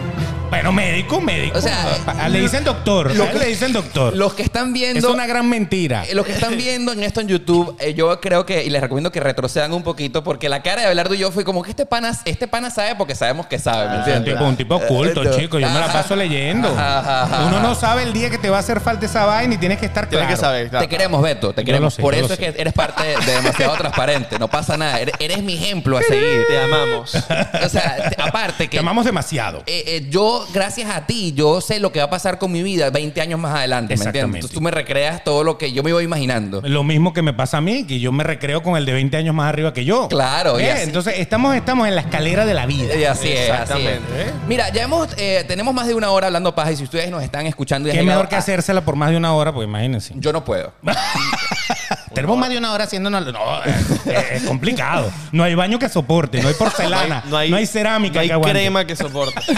[0.49, 1.59] Bueno, médico, médico.
[1.59, 3.14] O sea, A- le dicen doctor.
[3.14, 4.16] lo él que- le dicen doctor.
[4.16, 5.12] Los que están es viendo.
[5.12, 6.05] una gran mentira.
[6.09, 8.81] eh, Los que están viendo en esto en YouTube, eh, yo creo que, y les
[8.81, 11.68] recomiendo que retrocedan un poquito, porque la cara de Abelardo y yo fue como que
[11.70, 14.33] este pana, este pana sabe porque sabemos que sabe, ¿me Un entiendes?
[14.35, 15.59] tipo, un tipo oculto, Eh, chico.
[15.59, 16.68] Yo me la paso leyendo.
[16.68, 19.55] Ajá, ajá, Uno no sabe el día que te va a hacer falta esa vaina
[19.55, 20.41] y tienes que estar Tienes claro.
[20.41, 20.85] que saber, claro.
[20.87, 21.93] Te queremos, Beto, te queremos.
[21.93, 22.39] sé, Por eso es sé.
[22.55, 24.39] que eres parte de, de demasiado transparente.
[24.39, 24.99] No pasa nada.
[24.99, 26.47] Eres, eres mi ejemplo a seguir.
[26.49, 27.14] Te amamos.
[27.14, 28.79] O sea, te- aparte que.
[28.79, 29.62] Te amamos demasiado.
[29.66, 32.62] eh, eh, yo, gracias a ti, yo sé lo que va a pasar con mi
[32.62, 34.06] vida 20 años más adelante, ¿me entiendes?
[34.08, 34.38] Exactamente.
[34.38, 36.60] Entonces tú me recreas todo lo que yo me iba imaginando.
[36.64, 39.16] Lo mismo que me pasa a mí, que yo me recreo con el de 20
[39.16, 40.08] años más arriba que yo.
[40.08, 40.70] Claro, y ¿Eh?
[40.72, 42.94] así- Entonces estamos, estamos en la escalera de la vida.
[42.94, 43.88] Y así es, así es.
[43.98, 44.32] Exactamente.
[44.46, 47.22] Mira, ya hemos, eh, tenemos más de una hora hablando paja y si ustedes nos
[47.22, 50.14] están escuchando y Qué mejor que a- hacérsela por más de una hora, pues imagínense.
[50.16, 50.72] Yo no puedo.
[52.14, 53.32] Tenemos más de una hora haciéndonos.
[53.32, 55.10] No, es, es complicado.
[55.32, 58.58] No hay baño que soporte, no hay porcelana, no hay, cerámica no hay que aguante.
[58.58, 59.40] crema que soporte.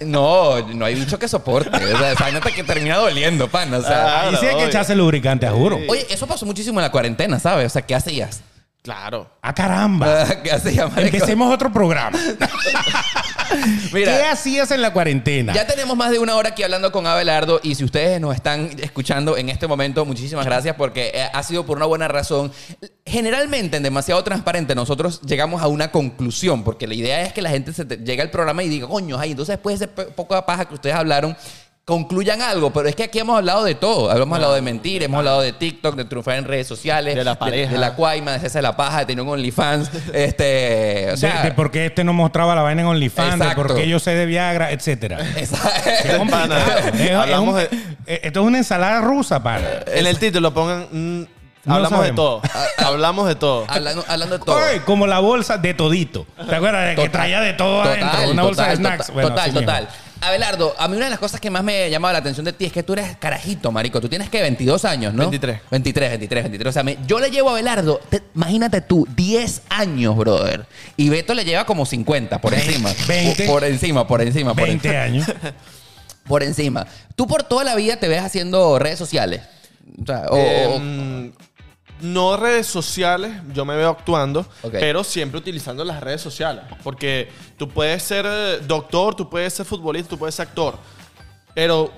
[0.00, 1.76] No, no hay bicho que soporte.
[1.76, 3.74] O sea, esa que termina doliendo, pan.
[3.74, 4.66] O sea, Ahí sí hay que obvio.
[4.68, 5.76] echarse lubricante, a juro.
[5.88, 7.66] oye, eso pasó muchísimo en la cuarentena, ¿sabes?
[7.66, 8.42] O sea, ¿qué hacías?
[8.82, 9.28] Claro.
[9.42, 10.24] ¡Ah, caramba!
[10.42, 10.96] ¿Qué hacías?
[10.96, 12.16] Empecemos otro programa.
[13.92, 15.52] Mira, ¿Qué hacías en la cuarentena?
[15.54, 18.70] Ya tenemos más de una hora aquí hablando con Abelardo y si ustedes nos están
[18.82, 22.52] escuchando en este momento, muchísimas gracias porque eh, ha sido por una buena razón.
[23.06, 27.50] Generalmente en demasiado transparente nosotros llegamos a una conclusión porque la idea es que la
[27.50, 30.34] gente se te- llegue al programa y diga, coño, ay, entonces después de ese poco
[30.34, 31.36] de paja que ustedes hablaron,
[31.88, 34.14] concluyan algo, pero es que aquí hemos hablado de todo.
[34.14, 37.36] Hemos hablado de mentir, hemos hablado de TikTok, de triunfar en redes sociales, De la
[37.38, 37.72] pareja.
[37.72, 41.42] de, la cuaima, de hacerse la paja, de tener un OnlyFans, este, o De- sea,
[41.44, 43.62] de, por qué este no mostraba la vaina en OnlyFans, de Exacto.
[43.66, 45.18] por qué yo sé de Viagra, etcétera.
[45.34, 47.68] Es es un- de-
[48.06, 49.66] eh, Esto es una ensalada rusa, pana.
[49.86, 50.86] En el título pongan.
[50.92, 51.22] mm,
[51.64, 52.42] No hablamos de todo.
[52.78, 53.64] Hablamos de todo.
[53.68, 54.60] hablando, hablando de todo.
[54.84, 56.26] Como la bolsa de todito.
[56.48, 57.10] ¿Te acuerdas de que Total.
[57.12, 58.30] traía de todo adentro?
[58.30, 59.06] Una bolsa total, de snacks.
[59.06, 59.88] Total, Bueno, total, total.
[60.20, 62.64] Abelardo, a mí una de las cosas que más me llamaba la atención de ti
[62.64, 64.00] es que tú eres carajito, marico.
[64.00, 65.22] Tú tienes que 22 años, ¿no?
[65.30, 65.60] 23.
[65.70, 66.70] 23, 23, 23.
[66.70, 70.66] O sea, me- yo le llevo a Abelardo, te- imagínate tú, 10 años, brother.
[70.96, 72.92] Y Beto le lleva como 50, por encima.
[73.06, 73.44] 20.
[73.46, 75.02] Por, por encima, por encima, por 20 encima.
[75.04, 75.26] años.
[76.28, 76.86] Por encima.
[77.16, 79.40] Tú por toda la vida te ves haciendo redes sociales.
[80.02, 81.32] O sea, o- o- Em,
[82.00, 86.64] no redes sociales, yo me veo actuando, pero siempre utilizando las redes sociales.
[86.82, 90.76] Porque tú puedes ser eh, doctor, tú puedes ser futbolista, tú puedes ser actor.
[91.54, 91.92] Pero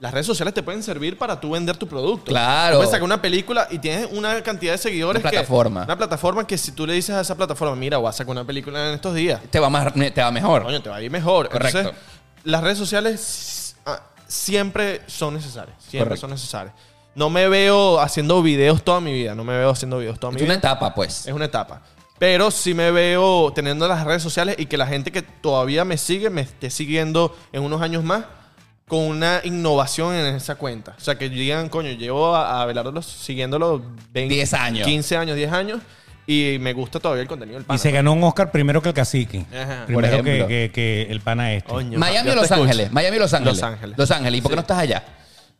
[0.00, 2.26] las redes sociales te pueden servir para tú vender tu producto.
[2.26, 2.74] Claro.
[2.74, 5.20] Tú puedes sacar una película y tienes una cantidad de seguidores.
[5.22, 5.84] Una que- plataforma.
[5.84, 8.44] una plataforma que si tú le dices a esa plataforma, mira, voy a sacar una
[8.44, 9.40] película en estos días.
[9.50, 10.62] te, va más, te va mejor.
[10.64, 11.48] Coño, te va a ir mejor.
[11.48, 11.78] Correcto.
[11.78, 12.02] Entonces,
[12.44, 15.76] las redes sociales ah, siempre son necesarias.
[15.80, 16.20] Siempre Correcto.
[16.20, 16.74] son necesarias.
[17.16, 19.34] No me veo haciendo videos toda mi vida.
[19.34, 20.58] No me veo haciendo videos toda mi es una vida.
[20.58, 21.26] etapa, pues.
[21.26, 21.82] Es una etapa.
[22.18, 25.98] Pero sí me veo teniendo las redes sociales y que la gente que todavía me
[25.98, 28.24] sigue me esté siguiendo en unos años más
[28.88, 30.94] con una innovación en esa cuenta.
[30.96, 34.86] O sea, que digan, coño, llevo a, a siguiéndolo 20, 10 años.
[34.86, 35.80] 15 años, 10 años
[36.26, 37.76] y me gusta todavía el contenido del pana.
[37.76, 39.44] Y se ganó un Oscar primero que el cacique.
[39.52, 39.84] Ajá.
[39.86, 40.46] Primero Por que, ejemplo.
[40.48, 41.70] que- que el pana este.
[41.70, 42.62] Coño, Miami o Los escucho.
[42.62, 42.92] Ángeles.
[42.92, 43.54] Miami o Los Ángeles.
[43.56, 43.98] Los Ángeles.
[43.98, 44.38] Los Ángeles.
[44.38, 44.56] ¿Y por qué Sí.
[44.56, 45.04] no estás allá?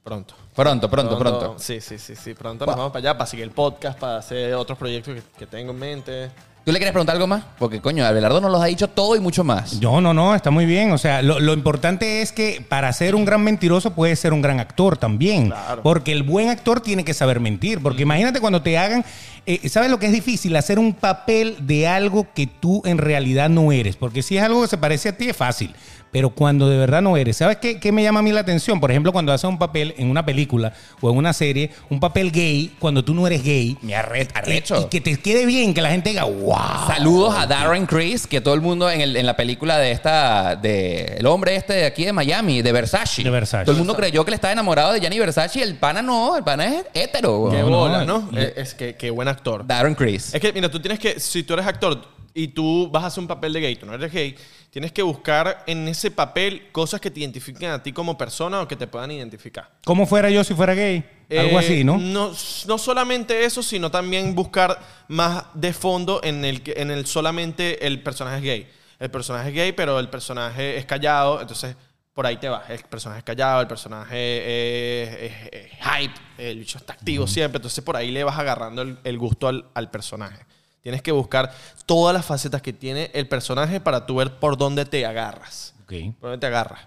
[0.03, 0.35] Pronto.
[0.57, 1.57] Pronto, pronto, pronto.
[1.59, 2.33] Sí, sí, sí, sí.
[2.33, 5.47] Pronto nos vamos para allá para seguir el podcast, para hacer otros proyectos que, que
[5.47, 6.31] tengo en mente.
[6.67, 7.45] ¿Tú le quieres preguntar algo más?
[7.61, 9.81] Porque, coño, Abelardo nos los ha dicho todo y mucho más.
[9.81, 10.91] No, no, no, está muy bien.
[10.91, 14.43] O sea, lo, lo importante es que para ser un gran mentiroso puedes ser un
[14.43, 15.47] gran actor también.
[15.47, 15.83] Claro.
[15.85, 17.81] Porque el buen actor tiene que saber mentir.
[17.81, 19.05] Porque imagínate cuando te hagan,
[19.47, 20.57] eh, ¿sabes lo que es difícil?
[20.57, 23.95] Hacer un papel de algo que tú en realidad no eres.
[23.95, 25.73] Porque si es algo que se parece a ti es fácil.
[26.13, 28.81] Pero cuando de verdad no eres, ¿sabes qué, qué me llama a mí la atención?
[28.81, 32.33] Por ejemplo, cuando haces un papel en una película o en una serie, un papel
[32.33, 33.77] gay, cuando tú no eres gay.
[33.83, 34.81] Me arre- y- arrecho.
[34.81, 36.57] Y, que te quede bien, que la gente diga, wow.
[36.87, 40.57] Saludos a Darren Criss, que todo el mundo en, el- en la película de esta,
[40.57, 43.23] de el hombre este de aquí de Miami, de Versace.
[43.23, 43.65] De Versace.
[43.65, 46.37] Todo el mundo creyó que le estaba enamorado de Gianni Versace y el pana no,
[46.37, 47.49] el pana es hétero.
[47.51, 48.29] Qué bola, no.
[48.31, 48.39] ¿no?
[48.39, 49.67] Es, es que qué buen actor.
[49.67, 50.33] Darren Criss.
[50.35, 53.20] Es que, mira, tú tienes que, si tú eres actor y tú vas a hacer
[53.22, 54.37] un papel de gay, tú no eres gay,
[54.70, 58.68] tienes que buscar en ese papel cosas que te identifiquen a ti como persona o
[58.68, 59.70] que te puedan identificar.
[59.84, 61.03] ¿Cómo fuera yo si fuera gay?
[61.30, 61.97] Algo Eh, así, ¿no?
[61.99, 62.30] No,
[62.66, 64.78] no solamente eso, sino también buscar
[65.09, 68.68] más de fondo en el, que- en el solamente el personaje es gay.
[68.99, 71.74] El personaje es gay, pero el personaje es callado, entonces
[72.12, 72.68] por ahí te vas.
[72.70, 77.57] El personaje es callado, el personaje es, es- es hype, el bicho está activo siempre,
[77.59, 80.45] entonces por ahí le vas agarrando el, el gusto al, al personaje.
[80.87, 81.51] Tienes que buscar
[81.84, 85.74] todas las facetas que tiene el personaje para tú ver por dónde te agarras.
[85.82, 86.14] Ok.
[86.20, 86.78] Por dónde te agarras.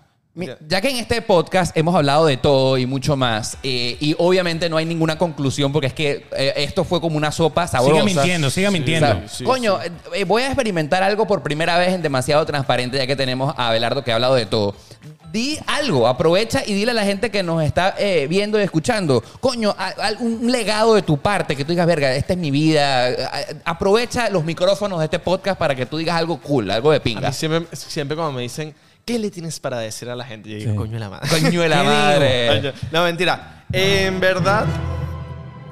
[0.70, 4.70] Ya que en este podcast hemos hablado de todo y mucho más, eh, y obviamente
[4.70, 7.92] no hay ninguna conclusión porque es que eh, esto fue como una sopa sabrosa.
[7.92, 9.10] Siga mintiendo, siga mintiendo.
[9.10, 9.80] O sea, Sí, coño,
[10.14, 13.68] eh, voy a experimentar algo por primera vez en demasiado transparente, ya que tenemos a
[13.68, 14.76] Abelardo que ha hablado de todo.
[15.32, 19.24] Di algo, aprovecha y dile a la gente que nos está eh, viendo y escuchando,
[19.40, 22.50] coño, a- a- un legado de tu parte, que tú digas, verga, esta es mi
[22.50, 23.10] vida.
[23.64, 27.04] Aprovecha los micrófonos de este podcast para que tú digas algo cool, algo de A
[27.04, 27.28] pinga.
[27.28, 28.74] mí siempre, siempre cuando me dicen,
[29.06, 30.50] ¿qué le tienes para decir a la gente?
[30.50, 30.78] Yo digo, Sí.
[30.78, 31.30] coño de la madre.
[31.30, 32.74] Coño de la madre.
[32.92, 33.66] No, mentira.
[33.72, 34.66] En verdad,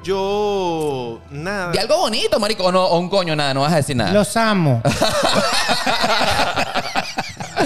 [0.04, 1.20] yo.
[1.30, 1.72] Nada.
[1.72, 4.12] Di algo bonito, marico, o, no, o un coño, nada, no vas a decir nada.
[4.12, 4.80] Los amo.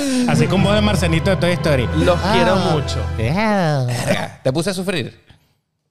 [0.29, 1.89] Así como voz de Marcelito de Toy Story.
[1.99, 2.33] Los Ah.
[2.35, 2.99] quiero mucho.
[4.43, 5.21] Te puse a sufrir.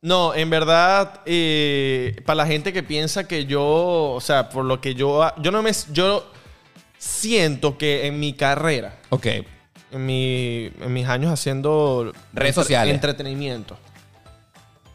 [0.01, 4.81] No, en verdad, eh, para la gente que piensa que yo, o sea, por lo
[4.81, 6.25] que yo, yo no me, yo
[6.97, 9.27] siento que en mi carrera, Ok.
[9.91, 12.93] en, mi, en mis años haciendo Redes entre- sociales.
[12.95, 13.77] entretenimiento,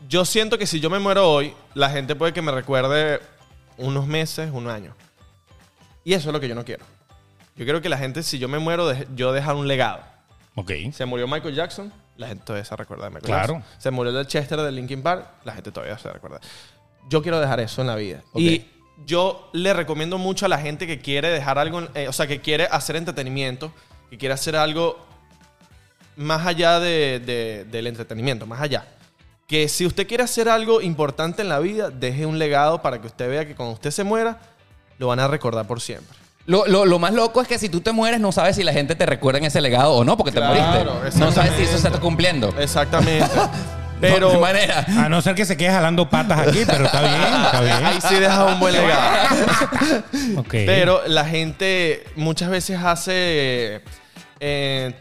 [0.09, 3.21] yo siento que si yo me muero hoy, la gente puede que me recuerde
[3.79, 4.93] unos meses, un año.
[6.05, 6.85] Y eso es lo que yo no quiero.
[7.57, 10.01] Yo quiero que la gente, si yo me muero, yo dejar un legado.
[10.55, 10.71] Ok.
[10.93, 13.55] Se murió Michael Jackson, la gente todavía se recuerda de Michael Claro.
[13.55, 13.73] Jackson.
[13.81, 16.41] Se murió el Chester de Linkin Park, la gente todavía se recuerda.
[17.09, 18.23] Yo quiero dejar eso en la vida.
[18.33, 18.41] Ok.
[18.41, 18.71] Y
[19.07, 22.41] yo le recomiendo mucho a la gente que quiere dejar algo, eh, o sea, que
[22.41, 23.73] quiere hacer entretenimiento,
[24.11, 24.99] que quiere hacer algo
[26.17, 28.87] más allá de- de- del entretenimiento, más allá.
[29.47, 33.07] Que si usted quiere hacer algo importante en la vida, deje un legado para que
[33.07, 34.41] usted vea que cuando usted se muera,
[34.99, 36.17] lo van a recordar por siempre.
[36.47, 38.73] Lo, lo- lo más loco es que si tú te mueres, no sabes si la
[38.73, 41.19] gente te recuerda en ese legado o no, porque te Claro, moriste.
[41.19, 42.55] No sabes si eso se está cumpliendo.
[42.59, 43.27] Exactamente.
[44.01, 44.85] Pero, de manera.
[44.99, 47.15] A no ser que se quede jalando patas aquí, pero está bien,
[47.47, 47.87] está bien.
[47.87, 49.29] ahí sí deja un buen legado.
[50.37, 50.51] Ok.
[50.51, 53.81] Pero la gente muchas veces hace
[54.39, 54.95] eh,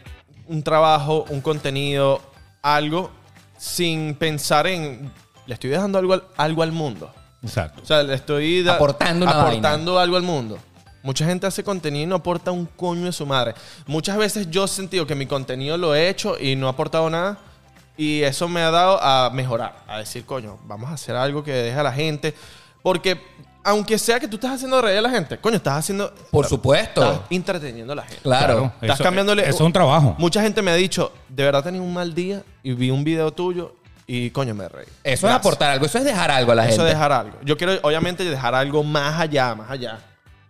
[0.46, 2.22] un trabajo, un contenido,
[2.62, 3.10] algo,
[3.58, 5.12] sin pensar en,
[5.46, 7.12] le estoy dejando algo al, algo al mundo.
[7.42, 7.82] Exacto.
[7.82, 10.58] O sea, le estoy da- Aportando una aportando algo al mundo.
[11.06, 13.54] Mucha gente hace contenido y no aporta un coño de su madre.
[13.86, 17.08] Muchas veces yo he sentido que mi contenido lo he hecho y no ha aportado
[17.08, 17.38] nada.
[17.96, 21.52] Y eso me ha dado a mejorar, a decir, coño, vamos a hacer algo que
[21.52, 22.34] deje a la gente.
[22.82, 23.20] Porque
[23.62, 26.12] aunque sea que tú estás haciendo reír a la gente, coño, estás haciendo.
[26.32, 27.02] Por supuesto.
[27.04, 28.22] Estás entreteniendo a la gente.
[28.22, 28.72] Claro.
[28.80, 29.42] Estás Eso- cambiándole.
[29.42, 30.16] Eso es un trabajo.
[30.18, 33.32] Mucha gente me ha dicho, de verdad tenía un mal día y vi un video
[33.32, 33.76] tuyo
[34.08, 34.86] y coño me reí.
[35.04, 36.88] Eso es aportar algo, eso es dejar algo a la Eso gente.
[36.88, 37.38] es dejar algo.
[37.44, 40.00] Yo quiero, obviamente, dejar algo más allá, más allá.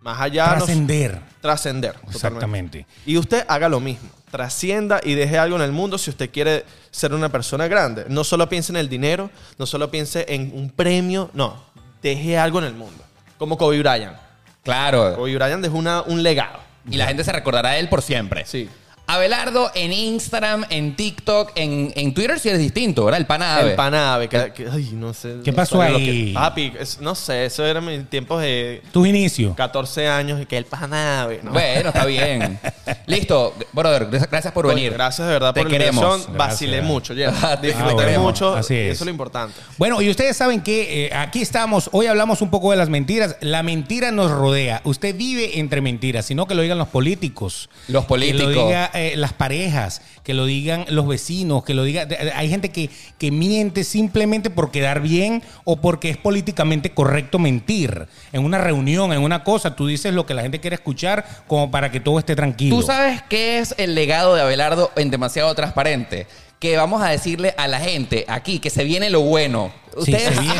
[0.07, 0.45] Más allá.
[0.55, 1.19] Trascender.
[1.41, 1.91] Trascender.
[1.93, 2.15] totalmente.
[2.17, 2.85] Exactamente.
[3.05, 4.09] Y usted haga lo mismo.
[4.31, 8.05] Trascienda y deje algo en el mundo si usted quiere ser una persona grande.
[8.07, 11.61] No solo piense en el dinero, no solo piense en un premio, no.
[12.01, 13.03] Deje algo en el mundo.
[13.37, 14.15] Como Kobe Bryant.
[14.63, 15.13] Claro.
[15.17, 16.59] Kobe Bryant dejó una- un legado.
[16.89, 18.45] Y la gente se recordará de él por siempre.
[18.45, 18.69] Sí.
[19.09, 23.21] Abelardo en Instagram, en TikTok, en, en Twitter sí eres distinto, ¿verdad?
[23.21, 23.69] El panave.
[23.71, 24.27] El panave.
[24.27, 25.37] Que, que- ay, no sé.
[25.45, 26.27] ¿Qué no pasó lo ahí?
[26.27, 27.45] que- papi, es- no sé.
[27.45, 29.55] Eso era mis tiempos de Tus inicios.
[29.55, 31.39] 14 años y que el panave.
[31.41, 31.51] ¿no?
[31.53, 32.59] Bueno, está bien.
[33.07, 34.91] Listo, brother, gracias por Coño, venir.
[34.93, 36.03] Gracias de verdad Te por la queremos.
[36.03, 36.37] invitación.
[36.37, 36.91] Vacilé Gracias.
[36.91, 37.61] mucho, ya.
[37.61, 38.23] Te Disfruté queremos.
[38.25, 38.55] mucho.
[38.55, 38.93] Así es.
[38.95, 39.55] Eso es lo importante.
[39.77, 43.37] Bueno, y ustedes saben que eh, aquí estamos, hoy hablamos un poco de las mentiras.
[43.39, 44.81] La mentira nos rodea.
[44.83, 47.69] Usted vive entre mentiras, sino que lo digan los políticos.
[47.87, 48.49] Los políticos.
[48.49, 48.67] Que lo
[48.97, 52.05] digan las parejas, que lo digan los vecinos, que lo diga.
[52.05, 57.39] de- Hay gente que, que miente simplemente por quedar bien o porque es políticamente correcto
[57.39, 58.07] mentir.
[58.33, 61.71] En una reunión, en una cosa, tú dices lo que la gente quiere escuchar como
[61.71, 62.75] para que todo esté tranquilo.
[62.75, 66.27] ¿Tú sabes qué es el legado de Abelardo en demasiado transparente?
[66.59, 69.71] Que vamos a decirle a la gente aquí que se viene lo bueno.
[70.03, 70.57] Sí, se viene.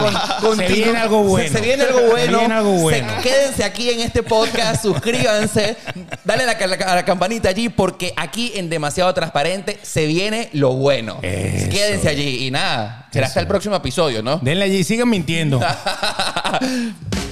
[0.55, 1.47] Se viene algo bueno.
[1.47, 2.39] Se, se viene algo Se bueno.
[2.39, 3.13] viene algo Se- bueno.
[3.21, 5.75] quédense aquí en este podcast, suscríbanse,
[6.23, 11.19] dale a la, campanita allí porque aquí en demasiado transparente se viene lo bueno.
[11.21, 11.69] Eso.
[11.69, 14.37] Quédense allí y nada, será hasta el próximo episodio, ¿no?
[14.37, 15.59] Denle allí, sigan mintiendo.